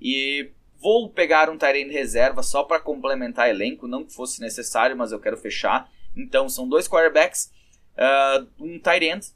E 0.00 0.50
vou 0.80 1.10
pegar 1.10 1.50
um 1.50 1.58
Tyrant 1.58 1.90
reserva 1.90 2.42
só 2.42 2.62
para 2.62 2.80
complementar 2.80 3.48
elenco, 3.48 3.88
não 3.88 4.04
que 4.04 4.12
fosse 4.12 4.40
necessário, 4.40 4.96
mas 4.96 5.12
eu 5.12 5.20
quero 5.20 5.36
fechar. 5.36 5.90
Então 6.16 6.48
são 6.48 6.68
dois 6.68 6.88
quarterbacks, 6.88 7.52
uh, 7.96 8.46
um 8.58 8.78
Tyrant. 8.78 9.26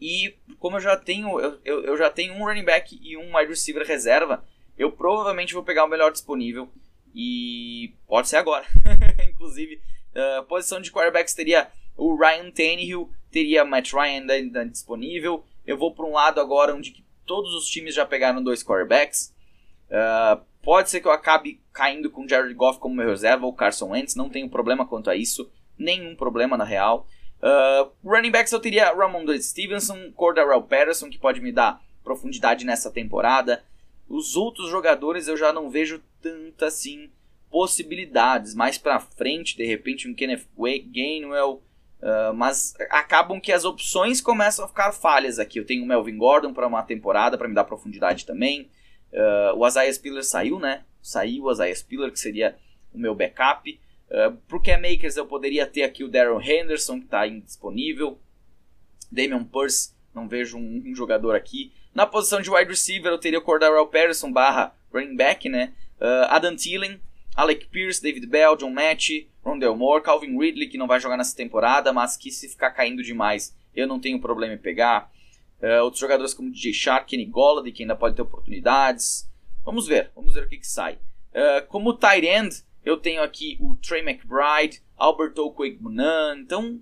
E 0.00 0.36
como 0.58 0.76
eu 0.76 0.80
já 0.80 0.96
tenho, 0.96 1.40
eu, 1.40 1.58
eu, 1.64 1.96
já 1.96 2.10
tenho 2.10 2.34
um 2.34 2.44
running 2.44 2.64
back 2.64 2.98
e 3.02 3.16
um 3.16 3.36
wide 3.36 3.48
receiver 3.50 3.86
reserva, 3.86 4.44
eu 4.76 4.92
provavelmente 4.92 5.54
vou 5.54 5.62
pegar 5.62 5.84
o 5.84 5.88
melhor 5.88 6.12
disponível. 6.12 6.68
E 7.14 7.94
pode 8.06 8.28
ser 8.28 8.36
agora. 8.36 8.66
Inclusive, 9.28 9.80
Uh, 10.14 10.44
posição 10.44 10.80
de 10.80 10.92
quarterbacks 10.92 11.34
teria 11.34 11.68
o 11.96 12.14
Ryan 12.14 12.50
Tannehill, 12.52 13.10
teria 13.32 13.64
Matt 13.64 13.92
Ryan 13.92 14.26
ainda 14.30 14.64
disponível. 14.64 15.44
Eu 15.66 15.76
vou 15.76 15.92
para 15.92 16.06
um 16.06 16.12
lado 16.12 16.40
agora 16.40 16.74
onde 16.74 17.04
todos 17.26 17.52
os 17.52 17.66
times 17.66 17.94
já 17.94 18.06
pegaram 18.06 18.42
dois 18.42 18.62
quarterbacks. 18.62 19.34
Uh, 19.88 20.40
pode 20.62 20.88
ser 20.88 21.00
que 21.00 21.08
eu 21.08 21.12
acabe 21.12 21.60
caindo 21.72 22.10
com 22.10 22.28
Jared 22.28 22.54
Goff 22.54 22.78
como 22.78 22.94
meu 22.94 23.08
reserva 23.08 23.44
ou 23.44 23.52
Carson 23.52 23.90
Wentz, 23.90 24.14
não 24.14 24.30
tenho 24.30 24.48
problema 24.48 24.86
quanto 24.86 25.10
a 25.10 25.16
isso, 25.16 25.50
nenhum 25.78 26.14
problema 26.14 26.56
na 26.56 26.64
real. 26.64 27.06
Uh, 27.40 27.90
running 28.02 28.30
backs 28.30 28.52
eu 28.52 28.60
teria 28.60 28.92
Ramon 28.92 29.24
Stevenson, 29.38 30.12
Cordarrelle 30.12 30.62
Patterson, 30.62 31.10
que 31.10 31.18
pode 31.18 31.40
me 31.40 31.52
dar 31.52 31.82
profundidade 32.02 32.64
nessa 32.64 32.90
temporada. 32.90 33.62
Os 34.08 34.36
outros 34.36 34.70
jogadores 34.70 35.28
eu 35.28 35.36
já 35.36 35.52
não 35.52 35.70
vejo 35.70 36.02
tanto 36.22 36.64
assim 36.64 37.10
possibilidades. 37.50 38.54
Mais 38.54 38.78
para 38.78 38.98
frente, 38.98 39.56
de 39.56 39.64
repente, 39.64 40.08
um 40.08 40.14
Kenneth 40.14 40.46
Gainwell. 40.90 41.62
Uh, 42.00 42.34
mas 42.34 42.74
acabam 42.90 43.40
que 43.40 43.52
as 43.52 43.64
opções 43.64 44.20
começam 44.20 44.64
a 44.64 44.68
ficar 44.68 44.92
falhas 44.92 45.38
aqui. 45.38 45.58
Eu 45.58 45.64
tenho 45.64 45.84
o 45.84 45.86
Melvin 45.86 46.18
Gordon 46.18 46.52
para 46.52 46.66
uma 46.66 46.82
temporada, 46.82 47.38
para 47.38 47.48
me 47.48 47.54
dar 47.54 47.64
profundidade 47.64 48.26
também. 48.26 48.68
Uh, 49.12 49.56
o 49.56 49.66
Isaiah 49.66 49.92
Spiller 49.92 50.24
saiu, 50.24 50.58
né? 50.58 50.84
Saiu 51.00 51.44
o 51.44 51.52
Isaiah 51.52 51.74
Spiller, 51.74 52.10
que 52.10 52.18
seria 52.18 52.56
o 52.92 52.98
meu 52.98 53.14
backup. 53.14 53.80
Uh, 54.10 54.36
pro 54.48 54.60
Cam 54.60 54.78
Makers 54.78 55.16
eu 55.16 55.26
poderia 55.26 55.66
ter 55.66 55.82
aqui 55.82 56.04
o 56.04 56.08
Daryl 56.08 56.40
Henderson, 56.40 56.98
que 56.98 57.06
está 57.06 57.26
indisponível. 57.26 58.18
Damian 59.10 59.44
Pierce, 59.44 59.92
não 60.14 60.28
vejo 60.28 60.56
um, 60.56 60.82
um, 60.86 60.94
jogador 60.94 61.34
aqui. 61.34 61.72
Na 61.94 62.06
posição 62.06 62.40
de 62.40 62.50
wide 62.50 62.68
receiver 62.68 63.10
eu 63.10 63.18
teria 63.18 63.38
o 63.38 63.42
Cordarrelle 63.42 63.86
Patterson 63.86 64.32
barra 64.32 64.74
running 64.92 65.16
back, 65.16 65.48
né? 65.48 65.72
Uh, 66.00 66.26
Adam 66.28 66.56
Thielen, 66.56 67.00
Alec 67.34 67.66
Pierce, 67.68 68.02
David 68.02 68.26
Bell, 68.26 68.56
John 68.56 68.70
Match, 68.70 69.10
Rondell 69.42 69.76
Moore, 69.76 70.02
Calvin 70.02 70.38
Ridley, 70.38 70.68
que 70.68 70.78
não 70.78 70.86
vai 70.86 71.00
jogar 71.00 71.16
nessa 71.16 71.36
temporada, 71.36 71.92
mas 71.92 72.16
que 72.16 72.30
se 72.30 72.48
ficar 72.48 72.70
caindo 72.70 73.02
demais, 73.02 73.56
eu 73.74 73.86
não 73.86 74.00
tenho 74.00 74.20
problema 74.20 74.54
em 74.54 74.58
pegar. 74.58 75.10
Uh, 75.60 75.82
outros 75.82 76.00
jogadores 76.00 76.34
como 76.34 76.50
DJ 76.50 76.72
Shark, 76.72 77.06
Kenny 77.06 77.24
Golladay, 77.24 77.72
que 77.72 77.82
ainda 77.82 77.96
pode 77.96 78.16
ter 78.16 78.22
oportunidades. 78.22 79.28
Vamos 79.64 79.86
ver, 79.86 80.10
vamos 80.14 80.34
ver 80.34 80.44
o 80.44 80.48
que, 80.48 80.58
que 80.58 80.66
sai. 80.66 80.98
Uh, 81.32 81.66
como 81.68 81.94
tight 81.94 82.26
end, 82.26 82.62
eu 82.84 82.96
tenho 82.96 83.22
aqui 83.22 83.56
o 83.60 83.74
Trey 83.76 84.00
McBride, 84.00 84.82
Albert 84.96 85.34
Okwegbunan, 85.38 86.38
então 86.38 86.80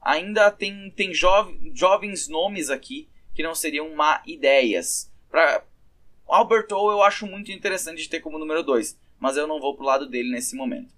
ainda 0.00 0.50
tem, 0.50 0.90
tem 0.90 1.12
jove, 1.12 1.72
jovens 1.74 2.28
nomes 2.28 2.70
aqui 2.70 3.08
que 3.34 3.42
não 3.42 3.54
seriam 3.54 3.94
má 3.94 4.22
ideias. 4.26 5.12
Pra, 5.30 5.64
Albert 6.26 6.68
O 6.72 6.90
eu 6.90 7.02
acho 7.02 7.26
muito 7.26 7.50
interessante 7.52 8.02
de 8.02 8.08
ter 8.08 8.20
como 8.20 8.38
número 8.38 8.62
2 8.62 8.98
mas 9.20 9.36
eu 9.36 9.46
não 9.46 9.60
vou 9.60 9.76
pro 9.76 9.84
lado 9.84 10.08
dele 10.08 10.30
nesse 10.30 10.56
momento. 10.56 10.92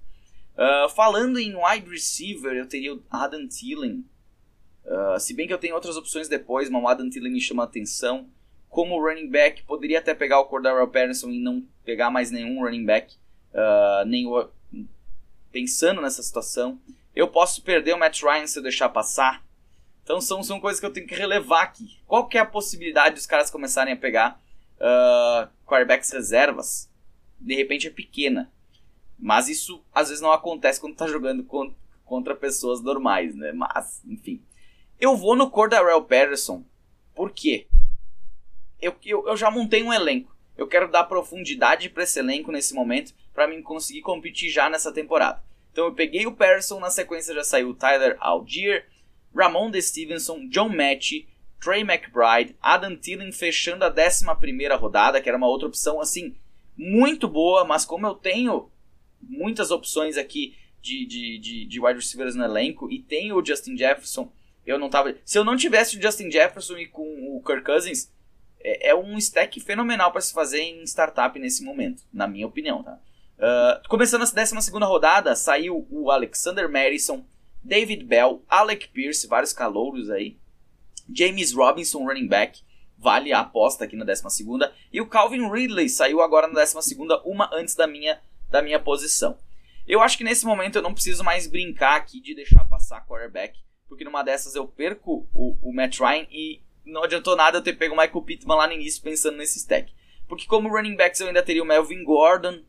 Uh, 0.55 0.89
falando 0.91 1.39
em 1.39 1.55
wide 1.57 1.91
receiver, 1.91 2.53
eu 2.53 2.69
teria 2.69 2.95
o 2.95 3.03
Adam 3.11 3.49
Thielen. 3.49 4.05
Uh, 4.85 5.19
se 5.19 5.35
bem 5.35 5.47
que 5.47 5.53
eu 5.53 5.59
tenho 5.59 5.75
outras 5.75 5.97
opções 5.97 6.29
depois, 6.29 6.71
mas 6.71 6.83
o 6.83 6.89
Adam 6.89 7.11
Thielen 7.11 7.33
me 7.33 7.41
chama 7.41 7.65
a 7.65 7.67
atenção. 7.67 8.29
Como 8.69 9.01
running 9.01 9.29
back, 9.29 9.65
poderia 9.65 9.99
até 9.99 10.15
pegar 10.15 10.39
o 10.39 10.45
Cordero 10.45 10.87
Patterson 10.87 11.31
e 11.31 11.41
não 11.41 11.67
pegar 11.85 12.11
mais 12.11 12.31
nenhum 12.31 12.63
running 12.63 12.85
back. 12.85 13.15
Uh, 13.53 14.05
nem 14.07 14.27
o, 14.27 14.49
pensando 15.51 16.01
nessa 16.01 16.23
situação. 16.23 16.81
Eu 17.15 17.29
posso 17.29 17.63
perder 17.63 17.95
o 17.95 17.99
Matt 17.99 18.23
Ryan 18.23 18.47
se 18.47 18.59
eu 18.59 18.63
deixar 18.63 18.89
passar. 18.89 19.45
Então 20.03 20.21
são, 20.21 20.43
são 20.43 20.59
coisas 20.59 20.81
que 20.81 20.87
eu 20.87 20.93
tenho 20.93 21.07
que 21.07 21.15
relevar 21.15 21.63
aqui. 21.63 21.99
Qual 22.07 22.27
que 22.27 22.39
é 22.39 22.41
a 22.41 22.47
possibilidade 22.47 23.15
dos 23.15 23.27
caras 23.27 23.51
começarem 23.51 23.93
a 23.93 23.97
pegar 23.97 24.41
uh, 24.79 25.49
quarterbacks 25.67 26.11
reservas? 26.11 26.91
de 27.43 27.55
repente 27.55 27.87
é 27.87 27.91
pequena. 27.91 28.51
Mas 29.19 29.49
isso 29.49 29.85
às 29.93 30.09
vezes 30.09 30.23
não 30.23 30.33
acontece 30.33 30.81
quando 30.81 30.97
tá 30.97 31.07
jogando 31.07 31.45
contra 32.05 32.35
pessoas 32.35 32.81
normais, 32.81 33.35
né? 33.35 33.53
Mas, 33.53 34.01
enfim. 34.07 34.43
Eu 34.99 35.17
vou 35.17 35.37
no 35.37 35.51
Cordarrelle 35.51 36.03
Patterson. 36.03 36.65
Por 37.15 37.31
quê? 37.31 37.67
Eu, 38.81 38.95
eu, 39.05 39.29
eu 39.29 39.37
já 39.37 39.51
montei 39.51 39.83
um 39.83 39.93
elenco. 39.93 40.35
Eu 40.57 40.67
quero 40.67 40.91
dar 40.91 41.05
profundidade 41.05 41.89
para 41.89 42.05
esse 42.05 42.19
elenco 42.19 42.53
nesse 42.53 42.75
momento 42.75 43.15
para 43.35 43.49
mim 43.49 43.63
conseguir 43.63 44.03
competir 44.03 44.51
já 44.51 44.69
nessa 44.69 44.93
temporada. 44.93 45.43
Então 45.73 45.87
eu 45.87 45.95
peguei 45.95 46.27
o 46.27 46.33
Patterson, 46.33 46.79
na 46.79 46.91
sequência 46.91 47.35
já 47.35 47.43
saiu 47.43 47.75
Tyler 47.75 48.17
Algier, 48.21 48.87
Ramon 49.35 49.71
de 49.71 49.81
Stevenson, 49.81 50.49
John 50.49 50.69
Match, 50.69 51.25
Trey 51.61 51.81
McBride, 51.81 52.57
Adam 52.61 52.97
Thielen 52.97 53.33
fechando 53.33 53.85
a 53.85 53.89
11 53.89 54.25
primeira 54.39 54.77
rodada, 54.77 55.21
que 55.21 55.29
era 55.29 55.39
uma 55.39 55.47
outra 55.47 55.69
opção 55.69 56.01
assim 56.01 56.35
muito 56.77 57.29
boa, 57.29 57.65
mas 57.65 57.85
como 57.85 58.07
eu 58.07 58.15
tenho 58.15 58.71
muitas 59.21 59.71
opções 59.71 60.17
aqui 60.17 60.57
de, 60.81 61.07
de, 61.07 61.39
de, 61.39 61.65
de 61.65 61.81
wide 61.81 62.01
receivers 62.01 62.35
no 62.35 62.45
elenco 62.45 62.91
e 62.91 62.99
tenho 62.99 63.37
o 63.37 63.45
Justin 63.45 63.77
Jefferson, 63.77 64.31
eu 64.67 64.79
não 64.79 64.91
tava. 64.91 65.15
Se 65.25 65.39
eu 65.39 65.45
não 65.45 65.57
tivesse 65.57 65.97
o 65.97 66.03
Justin 66.03 66.31
Jefferson 66.31 66.77
e 66.77 66.87
com 66.87 67.37
o 67.37 67.43
Kirk 67.45 67.63
Cousins, 67.63 68.11
é, 68.61 68.89
é 68.91 68.95
um 68.95 69.17
stack 69.19 69.59
fenomenal 69.61 70.11
para 70.11 70.21
se 70.21 70.33
fazer 70.33 70.61
em 70.61 70.83
startup 70.83 71.39
nesse 71.39 71.65
momento, 71.65 72.03
na 72.13 72.27
minha 72.27 72.47
opinião, 72.47 72.83
tá? 72.83 72.99
Uh, 73.43 73.89
começando 73.89 74.23
a 74.23 74.25
12 74.25 74.71
rodada, 74.85 75.35
saiu 75.35 75.85
o 75.91 76.13
Alexander 76.13 76.71
Madison, 76.71 77.27
David 77.61 78.05
Bell, 78.05 78.41
Alec 78.49 78.87
Pierce, 78.91 79.27
vários 79.27 79.53
calouros 79.53 80.11
aí, 80.11 80.39
James 81.13 81.53
Robinson, 81.53 82.07
running 82.07 82.29
back, 82.29 82.63
vale 82.97 83.33
a 83.33 83.41
aposta 83.41 83.83
aqui 83.83 83.97
na 83.97 84.05
12 84.05 84.23
E 84.93 85.01
o 85.01 85.09
Calvin 85.09 85.51
Ridley 85.51 85.89
saiu 85.89 86.23
agora 86.23 86.47
na 86.47 86.55
12 86.55 86.97
uma 87.25 87.51
antes 87.53 87.75
da 87.75 87.85
minha, 87.85 88.21
da 88.49 88.63
minha 88.63 88.79
posição. 88.79 89.37
Eu 89.89 90.01
acho 90.01 90.17
que 90.17 90.23
nesse 90.23 90.47
momento 90.47 90.77
eu 90.77 90.83
não 90.83 90.95
preciso 90.95 91.25
mais 91.25 91.49
brincar 91.49 91.97
aqui 91.97 92.21
de 92.21 92.37
deixar 92.37 92.65
passar 92.67 93.05
quarterback, 93.05 93.59
porque 93.89 94.05
numa 94.05 94.23
dessas 94.23 94.55
eu 94.55 94.69
perco 94.69 95.29
o, 95.35 95.59
o 95.61 95.75
Matt 95.75 95.99
Ryan 95.99 96.29
e 96.31 96.63
não 96.87 97.03
adiantou 97.03 97.35
nada 97.35 97.59
eu 97.59 97.63
ter 97.63 97.73
pego 97.73 97.97
o 97.97 97.99
Michael 97.99 98.23
Pittman 98.23 98.57
lá 98.57 98.69
no 98.69 98.75
início 98.75 99.03
pensando 99.03 99.37
nesse 99.37 99.59
stack. 99.59 99.93
Porque 100.29 100.47
como 100.47 100.69
running 100.69 100.95
backs 100.95 101.19
eu 101.19 101.27
ainda 101.27 101.43
teria 101.43 101.65
o 101.65 101.67
Melvin 101.67 102.05
Gordon, 102.05 102.63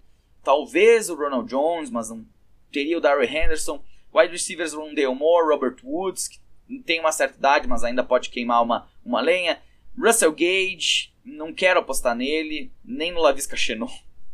talvez 0.44 1.10
o 1.10 1.16
Ronald 1.16 1.50
Jones, 1.50 1.90
mas 1.90 2.10
não 2.10 2.26
teria 2.72 2.98
o 2.98 3.02
Darrell 3.02 3.30
Henderson. 3.30 3.84
Wide 4.14 4.32
receivers 4.32 4.74
Rondale 4.74 5.16
Moore, 5.16 5.50
Robert 5.50 5.78
Woods, 5.84 6.28
que 6.28 6.40
tem 6.86 7.00
uma 7.00 7.12
certa 7.12 7.38
idade, 7.38 7.68
mas 7.68 7.84
ainda 7.84 8.04
pode 8.04 8.30
queimar 8.30 8.62
uma, 8.62 8.88
uma 9.04 9.22
lenha. 9.22 9.62
Russell 9.98 10.32
Gage, 10.32 11.14
não 11.24 11.54
quero 11.54 11.80
apostar 11.80 12.16
nele, 12.16 12.72
nem 12.84 13.12
no 13.12 13.22
Lavisca 13.22 13.56
Chenon. 13.56 13.88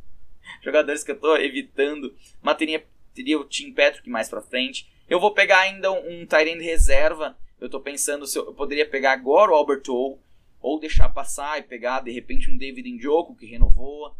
Jogadores 0.62 1.04
que 1.04 1.12
eu 1.12 1.16
estou 1.16 1.38
evitando. 1.38 2.14
Mas 2.42 2.58
teria, 2.58 2.86
teria 3.14 3.40
o 3.40 3.46
Tim 3.46 3.72
Patrick 3.72 4.10
mais 4.10 4.30
pra 4.30 4.42
frente. 4.42 4.90
Eu 5.10 5.20
vou 5.20 5.34
pegar 5.34 5.60
ainda 5.60 5.92
um, 5.92 6.22
um 6.22 6.26
Tyrande 6.26 6.64
reserva. 6.64 7.38
Eu 7.60 7.66
estou 7.66 7.82
pensando 7.82 8.26
se 8.26 8.38
eu, 8.38 8.54
poderia 8.54 8.88
pegar 8.88 9.14
agora 9.14 9.52
o 9.52 9.56
Albert 9.56 9.84
O, 9.90 10.18
ou 10.62 10.80
deixar 10.80 11.10
passar 11.10 11.60
e 11.60 11.64
pegar 11.64 12.02
de 12.02 12.12
repente 12.12 12.50
um 12.50 12.58
David 12.58 12.90
Njoku 12.92 13.36
que 13.36 13.46
renovou. 13.46 14.16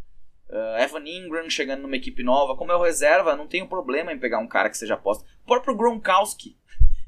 Uh, 0.50 0.82
Evan 0.82 1.06
Ingram 1.06 1.48
chegando 1.48 1.82
numa 1.82 1.96
equipe 1.96 2.22
nova. 2.24 2.56
Como 2.56 2.72
é 2.72 2.76
o 2.76 2.82
reserva, 2.82 3.36
não 3.36 3.46
tenho 3.46 3.68
problema 3.68 4.12
em 4.12 4.18
pegar 4.18 4.40
um 4.40 4.48
cara 4.48 4.68
que 4.68 4.76
seja 4.76 4.94
aposta. 4.94 5.24
O 5.44 5.46
próprio 5.46 5.76
Gronkowski, 5.76 6.56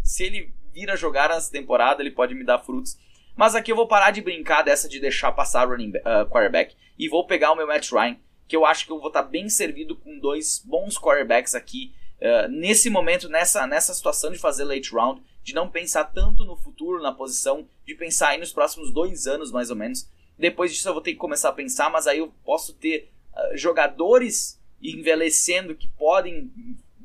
se 0.03 0.23
ele 0.23 0.55
vir 0.73 0.91
a 0.91 0.97
jogar 0.97 1.29
nessa 1.29 1.51
temporada, 1.51 2.03
ele 2.03 2.13
pode 2.13 2.35
me 2.35 2.45
dar 2.45 2.61
frutos. 2.61 2.97
Mas 3.35 3.55
aqui 3.55 3.73
eu 3.73 3.77
vou 3.77 3.89
parar 3.89 4.11
de 4.11 4.21
brincar 4.21 4.63
dessa 4.63 4.89
de 4.89 5.01
deixar 5.01 5.33
passar 5.33 5.69
running, 5.69 5.91
uh, 5.91 6.29
quarterback 6.29 6.77
e 6.99 7.09
vou 7.09 7.27
pegar 7.27 7.53
o 7.53 7.57
meu 7.57 7.67
Matt 7.67 7.91
Ryan, 7.91 8.17
que 8.47 8.55
eu 8.55 8.65
acho 8.65 8.87
que 8.87 8.93
eu 8.93 8.99
vou 8.99 9.09
estar 9.09 9.23
bem 9.23 9.49
servido 9.49 9.97
com 9.97 10.19
dois 10.19 10.63
bons 10.65 10.99
quarterbacks 10.99 11.55
aqui 11.55 11.95
uh, 12.21 12.49
nesse 12.49 12.91
momento, 12.91 13.29
nessa, 13.29 13.67
nessa 13.67 13.95
situação 13.95 14.31
de 14.31 14.39
fazer 14.39 14.65
late 14.65 14.93
round, 14.93 15.23
de 15.43 15.55
não 15.55 15.69
pensar 15.69 16.05
tanto 16.05 16.45
no 16.45 16.57
futuro, 16.57 17.03
na 17.03 17.13
posição, 17.13 17.67
de 17.85 17.95
pensar 17.95 18.29
aí 18.29 18.39
nos 18.39 18.53
próximos 18.53 18.93
dois 18.93 19.27
anos 19.27 19.51
mais 19.51 19.71
ou 19.71 19.77
menos. 19.77 20.09
Depois 20.39 20.73
disso 20.73 20.89
eu 20.89 20.93
vou 20.93 21.03
ter 21.03 21.13
que 21.13 21.19
começar 21.19 21.49
a 21.49 21.55
pensar, 21.55 21.91
mas 21.91 22.07
aí 22.07 22.19
eu 22.19 22.33
posso 22.45 22.75
ter 22.75 23.11
uh, 23.35 23.57
jogadores 23.57 24.61
envelhecendo 24.83 25.75
que 25.75 25.89
podem 25.89 26.51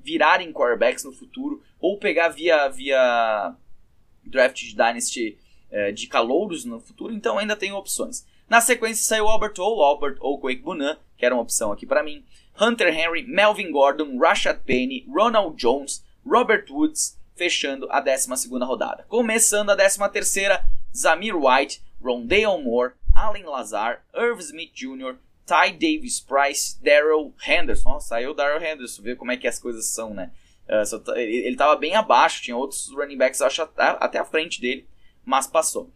virar 0.04 0.42
em 0.42 0.52
quarterbacks 0.52 1.04
no 1.04 1.12
futuro, 1.12 1.62
ou 1.80 2.00
pegar 2.00 2.30
via, 2.30 2.68
via 2.70 3.54
draft 4.24 4.58
de 4.58 4.72
Dynasty 4.72 5.38
é, 5.70 5.92
de 5.92 6.08
calouros 6.08 6.66
no 6.66 6.80
futuro, 6.80 7.14
então 7.14 7.38
ainda 7.38 7.56
tem 7.56 7.72
opções. 7.72 8.26
Na 8.50 8.62
sequência 8.62 9.04
saiu 9.04 9.28
Albert 9.28 9.56
O, 9.60 9.84
Albert 9.84 10.18
ou 10.22 10.40
Quake 10.40 10.62
Bunan, 10.62 10.98
que 11.18 11.26
era 11.26 11.36
uma 11.36 11.42
opção 11.42 11.72
aqui 11.72 11.86
para 11.86 12.04
mim, 12.04 12.24
Hunter 12.60 12.88
Henry, 12.88 13.24
Melvin 13.24 13.72
Gordon, 13.72 14.18
Rashad 14.18 14.62
Penny, 14.66 15.06
Ronald 15.08 15.58
Jones, 15.58 16.04
Robert 16.26 16.66
Woods, 16.70 17.20
fechando 17.36 17.88
a 17.92 18.00
12 18.00 18.50
rodada. 18.64 19.06
Começando 19.08 19.70
a 19.70 19.76
13 19.76 20.00
Zamir 20.96 21.36
White, 21.36 21.84
Rondale 22.02 22.64
Moore, 22.64 22.94
Allen 23.14 23.44
Lazar, 23.44 24.04
Irv 24.16 24.40
Smith 24.40 24.72
Jr., 24.74 25.16
Ty 25.48 25.72
Davis 25.72 26.20
Price, 26.20 26.78
Daryl 26.84 27.34
Henderson. 27.48 27.90
Nossa, 27.90 28.10
saiu 28.10 28.32
o 28.32 28.34
Daryl 28.34 28.62
Henderson, 28.62 29.02
ver 29.02 29.16
como 29.16 29.32
é 29.32 29.38
que 29.38 29.48
as 29.48 29.58
coisas 29.58 29.86
são, 29.86 30.14
né? 30.14 30.32
Uh, 30.68 31.12
ele 31.16 31.50
estava 31.50 31.78
bem 31.78 31.96
abaixo, 31.96 32.44
tinha 32.44 32.58
outros 32.58 32.92
running 32.92 33.18
backs, 33.18 33.42
acho, 33.42 33.62
até, 33.62 33.84
até 34.02 34.20
a 34.20 34.26
frente 34.26 34.60
dele, 34.60 34.86
mas 35.24 35.48
passou. 35.48 35.90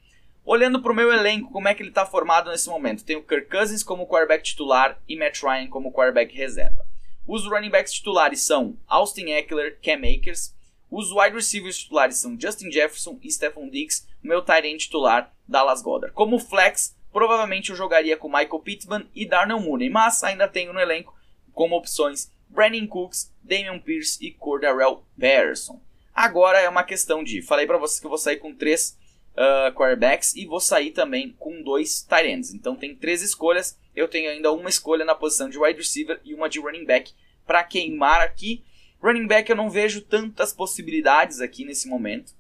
Olhando 0.46 0.82
para 0.82 0.92
o 0.92 0.96
meu 0.96 1.12
elenco, 1.12 1.52
como 1.52 1.68
é 1.68 1.76
que 1.76 1.84
ele 1.84 1.90
está 1.90 2.06
formado 2.06 2.50
nesse 2.50 2.70
momento? 2.70 3.04
Tenho 3.04 3.22
Kirk 3.22 3.50
Cousins 3.50 3.84
como 3.84 4.08
quarterback 4.08 4.44
titular 4.44 5.00
e 5.08 5.18
Matt 5.18 5.44
Ryan 5.44 5.68
como 5.68 5.92
quarterback 5.92 6.34
reserva. 6.34 6.86
Os 7.28 7.46
running 7.46 7.70
backs 7.70 7.94
titulares 7.94 8.42
são 8.42 8.78
Austin 8.88 9.30
Eckler, 9.30 9.78
Cam 9.84 10.00
Akers. 10.00 10.56
Os 10.90 11.12
wide 11.12 11.36
receivers 11.36 11.78
titulares 11.78 12.18
são 12.18 12.40
Justin 12.40 12.72
Jefferson 12.72 13.20
e 13.22 13.32
Stephon 13.32 13.70
Diggs. 13.70 14.08
O 14.24 14.28
meu 14.28 14.42
tight 14.42 14.68
end 14.68 14.80
titular, 14.80 15.34
Dallas 15.48 15.82
Goddard. 15.82 16.14
Como 16.16 16.40
flex, 16.40 16.96
provavelmente 17.12 17.70
eu 17.70 17.76
jogaria 17.76 18.18
com 18.18 18.28
Michael 18.28 18.60
Pittman 18.60 19.08
e 19.14 19.26
Darnell 19.26 19.60
Mooney, 19.60 19.90
mas 19.90 20.24
ainda 20.24 20.48
tenho 20.48 20.74
no 20.74 20.80
elenco 20.80 21.16
como 21.54 21.76
opções 21.76 22.32
Brandon 22.50 22.88
Cooks, 22.88 23.32
Damian 23.42 23.80
Pierce 23.80 24.24
e 24.26 24.32
Cordarrelle 24.32 25.00
Patterson. 25.20 25.80
Agora 26.14 26.60
é 26.60 26.68
uma 26.68 26.84
questão 26.84 27.24
de, 27.24 27.42
falei 27.42 27.66
para 27.66 27.78
vocês 27.78 28.00
que 28.00 28.06
eu 28.06 28.10
vou 28.10 28.18
sair 28.18 28.38
com 28.38 28.54
três 28.54 28.98
uh, 29.34 29.74
quarterbacks 29.74 30.36
e 30.36 30.46
vou 30.46 30.60
sair 30.60 30.92
também 30.92 31.36
com 31.40 31.62
dois 31.62 32.04
tight 32.04 32.28
ends. 32.28 32.54
Então 32.54 32.76
tem 32.76 32.96
três 32.96 33.22
escolhas, 33.22 33.78
eu 33.96 34.08
tenho 34.08 34.30
ainda 34.30 34.52
uma 34.52 34.70
escolha 34.70 35.06
na 35.06 35.16
posição 35.16 35.50
de 35.50 35.58
wide 35.58 35.80
receiver 35.80 36.20
e 36.24 36.34
uma 36.34 36.50
de 36.50 36.60
running 36.60 36.86
back 36.86 37.14
para 37.46 37.64
queimar 37.64 38.22
aqui. 38.22 38.64
Running 39.02 39.28
back 39.28 39.50
eu 39.50 39.56
não 39.56 39.70
vejo 39.70 40.02
tantas 40.02 40.54
possibilidades 40.54 41.40
aqui 41.42 41.66
nesse 41.66 41.88
momento. 41.88 42.34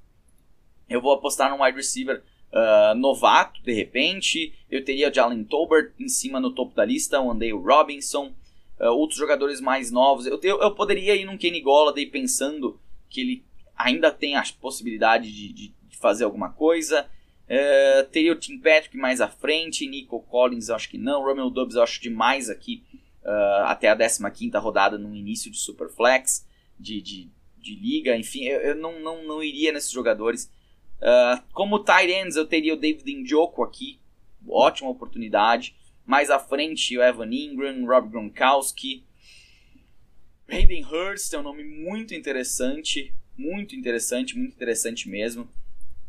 Eu 0.89 1.01
vou 1.01 1.13
apostar 1.13 1.49
num 1.49 1.63
wide 1.63 1.78
receiver 1.78 2.22
uh, 2.52 2.95
novato, 2.95 3.62
de 3.64 3.74
repente. 3.74 4.54
Eu 4.70 4.84
teria 4.84 5.10
o 5.10 5.14
Jalen 5.14 5.43
Tolbert 5.43 5.93
em 5.99 6.08
cima 6.08 6.39
no 6.39 6.52
topo 6.52 6.76
da 6.76 6.86
lista, 6.86 7.20
o 7.20 7.32
Andale 7.32 7.52
Robinson, 7.52 8.34
uh, 8.80 8.88
outros 8.88 9.20
jogadores 9.20 9.60
mais 9.62 9.91
novos. 9.91 10.26
Eu, 10.26 10.39
eu, 10.43 10.62
eu, 10.62 10.72
poderia 10.72 11.16
ir 11.16 11.26
num 11.26 11.38
Kenny 11.38 11.62
Golladay 11.62 12.06
pensando 12.06 12.80
que 13.10 13.22
ele 13.22 13.45
ainda 13.76 14.12
tem 14.12 14.36
a 14.36 14.43
possibilidade 14.60 15.32
de, 15.32 15.54
de, 15.54 15.74
de 15.89 15.97
fazer 15.97 16.24
alguma 16.24 16.49
coisa. 16.49 17.08
Uh, 17.47 18.10
teria 18.12 18.32
o 18.32 18.36
Tim 18.36 18.58
Patrick 18.60 18.95
mais 18.95 19.20
à 19.20 19.28
frente, 19.28 19.86
Nico 19.86 20.22
Collins 20.22 20.70
acho 20.70 20.89
que 20.89 20.97
não, 20.97 21.24
Romeo 21.24 21.49
Dobbs 21.49 21.76
acho 21.76 22.02
demais 22.02 22.49
aqui 22.49 22.82
uh, 23.24 23.66
até 23.66 23.89
a 23.89 23.97
15ª 23.97 24.58
rodada 24.62 24.97
no 24.97 25.14
início 25.14 25.52
de 25.52 25.58
Superflex, 25.58 26.47
de, 26.80 27.02
de, 27.02 27.30
de 27.58 27.76
liga, 27.76 28.16
enfim, 28.16 28.45
eu, 28.45 28.62
eu, 28.62 28.76
não, 28.76 28.99
não, 29.02 29.24
não 29.26 29.43
iria 29.43 29.72
nesses 29.72 29.91
jogadores. 29.91 30.49
Uh, 31.02 31.41
como 31.54 31.84
tight 31.84 32.12
ends 32.12 32.36
eu 32.36 32.45
teria 32.45 32.74
o 32.74 32.78
David 32.78 33.22
Njoku 33.22 33.64
aqui, 33.64 33.99
ótima 34.47 34.89
oportunidade. 34.89 35.76
Mais 36.06 36.30
à 36.30 36.39
frente, 36.39 36.97
o 36.97 37.02
Evan 37.02 37.34
Ingram, 37.34 37.86
Rob 37.86 38.10
Gronkowski. 38.10 39.06
Hayden 40.47 40.84
Hurst 40.84 41.34
é 41.34 41.39
um 41.39 41.43
nome 41.43 41.64
muito 41.64 42.14
interessante. 42.14 43.14
Muito 43.38 43.76
interessante, 43.76 44.38
muito 44.38 44.54
interessante 44.54 45.08
mesmo. 45.10 45.49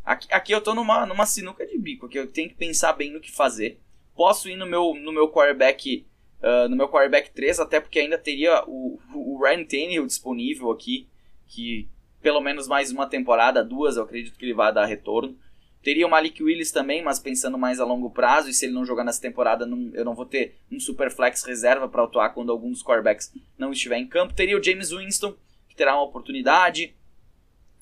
Aqui, 0.05 0.27
aqui 0.33 0.53
eu 0.53 0.61
tô 0.61 0.75
numa, 0.75 1.07
numa 1.07 1.25
sinuca 1.25 1.65
de 1.65 1.79
bico, 1.79 2.09
que 2.09 2.19
eu 2.19 2.27
tenho 2.27 2.49
que 2.49 2.57
pensar 2.57 2.93
bem 2.95 3.13
no 3.13 3.21
que 3.21 3.31
fazer. 3.31 3.81
Posso 4.15 4.49
ir 4.49 4.57
no 4.57 4.67
meu, 4.67 4.95
no 4.95 5.13
meu 5.13 5.29
quarterback 5.29 6.05
uh, 6.43 6.69
no 6.69 6.77
meu 6.77 6.89
quarterback 6.89 7.31
3, 7.31 7.61
até 7.61 7.81
porque 7.81 8.01
ainda 8.01 8.19
teria 8.19 8.65
o, 8.67 8.99
o 9.15 9.41
Ryan 9.43 9.65
Tannehill 9.65 10.07
disponível 10.07 10.71
aqui, 10.71 11.09
que 11.47 11.89
pelo 12.23 12.41
menos 12.41 12.69
mais 12.69 12.91
uma 12.93 13.07
temporada, 13.07 13.65
duas, 13.65 13.97
eu 13.97 14.05
acredito 14.05 14.39
que 14.39 14.45
ele 14.45 14.55
vai 14.55 14.73
dar 14.73 14.87
retorno. 14.87 15.37
Teria 15.83 16.07
o 16.07 16.11
Malik 16.11 16.41
Willis 16.41 16.71
também, 16.71 17.03
mas 17.03 17.19
pensando 17.19 17.59
mais 17.59 17.81
a 17.81 17.85
longo 17.85 18.09
prazo, 18.09 18.49
e 18.49 18.55
se 18.55 18.65
ele 18.65 18.73
não 18.73 18.85
jogar 18.85 19.03
nessa 19.03 19.21
temporada, 19.21 19.67
não, 19.67 19.91
eu 19.93 20.05
não 20.05 20.15
vou 20.15 20.25
ter 20.25 20.57
um 20.71 20.79
super 20.79 21.11
flex 21.11 21.43
reserva 21.43 21.89
para 21.89 22.05
atuar 22.05 22.31
quando 22.31 22.53
algum 22.53 22.71
dos 22.71 22.85
quarterbacks 22.85 23.33
não 23.59 23.73
estiver 23.73 23.99
em 23.99 24.07
campo. 24.07 24.33
Teria 24.33 24.57
o 24.57 24.63
James 24.63 24.91
Winston, 24.91 25.35
que 25.69 25.75
terá 25.75 25.95
uma 25.95 26.05
oportunidade. 26.05 26.95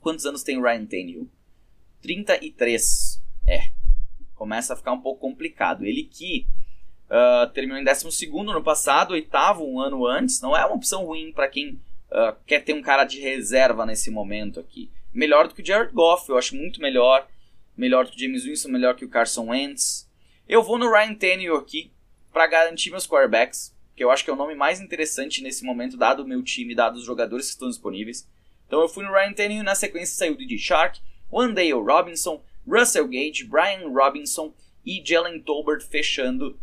Quantos 0.00 0.24
anos 0.24 0.42
tem 0.42 0.56
o 0.56 0.62
Ryan 0.62 0.86
Tannehill? 0.86 1.30
33. 2.00 3.22
É, 3.46 3.70
começa 4.34 4.72
a 4.72 4.76
ficar 4.76 4.92
um 4.92 5.00
pouco 5.02 5.20
complicado. 5.20 5.84
Ele 5.84 6.04
que 6.04 6.46
uh, 7.10 7.50
terminou 7.52 7.78
em 7.78 7.84
12 7.84 8.30
no 8.30 8.62
passado, 8.62 9.10
oitavo 9.10 9.62
um 9.62 9.78
ano 9.78 10.06
antes, 10.06 10.40
não 10.40 10.56
é 10.56 10.64
uma 10.64 10.76
opção 10.76 11.04
ruim 11.04 11.32
para 11.32 11.48
quem 11.48 11.78
uh, 12.12 12.36
quer 12.46 12.60
ter 12.60 12.72
um 12.72 12.82
cara 12.82 13.04
de 13.04 13.20
reserva 13.20 13.86
nesse 13.86 14.10
momento 14.10 14.60
aqui. 14.60 14.90
Melhor 15.12 15.48
do 15.48 15.54
que 15.54 15.62
o 15.62 15.66
Jared 15.66 15.92
Goff, 15.92 16.28
eu 16.28 16.38
acho 16.38 16.54
muito 16.54 16.80
melhor 16.80 17.26
melhor 17.76 18.06
que 18.06 18.16
o 18.16 18.20
James 18.20 18.44
Winston, 18.44 18.68
melhor 18.68 18.94
que 18.94 19.04
o 19.04 19.08
Carson 19.08 19.46
Wentz. 19.48 20.08
Eu 20.46 20.62
vou 20.62 20.76
no 20.76 20.90
Ryan 20.90 21.14
Tannehill 21.14 21.56
aqui 21.56 21.90
para 22.30 22.46
garantir 22.46 22.90
meus 22.90 23.06
quarterbacks, 23.06 23.74
que 23.96 24.04
eu 24.04 24.10
acho 24.10 24.22
que 24.22 24.30
é 24.30 24.32
o 24.32 24.36
nome 24.36 24.54
mais 24.54 24.80
interessante 24.80 25.42
nesse 25.42 25.64
momento, 25.64 25.96
dado 25.96 26.22
o 26.22 26.28
meu 26.28 26.42
time, 26.42 26.74
dado 26.74 26.96
os 26.96 27.04
jogadores 27.04 27.46
que 27.46 27.52
estão 27.52 27.68
disponíveis. 27.68 28.28
Então 28.66 28.80
eu 28.80 28.88
fui 28.88 29.04
no 29.04 29.12
Ryan 29.12 29.32
Tannehill, 29.32 29.64
na 29.64 29.74
sequência 29.74 30.14
saiu 30.14 30.34
o 30.34 30.36
DJ 30.36 30.58
Shark, 30.58 31.00
Wandale 31.32 31.72
Robinson, 31.72 32.42
Russell 32.66 33.08
Gage, 33.08 33.44
Brian 33.44 33.88
Robinson 33.88 34.52
e 34.84 35.02
Jalen 35.04 35.40
Tolbert 35.40 35.82
fechando 35.82 36.58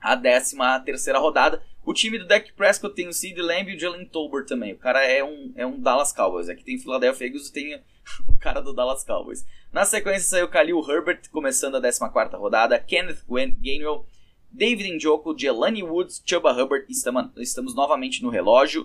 a 0.00 0.16
13 0.16 0.56
terceira 0.84 1.18
rodada. 1.18 1.62
O 1.88 1.94
time 1.94 2.18
do 2.18 2.26
Dak 2.26 2.52
Prescott 2.52 2.94
tem 2.94 3.08
o 3.08 3.14
Sid 3.14 3.40
Lamb 3.40 3.72
e 3.72 3.74
o 3.74 3.80
Jalen 3.80 4.04
Tolbert 4.04 4.44
também. 4.44 4.74
O 4.74 4.76
cara 4.76 5.02
é 5.02 5.24
um, 5.24 5.54
é 5.56 5.64
um 5.64 5.80
Dallas 5.80 6.12
Cowboys. 6.12 6.50
Aqui 6.50 6.62
tem 6.62 6.78
Philadelphia 6.78 7.26
Eagles 7.26 7.48
e 7.48 7.52
tem 7.54 7.82
o 8.28 8.36
cara 8.36 8.60
do 8.60 8.74
Dallas 8.74 9.02
Cowboys. 9.02 9.46
Na 9.72 9.86
sequência 9.86 10.28
saiu 10.28 10.48
Khalil 10.48 10.84
Herbert, 10.86 11.22
começando 11.32 11.76
a 11.76 11.80
14 11.80 12.36
rodada, 12.36 12.78
Kenneth 12.78 13.24
Gainwell, 13.58 14.04
David 14.52 14.96
Njoku, 14.96 15.34
Jelani 15.34 15.82
Woods, 15.82 16.22
Chuba 16.26 16.52
Hubbard, 16.52 16.84
estamos, 16.90 17.30
estamos 17.38 17.74
novamente 17.74 18.22
no 18.22 18.28
relógio. 18.28 18.82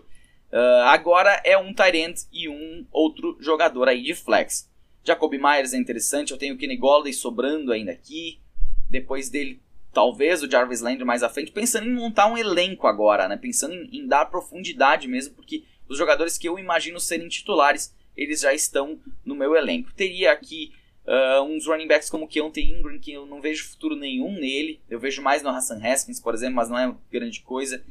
Uh, 0.50 0.86
agora 0.86 1.42
é 1.44 1.58
um 1.58 1.74
Tyrant 1.74 2.22
e 2.32 2.48
um 2.48 2.88
outro 2.90 3.36
jogador 3.42 3.90
aí 3.90 4.02
de 4.02 4.16
flex. 4.16 4.72
Jacoby 5.04 5.40
Myers 5.40 5.74
é 5.74 5.78
interessante, 5.78 6.32
eu 6.32 6.38
tenho 6.38 6.56
o 6.56 6.58
Kenny 6.58 6.78
Golladay 6.78 7.12
sobrando 7.12 7.74
ainda 7.74 7.92
aqui. 7.92 8.40
Depois 8.90 9.30
dele, 9.30 9.62
talvez 9.94 10.42
o 10.42 10.50
Jarvis 10.50 10.82
Landry 10.82 11.06
mais 11.06 11.24
à 11.24 11.30
frente, 11.30 11.52
pensando 11.52 11.88
em 11.88 11.94
montar 11.94 12.28
um 12.28 12.38
elenco 12.38 12.88
agora, 12.88 13.28
né? 13.28 13.38
Pensando 13.38 13.74
em, 13.74 14.00
em 14.00 14.08
dar 14.08 14.26
profundidade 14.26 15.08
mesmo, 15.08 15.36
porque 15.36 15.64
os 15.88 15.98
jogadores 15.98 16.38
que 16.38 16.48
eu 16.48 16.58
imagino 16.58 17.00
serem 17.00 17.28
titulares 17.28 17.94
eles 18.16 18.42
já 18.42 18.54
estão 18.54 19.00
no 19.26 19.36
meu 19.36 19.56
elenco. 19.56 19.92
Teria 19.94 20.32
aqui 20.32 20.74
uh, 21.06 21.42
uns 21.44 21.66
running 21.66 21.88
backs 21.88 22.10
como 22.10 22.28
Keontae 22.28 22.64
Ingram, 22.64 23.00
que 23.00 23.12
eu 23.12 23.26
não 23.26 23.42
vejo 23.42 23.70
futuro 23.70 23.96
nenhum 23.96 24.34
nele. 24.34 24.82
Eu 24.90 25.00
vejo 25.00 25.22
mais 25.22 25.42
no 25.42 25.50
Hassan 25.50 25.82
Haskins, 25.84 26.20
por 26.20 26.34
exemplo, 26.34 26.56
mas 26.56 26.70
não 26.70 26.78
é 26.78 26.94
grande 27.12 27.42
coisa. 27.42 27.84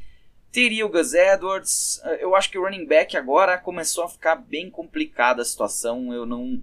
Teria 0.50 0.86
o 0.86 0.88
Gus 0.88 1.14
Edwards. 1.14 2.00
Eu 2.20 2.36
acho 2.36 2.50
que 2.50 2.58
o 2.58 2.62
running 2.62 2.86
back 2.86 3.16
agora 3.16 3.58
começou 3.58 4.04
a 4.04 4.08
ficar 4.08 4.36
bem 4.36 4.70
complicada 4.70 5.42
a 5.42 5.44
situação. 5.44 6.12
Eu 6.12 6.26
não. 6.26 6.62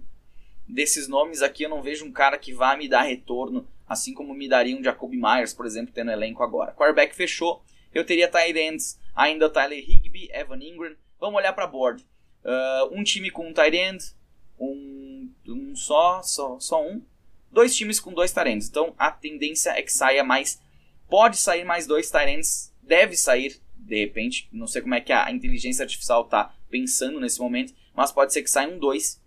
Desses 0.66 1.08
nomes 1.08 1.42
aqui, 1.42 1.64
eu 1.64 1.68
não 1.68 1.82
vejo 1.82 2.04
um 2.04 2.12
cara 2.12 2.38
que 2.38 2.52
vá 2.52 2.76
me 2.76 2.88
dar 2.88 3.02
retorno, 3.02 3.66
assim 3.90 4.14
como 4.14 4.32
me 4.32 4.48
daria 4.48 4.76
um 4.76 4.84
Jacoby 4.84 5.16
Myers, 5.16 5.52
por 5.52 5.66
exemplo, 5.66 5.92
tendo 5.92 6.12
elenco 6.12 6.44
agora. 6.44 6.72
Quarterback 6.72 7.12
fechou. 7.12 7.60
Eu 7.92 8.06
teria 8.06 8.28
tight 8.28 8.56
ends, 8.56 9.00
ainda 9.16 9.50
Tyler 9.50 9.80
Higby, 9.80 10.30
Evan 10.32 10.62
Ingram. 10.62 10.94
Vamos 11.18 11.38
olhar 11.38 11.52
para 11.52 11.66
board. 11.66 12.06
Uh, 12.44 12.96
um 12.96 13.02
time 13.02 13.32
com 13.32 13.48
um 13.48 13.52
tight 13.52 13.76
end, 13.76 14.14
um, 14.60 15.28
um 15.44 15.74
só, 15.74 16.22
só, 16.22 16.60
só 16.60 16.86
um. 16.86 17.02
Dois 17.50 17.74
times 17.74 17.98
com 17.98 18.14
dois 18.14 18.30
tight 18.30 18.48
ends. 18.48 18.68
Então 18.68 18.94
a 18.96 19.10
tendência 19.10 19.70
é 19.70 19.82
que 19.82 19.92
saia 19.92 20.22
mais. 20.22 20.62
Pode 21.08 21.36
sair 21.36 21.64
mais 21.64 21.84
dois 21.84 22.08
tight 22.08 22.30
ends. 22.30 22.72
Deve 22.80 23.16
sair 23.16 23.60
de 23.74 23.98
repente. 23.98 24.48
Não 24.52 24.68
sei 24.68 24.82
como 24.82 24.94
é 24.94 25.00
que 25.00 25.12
a 25.12 25.32
inteligência 25.32 25.82
artificial 25.82 26.22
está 26.22 26.54
pensando 26.70 27.18
nesse 27.18 27.40
momento, 27.40 27.74
mas 27.92 28.12
pode 28.12 28.32
ser 28.32 28.42
que 28.44 28.50
saiam 28.50 28.78
dois. 28.78 29.20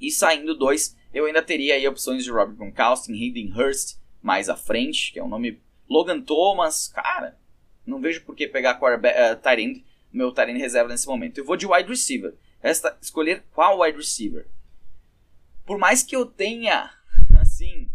E 0.00 0.10
saindo 0.10 0.56
dois, 0.56 0.96
eu 1.12 1.26
ainda 1.26 1.42
teria 1.42 1.74
aí 1.74 1.86
opções 1.86 2.24
de 2.24 2.30
Robert 2.30 2.56
Gronkowski, 2.56 3.12
Hayden 3.12 3.52
Hurst 3.52 3.96
mais 4.22 4.48
à 4.48 4.56
frente, 4.56 5.12
que 5.12 5.18
é 5.18 5.24
um 5.24 5.28
nome 5.28 5.60
Logan 5.88 6.20
Thomas, 6.20 6.88
cara, 6.88 7.38
não 7.86 8.00
vejo 8.00 8.22
por 8.22 8.36
que 8.36 8.46
pegar 8.46 8.78
uh, 8.78 9.36
Tyrande, 9.40 9.84
meu 10.12 10.32
Tyrande 10.32 10.58
reserva 10.58 10.90
nesse 10.90 11.06
momento. 11.06 11.38
Eu 11.38 11.44
vou 11.44 11.56
de 11.56 11.66
wide 11.66 11.88
receiver. 11.88 12.34
Esta 12.62 12.96
escolher 13.00 13.44
qual 13.52 13.80
wide 13.80 13.96
receiver. 13.96 14.46
Por 15.64 15.78
mais 15.78 16.02
que 16.02 16.14
eu 16.14 16.26
tenha, 16.26 16.90
assim, 17.40 17.90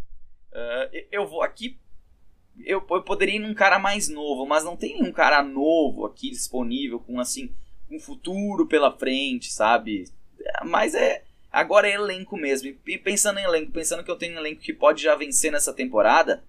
uh, 0.51 1.05
eu 1.11 1.27
vou 1.27 1.43
aqui 1.43 1.77
eu, 2.59 2.85
eu 2.89 3.01
poderia 3.01 3.35
ir 3.35 3.39
num 3.39 3.53
cara 3.53 3.79
mais 3.79 4.07
novo, 4.07 4.45
mas 4.45 4.63
não 4.63 4.77
tem 4.77 4.99
nenhum 4.99 5.11
cara 5.11 5.41
novo 5.41 6.05
aqui 6.05 6.29
disponível 6.29 6.99
com 6.99 7.19
assim 7.19 7.51
um 7.89 7.99
futuro 7.99 8.67
pela 8.67 8.95
frente, 8.95 9.51
sabe? 9.51 10.05
Mas 10.63 10.93
é 10.93 11.23
agora 11.53 11.87
é 11.87 11.93
elenco 11.93 12.35
mesmo. 12.35 12.75
E 12.85 12.97
pensando 12.97 13.39
em 13.39 13.43
elenco, 13.43 13.71
pensando 13.71 14.03
que 14.03 14.09
eu 14.09 14.17
tenho 14.17 14.35
um 14.35 14.39
elenco 14.39 14.61
que 14.61 14.73
pode 14.73 15.03
já 15.03 15.15
vencer 15.15 15.51
nessa 15.51 15.71
temporada, 15.71 16.43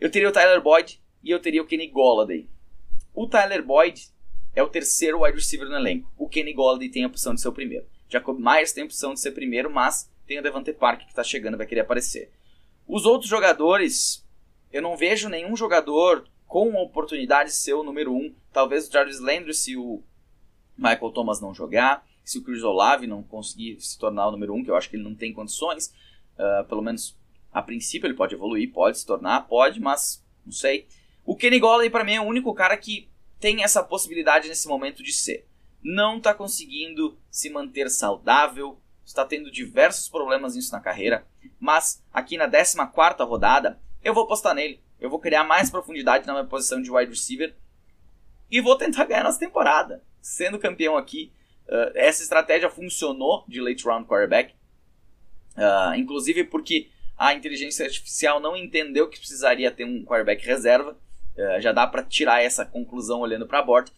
eu 0.00 0.10
teria 0.10 0.28
o 0.28 0.32
Tyler 0.32 0.60
Boyd 0.60 1.00
e 1.22 1.30
eu 1.30 1.38
teria 1.38 1.62
o 1.62 1.66
Kenny 1.66 1.86
Golladay. 1.86 2.48
O 3.14 3.28
Tyler 3.28 3.64
Boyd 3.64 4.08
é 4.54 4.62
o 4.62 4.68
terceiro 4.68 5.22
wide 5.22 5.38
receiver 5.38 5.68
no 5.68 5.76
elenco. 5.76 6.12
O 6.18 6.28
Kenny 6.28 6.52
Golladay 6.52 6.88
tem 6.88 7.04
a 7.04 7.06
opção 7.06 7.34
de 7.34 7.40
ser 7.40 7.48
o 7.48 7.52
primeiro. 7.52 7.86
Jacob 8.08 8.38
Myers 8.38 8.72
tem 8.72 8.82
a 8.82 8.86
opção 8.86 9.14
de 9.14 9.20
ser 9.20 9.30
primeiro, 9.30 9.70
mas 9.70 10.10
tem 10.26 10.38
o 10.38 10.42
Devante 10.42 10.72
Park 10.72 11.02
que 11.02 11.08
está 11.08 11.22
chegando 11.22 11.56
vai 11.56 11.66
querer 11.66 11.80
aparecer. 11.80 12.30
Os 12.86 13.06
outros 13.06 13.30
jogadores 13.30 14.26
eu 14.72 14.82
não 14.82 14.96
vejo 14.96 15.28
nenhum 15.28 15.54
jogador 15.54 16.26
com 16.46 16.74
oportunidade 16.74 17.50
de 17.50 17.56
ser 17.56 17.74
o 17.74 17.82
número 17.82 18.12
um. 18.12 18.34
Talvez 18.52 18.88
o 18.88 18.92
Jarvis 18.92 19.20
Landry, 19.20 19.54
se 19.54 19.76
o 19.76 20.02
Michael 20.76 21.10
Thomas 21.12 21.40
não 21.40 21.54
jogar, 21.54 22.06
se 22.24 22.38
o 22.38 22.42
Chris 22.42 22.62
Olave 22.62 23.06
não 23.06 23.22
conseguir 23.22 23.80
se 23.80 23.98
tornar 23.98 24.28
o 24.28 24.32
número 24.32 24.54
um, 24.54 24.62
que 24.62 24.70
eu 24.70 24.76
acho 24.76 24.88
que 24.88 24.96
ele 24.96 25.04
não 25.04 25.14
tem 25.14 25.32
condições, 25.32 25.92
uh, 26.38 26.64
pelo 26.68 26.82
menos 26.82 27.16
a 27.52 27.60
princípio 27.60 28.06
ele 28.06 28.14
pode 28.14 28.34
evoluir, 28.34 28.72
pode 28.72 28.98
se 28.98 29.06
tornar, 29.06 29.42
pode, 29.42 29.80
mas 29.80 30.24
não 30.44 30.52
sei. 30.52 30.86
O 31.24 31.36
Kenny 31.36 31.58
Golladay 31.58 31.90
para 31.90 32.04
mim 32.04 32.14
é 32.14 32.20
o 32.20 32.24
único 32.24 32.52
cara 32.54 32.76
que 32.76 33.08
tem 33.38 33.62
essa 33.62 33.82
possibilidade 33.82 34.48
nesse 34.48 34.66
momento 34.68 35.02
de 35.02 35.12
ser. 35.12 35.46
Não 35.82 36.18
está 36.18 36.32
conseguindo 36.32 37.18
se 37.30 37.50
manter 37.50 37.90
saudável, 37.90 38.80
está 39.04 39.24
tendo 39.24 39.50
diversos 39.50 40.08
problemas 40.08 40.54
nisso 40.54 40.72
na 40.72 40.80
carreira, 40.80 41.26
mas 41.58 42.02
aqui 42.12 42.36
na 42.36 42.48
14 42.48 42.76
quarta 42.92 43.24
rodada 43.24 43.80
eu 44.02 44.14
vou 44.14 44.24
apostar 44.24 44.54
nele. 44.54 44.80
Eu 45.00 45.10
vou 45.10 45.18
criar 45.18 45.44
mais 45.44 45.70
profundidade 45.70 46.26
na 46.26 46.32
minha 46.32 46.44
posição 46.44 46.80
de 46.80 46.90
wide 46.90 47.10
receiver 47.10 47.56
e 48.50 48.60
vou 48.60 48.76
tentar 48.76 49.04
ganhar 49.04 49.24
nessa 49.24 49.38
temporada. 49.38 50.04
Sendo 50.20 50.58
campeão 50.58 50.96
aqui, 50.96 51.32
uh, 51.72 51.92
essa 51.94 52.22
estratégia 52.22 52.68
funcionou 52.68 53.44
de 53.48 53.60
late 53.60 53.84
round 53.84 54.06
quarterback, 54.06 54.54
uh, 55.56 55.94
inclusive 55.96 56.44
porque 56.44 56.88
a 57.16 57.34
inteligência 57.34 57.86
artificial 57.86 58.40
não 58.40 58.56
entendeu 58.56 59.08
que 59.08 59.18
precisaria 59.18 59.70
ter 59.70 59.84
um 59.84 60.04
quarterback 60.04 60.44
reserva. 60.44 60.96
Uh, 61.36 61.60
já 61.60 61.72
dá 61.72 61.86
para 61.86 62.02
tirar 62.02 62.42
essa 62.42 62.64
conclusão 62.64 63.20
olhando 63.20 63.46
para 63.46 63.60
a 63.60 63.62
borda. 63.62 63.90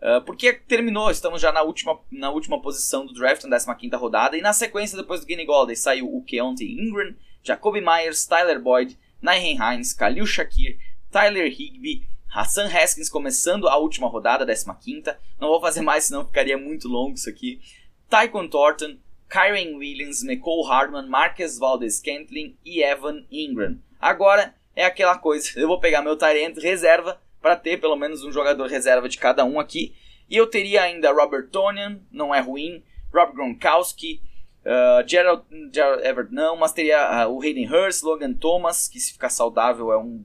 Uh, 0.00 0.20
porque 0.26 0.52
terminou, 0.52 1.10
estamos 1.10 1.40
já 1.40 1.50
na 1.50 1.62
última, 1.62 1.98
na 2.12 2.30
última 2.30 2.60
posição 2.60 3.06
do 3.06 3.14
draft, 3.14 3.44
na 3.44 3.74
15 3.74 3.96
rodada, 3.96 4.36
e 4.36 4.42
na 4.42 4.52
sequência, 4.52 4.96
depois 4.96 5.20
do 5.20 5.26
Guinea 5.26 5.46
Gold, 5.46 5.74
saiu 5.74 6.14
o 6.14 6.22
Keontae 6.22 6.78
Ingram, 6.78 7.14
Jacoby 7.42 7.80
Myers, 7.80 8.26
Tyler 8.26 8.60
Boyd, 8.60 8.98
Nyhen 9.22 9.56
Hines, 9.56 9.94
Khalil 9.94 10.26
Shakir, 10.26 10.78
Tyler 11.10 11.46
Higby, 11.46 12.06
Hassan 12.32 12.66
Haskins 12.66 13.08
começando 13.08 13.68
a 13.68 13.76
última 13.76 14.08
rodada, 14.08 14.46
15 14.46 15.16
Não 15.40 15.48
vou 15.48 15.60
fazer 15.60 15.80
mais, 15.80 16.04
senão 16.04 16.26
ficaria 16.26 16.58
muito 16.58 16.88
longo 16.88 17.14
isso 17.14 17.28
aqui. 17.28 17.60
Tyquan 18.08 18.48
Thornton, 18.48 18.96
Kyren 19.28 19.76
Williams, 19.76 20.22
Nicole 20.22 20.68
Hardman, 20.68 21.08
Marcus 21.08 21.58
Valdez 21.58 21.96
Scantling 21.96 22.56
e 22.64 22.82
Evan 22.82 23.24
Ingram. 23.30 23.78
Agora 24.00 24.54
é 24.74 24.84
aquela 24.84 25.18
coisa, 25.18 25.50
eu 25.58 25.66
vou 25.66 25.80
pegar 25.80 26.02
meu 26.02 26.16
Tyrant 26.16 26.56
reserva 26.58 27.20
para 27.40 27.56
ter 27.56 27.80
pelo 27.80 27.96
menos 27.96 28.24
um 28.24 28.32
jogador 28.32 28.66
reserva 28.68 29.08
de 29.08 29.18
cada 29.18 29.44
um 29.44 29.58
aqui. 29.58 29.94
E 30.28 30.36
eu 30.36 30.46
teria 30.46 30.82
ainda 30.82 31.12
Robert 31.12 31.48
Tonian, 31.50 32.00
não 32.10 32.34
é 32.34 32.40
ruim, 32.40 32.82
Rob 33.12 33.32
Gronkowski, 33.32 34.20
Uh, 34.66 35.06
Gerald, 35.06 35.44
Gerald 35.72 36.04
Everett 36.04 36.34
não, 36.34 36.56
mas 36.56 36.72
teria 36.72 37.28
uh, 37.28 37.32
o 37.32 37.40
Hayden 37.40 37.72
Hurst, 37.72 38.02
Logan 38.02 38.32
Thomas, 38.32 38.88
que 38.88 38.98
se 38.98 39.12
ficar 39.12 39.28
saudável 39.28 39.92
é 39.92 39.96
um, 39.96 40.24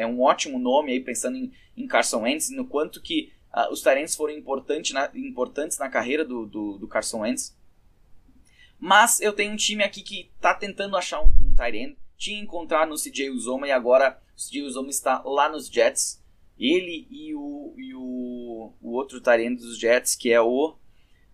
é 0.00 0.06
um 0.06 0.20
ótimo 0.22 0.58
nome 0.58 0.92
aí, 0.92 1.00
pensando 1.00 1.36
em, 1.36 1.52
em 1.76 1.86
Carson 1.86 2.22
Wentz, 2.22 2.50
no 2.50 2.66
quanto 2.66 3.00
que 3.00 3.32
uh, 3.54 3.72
os 3.72 3.82
Tyrants 3.82 4.14
foram 4.14 4.34
importante 4.34 4.92
na, 4.92 5.10
importantes 5.14 5.78
na 5.78 5.88
carreira 5.88 6.24
do, 6.24 6.46
do, 6.46 6.78
do, 6.78 6.88
Carson 6.88 7.20
Wentz. 7.20 7.56
Mas 8.78 9.20
eu 9.20 9.32
tenho 9.32 9.52
um 9.52 9.56
time 9.56 9.82
aqui 9.82 10.02
que 10.02 10.30
está 10.34 10.54
tentando 10.54 10.96
achar 10.96 11.20
um, 11.20 11.32
um 11.42 11.54
Tyrant, 11.54 11.96
tinha 12.16 12.40
encontrado 12.40 12.88
no 12.88 12.96
CJ 12.96 13.30
Uzoma 13.30 13.66
e 13.66 13.72
agora 13.72 14.20
o 14.36 14.36
CJ 14.36 14.62
Uzoma 14.62 14.90
está 14.90 15.22
lá 15.22 15.48
nos 15.48 15.68
Jets. 15.68 16.20
Ele 16.58 17.06
e 17.10 17.34
o, 17.34 17.74
e 17.76 17.94
o, 17.94 18.74
o 18.80 18.92
outro 18.92 19.20
Tyrant 19.20 19.58
dos 19.58 19.78
Jets, 19.78 20.14
que 20.14 20.30
é 20.30 20.40
o 20.40 20.76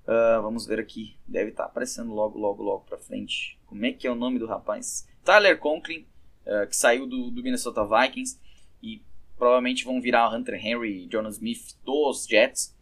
Uh, 0.06 0.40
vamos 0.40 0.66
ver 0.66 0.78
aqui. 0.78 1.16
Deve 1.26 1.50
estar 1.50 1.64
tá 1.64 1.68
aparecendo 1.68 2.14
logo, 2.14 2.38
logo, 2.38 2.62
logo 2.62 2.84
pra 2.84 2.96
frente. 2.96 3.58
Como 3.66 3.84
é 3.84 3.92
que 3.92 4.06
é 4.06 4.10
o 4.10 4.14
nome 4.14 4.38
do 4.38 4.46
rapaz? 4.46 5.08
Tyler 5.24 5.58
Conklin, 5.58 6.06
uh, 6.46 6.66
que 6.68 6.76
saiu 6.76 7.06
do, 7.06 7.30
do, 7.30 7.42
Minnesota 7.42 7.84
Vikings. 7.84 8.38
E 8.82 9.02
provavelmente 9.36 9.84
vão 9.84 10.00
virar 10.00 10.34
Hunter 10.34 10.54
Henry 10.54 11.04
e 11.04 11.08
Jonas 11.10 11.36
Smith 11.36 11.76
dos 11.84 12.26
Jets. 12.26 12.74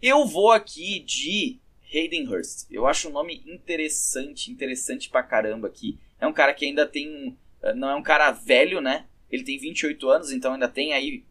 Eu 0.00 0.24
vou 0.24 0.50
aqui 0.50 1.00
de 1.00 1.58
Hayden 1.92 2.26
Hurst. 2.28 2.66
Eu 2.70 2.86
acho 2.86 3.08
um 3.08 3.12
nome 3.12 3.42
interessante, 3.46 4.50
interessante 4.50 5.10
pra 5.10 5.22
caramba 5.22 5.68
aqui. 5.68 5.98
É 6.20 6.26
um 6.26 6.32
cara 6.32 6.54
que 6.54 6.64
ainda 6.64 6.86
tem. 6.86 7.36
Uh, 7.62 7.74
não 7.74 7.90
é 7.90 7.94
um 7.94 8.02
cara 8.02 8.30
velho, 8.30 8.80
né? 8.80 9.06
Ele 9.30 9.44
tem 9.44 9.58
28 9.58 10.08
anos, 10.08 10.32
então 10.32 10.54
ainda 10.54 10.68
tem 10.68 10.92
aí 10.92 11.24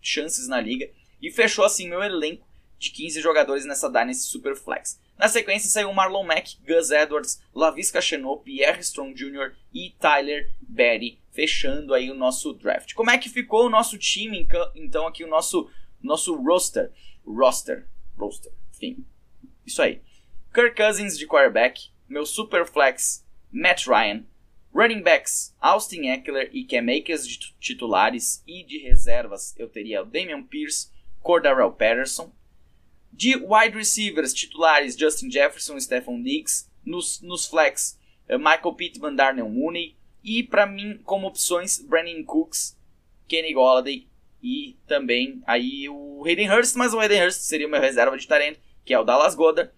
chances 0.00 0.48
na 0.48 0.60
liga. 0.60 0.88
E 1.20 1.30
fechou 1.30 1.64
assim 1.64 1.88
meu 1.88 2.02
elenco 2.02 2.46
de 2.78 2.90
15 2.90 3.20
jogadores 3.20 3.64
nessa 3.64 3.88
Dynasty 3.88 4.24
Superflex. 4.24 5.00
Na 5.18 5.28
sequência 5.28 5.70
saiu 5.70 5.92
Marlon 5.92 6.24
Mack, 6.24 6.56
Gus 6.66 6.90
Edwards, 6.90 7.40
Lavisca 7.54 8.00
Chenot, 8.00 8.42
Pierre 8.42 8.80
Strong 8.80 9.14
Jr. 9.14 9.54
e 9.72 9.90
Tyler 9.98 10.50
Berry, 10.60 11.18
fechando 11.34 11.92
aí 11.92 12.10
o 12.10 12.14
nosso 12.14 12.54
draft. 12.54 12.94
Como 12.94 13.10
é 13.10 13.18
que 13.18 13.28
ficou 13.28 13.66
o 13.66 13.70
nosso 13.70 13.98
time, 13.98 14.46
então, 14.74 15.06
aqui 15.06 15.24
o 15.24 15.28
nosso, 15.28 15.68
nosso 16.00 16.34
roster? 16.36 16.90
Roster, 17.26 17.86
roster, 18.16 18.52
enfim, 18.74 19.04
isso 19.66 19.82
aí. 19.82 20.00
Kirk 20.52 20.76
Cousins 20.76 21.18
de 21.18 21.26
quarterback, 21.26 21.90
meu 22.08 22.24
Superflex, 22.24 23.26
Matt 23.50 23.86
Ryan, 23.86 24.24
running 24.72 25.02
backs, 25.02 25.54
Austin 25.60 26.06
Eckler 26.08 26.48
e 26.52 26.64
Cam 26.64 26.86
Akers 26.90 27.26
de 27.26 27.38
titulares 27.58 28.42
e 28.46 28.62
de 28.62 28.78
reservas 28.78 29.54
eu 29.58 29.68
teria 29.68 30.02
o 30.02 30.06
Damian 30.06 30.42
Pierce, 30.42 30.90
Cordarrelle 31.22 31.72
Patterson, 31.72 32.32
de 33.14 33.36
wide 33.36 33.76
receivers 33.76 34.34
titulares, 34.34 34.96
Justin 34.96 35.30
Jefferson, 35.30 35.78
Stephon 35.80 36.20
Diggs. 36.20 36.68
Nos, 36.84 37.22
nos 37.22 37.46
flex, 37.46 37.98
eh, 38.28 38.36
Michael 38.36 38.74
Pittman, 38.74 39.16
Darnell 39.16 39.48
Mooney. 39.48 39.96
E 40.24 40.42
para 40.42 40.64
mim, 40.64 40.98
como 41.04 41.26
opções, 41.26 41.78
Brandon 41.78 42.24
Cooks, 42.24 42.76
Kenny 43.28 43.52
Golladay 43.52 44.08
e 44.42 44.76
também 44.86 45.42
aí 45.46 45.88
o 45.88 46.22
Hayden 46.24 46.50
Hurst, 46.50 46.76
mas 46.76 46.94
o 46.94 46.98
Hayden 46.98 47.24
Hurst 47.24 47.42
seria 47.42 47.68
meu 47.68 47.80
reserva 47.80 48.16
de 48.16 48.26
talento, 48.26 48.58
que 48.84 48.94
é 48.94 48.98
o 48.98 49.04
Dallas 49.04 49.34
Goddard. 49.34 49.70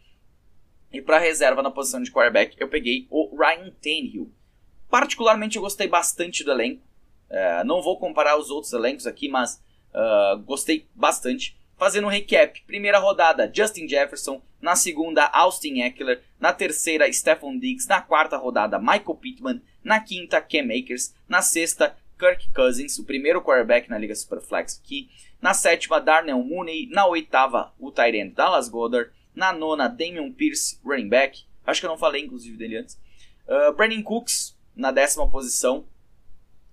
E 0.92 1.02
para 1.02 1.18
reserva 1.18 1.62
na 1.62 1.70
posição 1.70 2.00
de 2.00 2.12
quarterback, 2.12 2.56
eu 2.58 2.68
peguei 2.68 3.06
o 3.10 3.36
Ryan 3.36 3.70
Tannehill. 3.82 4.32
Particularmente 4.88 5.56
eu 5.56 5.62
gostei 5.62 5.88
bastante 5.88 6.44
do 6.44 6.52
elenco. 6.52 6.82
Uh, 7.28 7.64
não 7.64 7.82
vou 7.82 7.98
comparar 7.98 8.38
os 8.38 8.50
outros 8.50 8.72
elencos 8.72 9.06
aqui, 9.06 9.28
mas 9.28 9.62
uh, 9.92 10.38
gostei 10.44 10.86
bastante. 10.94 11.56
Fazendo 11.76 12.06
um 12.06 12.10
recap, 12.10 12.62
primeira 12.66 12.98
rodada, 12.98 13.50
Justin 13.52 13.86
Jefferson, 13.86 14.40
na 14.60 14.74
segunda, 14.74 15.26
Austin 15.26 15.82
Eckler, 15.82 16.22
na 16.40 16.52
terceira, 16.52 17.12
Stephon 17.12 17.58
Diggs, 17.58 17.86
na 17.86 18.00
quarta 18.00 18.36
rodada, 18.36 18.78
Michael 18.78 19.14
Pittman, 19.16 19.62
na 19.84 20.00
quinta, 20.00 20.40
Cam 20.40 20.68
Akers, 20.70 21.14
na 21.28 21.42
sexta, 21.42 21.94
Kirk 22.18 22.48
Cousins, 22.54 22.98
o 22.98 23.04
primeiro 23.04 23.42
quarterback 23.42 23.90
na 23.90 23.98
Liga 23.98 24.14
Superflex 24.14 24.80
aqui. 24.82 25.10
Na 25.40 25.52
sétima, 25.52 26.00
Darnell 26.00 26.42
Mooney. 26.42 26.88
Na 26.90 27.06
oitava, 27.06 27.72
o 27.78 27.92
Tyrant 27.92 28.32
Dallas 28.32 28.68
Goddard. 28.68 29.10
Na 29.34 29.52
nona, 29.52 29.86
Damian 29.86 30.32
Pierce, 30.32 30.80
running 30.84 31.08
back. 31.08 31.44
Acho 31.66 31.80
que 31.80 31.86
eu 31.86 31.90
não 31.90 31.98
falei, 31.98 32.24
inclusive, 32.24 32.56
dele 32.56 32.78
antes. 32.78 32.98
Uh, 33.46 33.72
Brandon 33.74 34.02
Cooks, 34.02 34.56
na 34.74 34.90
décima 34.90 35.28
posição. 35.28 35.86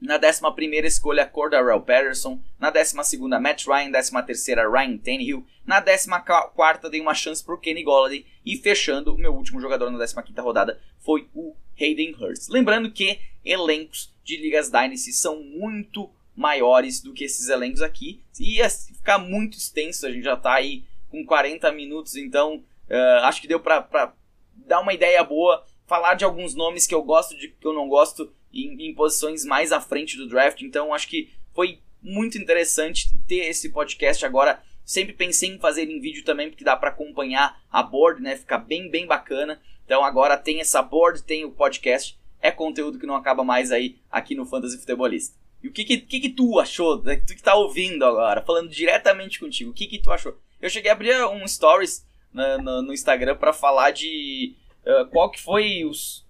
Na 0.03 0.17
décima 0.17 0.53
primeira 0.53 0.85
escolha, 0.85 1.25
Cordarrelle 1.25 1.79
Patterson. 1.79 2.37
Na 2.59 2.69
décima 2.69 3.05
segunda, 3.05 3.39
Matt 3.39 3.65
Ryan. 3.65 3.89
Décima 3.89 4.21
terceira, 4.21 4.69
Ryan 4.69 4.97
Tannehill. 4.97 5.47
Na 5.65 5.79
décima 5.79 6.19
quarta, 6.19 6.89
dei 6.89 6.99
uma 6.99 7.13
chance 7.13 7.41
pro 7.41 7.57
Kenny 7.57 7.83
Golladay. 7.83 8.25
E 8.45 8.57
fechando, 8.57 9.15
o 9.15 9.17
meu 9.17 9.33
último 9.33 9.61
jogador 9.61 9.89
na 9.89 9.97
décima 9.97 10.21
quinta 10.21 10.41
rodada 10.41 10.77
foi 10.99 11.29
o 11.33 11.55
Hayden 11.79 12.13
Hurst. 12.19 12.49
Lembrando 12.49 12.91
que 12.91 13.17
elencos 13.45 14.13
de 14.25 14.35
Ligas 14.35 14.69
Dynasty 14.69 15.13
são 15.13 15.41
muito 15.41 16.09
maiores 16.35 17.01
do 17.01 17.13
que 17.13 17.23
esses 17.23 17.47
elencos 17.47 17.81
aqui. 17.81 18.21
Ia 18.37 18.69
ficar 18.69 19.19
muito 19.19 19.57
extenso, 19.57 20.05
a 20.05 20.11
gente 20.11 20.25
já 20.25 20.33
está 20.33 20.53
aí 20.53 20.83
com 21.09 21.25
40 21.25 21.71
minutos, 21.71 22.17
então 22.17 22.57
uh, 22.89 23.23
acho 23.23 23.39
que 23.39 23.47
deu 23.47 23.61
para 23.61 24.13
dar 24.53 24.81
uma 24.81 24.93
ideia 24.93 25.23
boa, 25.23 25.65
falar 25.85 26.15
de 26.15 26.23
alguns 26.23 26.55
nomes 26.55 26.87
que 26.87 26.95
eu 26.95 27.03
gosto, 27.03 27.37
de 27.37 27.49
que 27.49 27.67
eu 27.67 27.73
não 27.73 27.87
gosto, 27.87 28.31
em, 28.53 28.89
em 28.89 28.93
posições 28.93 29.43
mais 29.43 29.71
à 29.71 29.81
frente 29.81 30.15
do 30.15 30.27
draft, 30.27 30.61
então 30.61 30.93
acho 30.93 31.07
que 31.07 31.31
foi 31.53 31.79
muito 32.01 32.37
interessante 32.37 33.09
ter 33.27 33.47
esse 33.47 33.69
podcast 33.69 34.25
agora. 34.25 34.61
Sempre 34.85 35.13
pensei 35.13 35.49
em 35.49 35.59
fazer 35.59 35.89
em 35.89 36.01
vídeo 36.01 36.25
também, 36.25 36.49
porque 36.49 36.63
dá 36.63 36.75
para 36.75 36.89
acompanhar 36.89 37.61
a 37.71 37.81
board, 37.81 38.21
né? 38.21 38.35
Fica 38.35 38.57
bem, 38.57 38.89
bem 38.89 39.07
bacana. 39.07 39.61
Então 39.85 40.03
agora 40.03 40.37
tem 40.37 40.59
essa 40.59 40.81
board, 40.81 41.23
tem 41.23 41.45
o 41.45 41.51
podcast. 41.51 42.19
É 42.41 42.51
conteúdo 42.51 42.99
que 42.99 43.05
não 43.05 43.15
acaba 43.15 43.43
mais 43.43 43.71
aí 43.71 43.97
aqui 44.11 44.35
no 44.35 44.45
Fantasy 44.45 44.77
Futebolista. 44.77 45.37
E 45.63 45.69
o 45.69 45.71
que 45.71 45.85
que, 45.85 45.97
que, 45.97 46.19
que 46.19 46.29
tu 46.29 46.59
achou? 46.59 47.01
Né? 47.01 47.15
Tu 47.15 47.33
que 47.33 47.41
tá 47.41 47.55
ouvindo 47.55 48.03
agora, 48.03 48.41
falando 48.41 48.69
diretamente 48.69 49.39
contigo, 49.39 49.71
o 49.71 49.73
que 49.73 49.87
que 49.87 49.99
tu 49.99 50.11
achou? 50.11 50.37
Eu 50.61 50.69
cheguei 50.69 50.91
a 50.91 50.93
abrir 50.93 51.25
um 51.27 51.47
stories 51.47 52.05
no, 52.33 52.57
no, 52.57 52.81
no 52.81 52.93
Instagram 52.93 53.37
para 53.37 53.53
falar 53.53 53.91
de 53.91 54.55
uh, 54.85 55.05
qual 55.09 55.29
que 55.31 55.41
foi 55.41 55.85
os... 55.85 56.25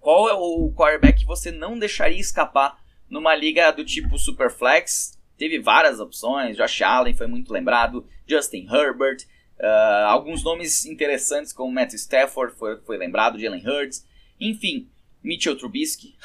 Qual 0.00 0.28
é 0.28 0.34
o 0.34 0.72
quarterback 0.74 1.20
que 1.20 1.26
você 1.26 1.50
não 1.50 1.78
deixaria 1.78 2.20
escapar 2.20 2.78
numa 3.08 3.34
liga 3.34 3.70
do 3.72 3.84
tipo 3.84 4.18
Superflex? 4.18 5.18
Teve 5.36 5.58
várias 5.58 6.00
opções, 6.00 6.56
Josh 6.56 6.82
Allen 6.82 7.14
foi 7.14 7.26
muito 7.26 7.52
lembrado, 7.52 8.06
Justin 8.26 8.66
Herbert, 8.70 9.24
uh, 9.58 10.06
alguns 10.06 10.42
nomes 10.42 10.84
interessantes 10.86 11.52
como 11.52 11.72
Matt 11.72 11.94
Stafford 11.94 12.54
foi, 12.56 12.80
foi 12.80 12.96
lembrado, 12.96 13.38
Jalen 13.38 13.62
Hurts, 13.66 14.06
enfim, 14.40 14.88
Mitchell 15.22 15.56
Trubisky. 15.56 16.16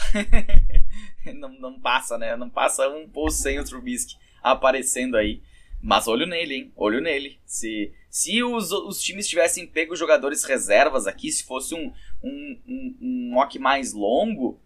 não, 1.35 1.49
não 1.59 1.79
passa, 1.79 2.17
né? 2.17 2.35
Não 2.35 2.49
passa 2.49 2.87
um 2.89 3.07
post 3.07 3.41
sem 3.41 3.59
o 3.59 3.63
Trubisky 3.63 4.15
aparecendo 4.41 5.17
aí. 5.17 5.41
Mas 5.81 6.07
olho 6.07 6.25
nele, 6.25 6.55
hein? 6.55 6.71
Olho 6.75 7.01
nele. 7.01 7.39
Se, 7.45 7.93
se 8.13 8.43
os, 8.43 8.71
os 8.71 9.01
times 9.01 9.27
tivessem 9.27 9.65
pego 9.65 9.95
jogadores 9.95 10.43
reservas 10.43 11.07
aqui, 11.07 11.31
se 11.31 11.43
fosse 11.43 11.73
um, 11.73 11.91
um, 12.23 12.59
um, 12.67 12.97
um 13.01 13.29
mock 13.33 13.57
mais 13.57 13.91
longo, 13.91 14.61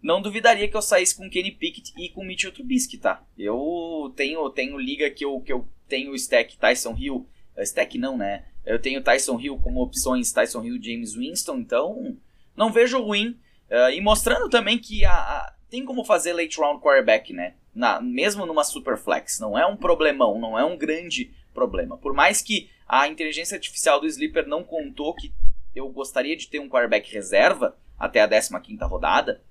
não 0.00 0.22
duvidaria 0.22 0.68
que 0.68 0.76
eu 0.76 0.80
saísse 0.80 1.16
com 1.16 1.28
Kenny 1.28 1.50
Pickett 1.50 1.92
e 1.98 2.08
com 2.08 2.24
Mitchell 2.24 2.52
Trubisky, 2.52 2.96
tá? 2.96 3.20
Eu 3.36 4.12
tenho, 4.14 4.48
tenho 4.50 4.78
liga 4.78 5.10
que 5.10 5.24
eu, 5.24 5.40
que 5.40 5.52
eu 5.52 5.66
tenho 5.88 6.14
stack 6.14 6.56
Tyson 6.56 6.96
Hill. 6.96 7.26
Eh, 7.56 7.64
stack 7.64 7.98
não, 7.98 8.16
né? 8.16 8.44
Eu 8.64 8.78
tenho 8.78 9.02
Tyson 9.02 9.40
Hill 9.40 9.58
como 9.58 9.82
opções, 9.82 10.30
Tyson 10.30 10.62
Hill 10.62 10.80
James 10.80 11.16
Winston, 11.16 11.56
então 11.56 12.16
não 12.56 12.70
vejo 12.70 13.02
ruim. 13.02 13.40
Uh, 13.68 13.90
e 13.92 14.00
mostrando 14.00 14.48
também 14.48 14.78
que 14.78 15.04
a, 15.04 15.14
a, 15.14 15.54
tem 15.68 15.84
como 15.84 16.04
fazer 16.04 16.32
late 16.32 16.60
round 16.60 16.80
quarterback, 16.80 17.32
né? 17.32 17.54
Na, 17.74 18.00
mesmo 18.00 18.46
numa 18.46 18.62
super 18.62 18.96
flex. 18.96 19.40
Não 19.40 19.58
é 19.58 19.66
um 19.66 19.76
problemão, 19.76 20.38
não 20.38 20.56
é 20.56 20.64
um 20.64 20.78
grande 20.78 21.36
problema. 21.58 21.98
Por 21.98 22.14
mais 22.14 22.40
que 22.40 22.70
a 22.86 23.08
inteligência 23.08 23.56
artificial 23.56 24.00
do 24.00 24.06
Sleeper 24.06 24.46
não 24.46 24.62
contou 24.62 25.14
que 25.14 25.32
eu 25.74 25.88
gostaria 25.90 26.36
de 26.36 26.48
ter 26.48 26.60
um 26.60 26.68
quarterback 26.68 27.12
reserva 27.12 27.76
até 27.98 28.20
a 28.20 28.28
15 28.28 28.84
rodada, 28.84 29.42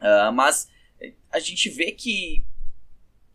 uh, 0.00 0.32
mas 0.32 0.68
a 1.30 1.38
gente 1.38 1.68
vê 1.68 1.92
que 1.92 2.42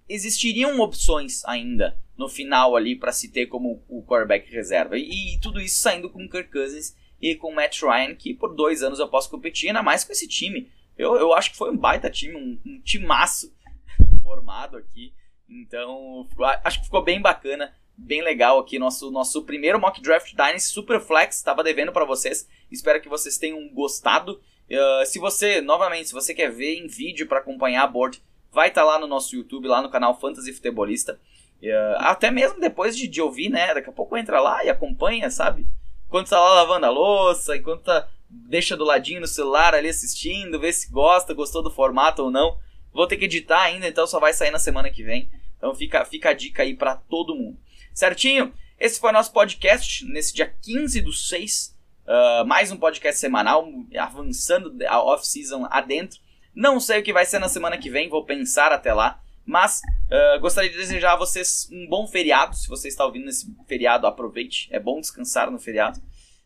existiriam 0.09 0.79
opções 0.79 1.43
ainda 1.45 1.97
no 2.17 2.27
final 2.27 2.75
ali 2.75 2.95
para 2.95 3.11
se 3.11 3.29
ter 3.29 3.47
como 3.47 3.83
o 3.87 4.03
quarterback 4.03 4.51
reserva. 4.51 4.97
E, 4.97 5.35
e, 5.35 5.39
tudo 5.39 5.59
isso 5.59 5.77
saindo 5.77 6.09
com 6.09 6.29
Kirk 6.29 6.51
Cousins 6.51 6.95
e 7.21 7.35
com 7.35 7.53
Matt 7.53 7.81
Ryan, 7.81 8.15
que 8.15 8.33
por 8.33 8.55
dois 8.55 8.83
anos 8.83 8.99
eu 8.99 9.07
posso 9.07 9.29
competir, 9.29 9.67
ainda 9.67 9.83
mais 9.83 10.03
com 10.03 10.11
esse 10.11 10.27
time. 10.27 10.71
Eu, 10.97 11.15
eu 11.15 11.33
acho 11.33 11.51
que 11.51 11.57
foi 11.57 11.71
um 11.71 11.77
baita 11.77 12.09
time, 12.09 12.35
um, 12.35 12.59
um 12.65 12.81
timaço 12.81 13.53
formado 14.23 14.77
aqui. 14.77 15.13
Então, 15.49 16.27
acho 16.63 16.79
que 16.79 16.85
ficou 16.85 17.03
bem 17.03 17.21
bacana, 17.21 17.73
bem 17.97 18.21
legal 18.21 18.59
aqui. 18.59 18.79
Nosso, 18.79 19.11
nosso 19.11 19.43
primeiro 19.43 19.79
Mock 19.79 20.01
Draft 20.01 20.31
Dynasty 20.33 20.69
Super 20.69 20.99
Flex, 20.99 21.37
estava 21.37 21.63
devendo 21.63 21.91
para 21.91 22.05
vocês. 22.05 22.47
Espero 22.71 23.01
que 23.01 23.09
vocês 23.09 23.37
tenham 23.37 23.69
gostado. 23.69 24.41
Uh, 24.69 25.05
se 25.05 25.19
você, 25.19 25.61
novamente, 25.61 26.07
se 26.07 26.13
você 26.13 26.33
quer 26.33 26.51
ver 26.51 26.75
em 26.75 26.87
vídeo 26.87 27.27
para 27.27 27.39
acompanhar 27.39 27.83
a 27.83 27.87
board, 27.87 28.21
vai 28.51 28.69
estar 28.69 28.81
tá 28.81 28.87
lá 28.87 28.99
no 28.99 29.07
nosso 29.07 29.35
YouTube, 29.35 29.67
lá 29.67 29.81
no 29.81 29.89
canal 29.89 30.19
Fantasy 30.19 30.51
Futebolista. 30.51 31.19
Uh, 31.61 31.97
até 31.99 32.31
mesmo 32.31 32.59
depois 32.59 32.97
de, 32.97 33.07
de 33.07 33.21
ouvir, 33.21 33.49
né? 33.49 33.73
Daqui 33.73 33.89
a 33.89 33.93
pouco 33.93 34.17
entra 34.17 34.39
lá 34.39 34.63
e 34.63 34.69
acompanha, 34.69 35.29
sabe? 35.29 35.67
Enquanto 36.07 36.29
tá 36.29 36.39
lá 36.39 36.55
lavando 36.55 36.85
a 36.85 36.89
louça, 36.89 37.55
enquanto 37.55 37.83
tá, 37.83 38.07
deixa 38.29 38.75
do 38.75 38.83
ladinho 38.83 39.21
no 39.21 39.27
celular 39.27 39.73
ali 39.73 39.89
assistindo, 39.89 40.59
vê 40.59 40.71
se 40.71 40.91
gosta, 40.91 41.33
gostou 41.33 41.61
do 41.61 41.71
formato 41.71 42.23
ou 42.23 42.31
não. 42.31 42.57
Vou 42.95 43.05
ter 43.05 43.17
que 43.17 43.25
editar 43.25 43.61
ainda, 43.61 43.85
então 43.85 44.07
só 44.07 44.21
vai 44.21 44.31
sair 44.31 44.51
na 44.51 44.57
semana 44.57 44.89
que 44.89 45.03
vem. 45.03 45.29
Então 45.57 45.75
fica, 45.75 46.05
fica 46.05 46.29
a 46.29 46.33
dica 46.33 46.63
aí 46.63 46.73
para 46.73 46.95
todo 46.95 47.35
mundo. 47.35 47.59
Certinho? 47.93 48.53
Esse 48.79 49.01
foi 49.01 49.11
nosso 49.11 49.33
podcast 49.33 50.05
nesse 50.05 50.33
dia 50.33 50.47
15 50.61 51.01
do 51.01 51.11
6. 51.11 51.75
Uh, 52.07 52.11
ah, 52.11 52.43
mais 52.47 52.71
um 52.71 52.77
podcast 52.77 53.19
semanal, 53.19 53.67
avançando 53.99 54.73
a 54.87 55.03
off-season 55.03 55.67
adentro. 55.69 56.21
Não 56.55 56.79
sei 56.79 57.01
o 57.01 57.03
que 57.03 57.11
vai 57.11 57.25
ser 57.25 57.39
na 57.39 57.49
semana 57.49 57.77
que 57.77 57.89
vem, 57.89 58.07
vou 58.07 58.23
pensar 58.23 58.71
até 58.71 58.93
lá. 58.93 59.21
Mas 59.45 59.81
uh, 60.07 60.39
gostaria 60.39 60.69
de 60.69 60.77
desejar 60.77 61.13
a 61.13 61.17
vocês 61.17 61.67
um 61.73 61.89
bom 61.89 62.07
feriado. 62.07 62.55
Se 62.55 62.69
você 62.69 62.87
está 62.87 63.05
ouvindo 63.05 63.25
nesse 63.25 63.53
feriado, 63.67 64.07
aproveite. 64.07 64.69
É 64.71 64.79
bom 64.79 65.01
descansar 65.01 65.51
no 65.51 65.59
feriado. 65.59 66.01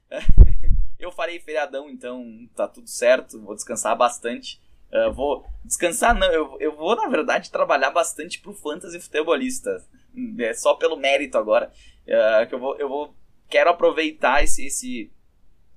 eu 0.98 1.12
farei 1.12 1.40
feriadão, 1.40 1.88
então 1.92 2.26
tá 2.56 2.68
tudo 2.68 2.90
certo. 2.90 3.40
Vou 3.40 3.54
descansar 3.54 3.96
bastante. 3.96 4.60
Uh, 4.92 5.12
vou 5.14 5.46
descansar, 5.64 6.18
não. 6.18 6.32
Eu, 6.32 6.58
eu 6.60 6.76
vou, 6.76 6.96
na 6.96 7.08
verdade, 7.08 7.52
trabalhar 7.52 7.92
bastante 7.92 8.40
pro 8.40 8.54
fantasy 8.54 9.00
futebolista. 9.00 9.86
É 10.40 10.54
só 10.54 10.74
pelo 10.74 10.98
mérito 10.98 11.38
agora. 11.38 11.72
Uh, 12.08 12.48
que 12.48 12.56
eu 12.56 12.60
vou, 12.60 12.78
eu 12.78 12.90
vou. 12.90 13.16
Quero 13.48 13.70
aproveitar 13.70 14.44
esse, 14.44 14.66
esse, 14.66 15.12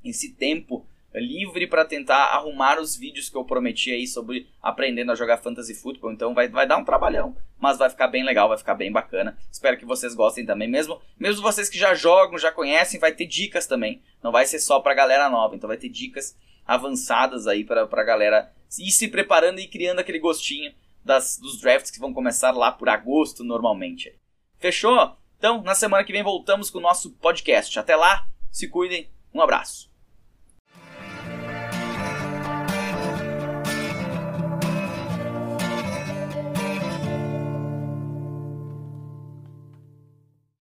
esse 0.04 0.34
tempo 0.34 0.86
livre 1.14 1.66
para 1.66 1.84
tentar 1.84 2.26
arrumar 2.34 2.80
os 2.80 2.96
vídeos 2.96 3.28
que 3.28 3.36
eu 3.36 3.44
prometi 3.44 3.92
aí 3.92 4.06
sobre 4.06 4.48
aprendendo 4.62 5.12
a 5.12 5.14
jogar 5.14 5.38
fantasy 5.38 5.74
football. 5.74 6.12
Então 6.12 6.34
vai, 6.34 6.48
vai 6.48 6.66
dar 6.66 6.78
um 6.78 6.84
trabalhão, 6.84 7.36
mas 7.58 7.78
vai 7.78 7.90
ficar 7.90 8.08
bem 8.08 8.24
legal, 8.24 8.48
vai 8.48 8.58
ficar 8.58 8.74
bem 8.74 8.90
bacana. 8.90 9.36
Espero 9.50 9.76
que 9.76 9.84
vocês 9.84 10.14
gostem 10.14 10.46
também, 10.46 10.68
mesmo 10.68 11.00
mesmo 11.18 11.42
vocês 11.42 11.68
que 11.68 11.78
já 11.78 11.94
jogam, 11.94 12.38
já 12.38 12.50
conhecem, 12.50 13.00
vai 13.00 13.12
ter 13.12 13.26
dicas 13.26 13.66
também. 13.66 14.02
Não 14.22 14.32
vai 14.32 14.46
ser 14.46 14.58
só 14.58 14.80
para 14.80 14.94
galera 14.94 15.28
nova, 15.28 15.54
então 15.54 15.68
vai 15.68 15.76
ter 15.76 15.88
dicas 15.88 16.36
avançadas 16.66 17.46
aí 17.46 17.64
para 17.64 17.86
pra 17.86 18.04
galera 18.04 18.52
ir 18.78 18.90
se 18.90 19.08
preparando 19.08 19.58
e 19.60 19.68
criando 19.68 19.98
aquele 19.98 20.18
gostinho 20.18 20.72
das, 21.04 21.38
dos 21.38 21.60
drafts 21.60 21.90
que 21.90 21.98
vão 21.98 22.12
começar 22.12 22.52
lá 22.52 22.72
por 22.72 22.88
agosto 22.88 23.44
normalmente. 23.44 24.14
Fechou? 24.58 25.16
Então, 25.38 25.60
na 25.62 25.74
semana 25.74 26.04
que 26.04 26.12
vem 26.12 26.22
voltamos 26.22 26.70
com 26.70 26.78
o 26.78 26.82
nosso 26.82 27.10
podcast. 27.12 27.78
Até 27.78 27.96
lá, 27.96 28.26
se 28.50 28.68
cuidem, 28.68 29.10
um 29.34 29.42
abraço. 29.42 29.91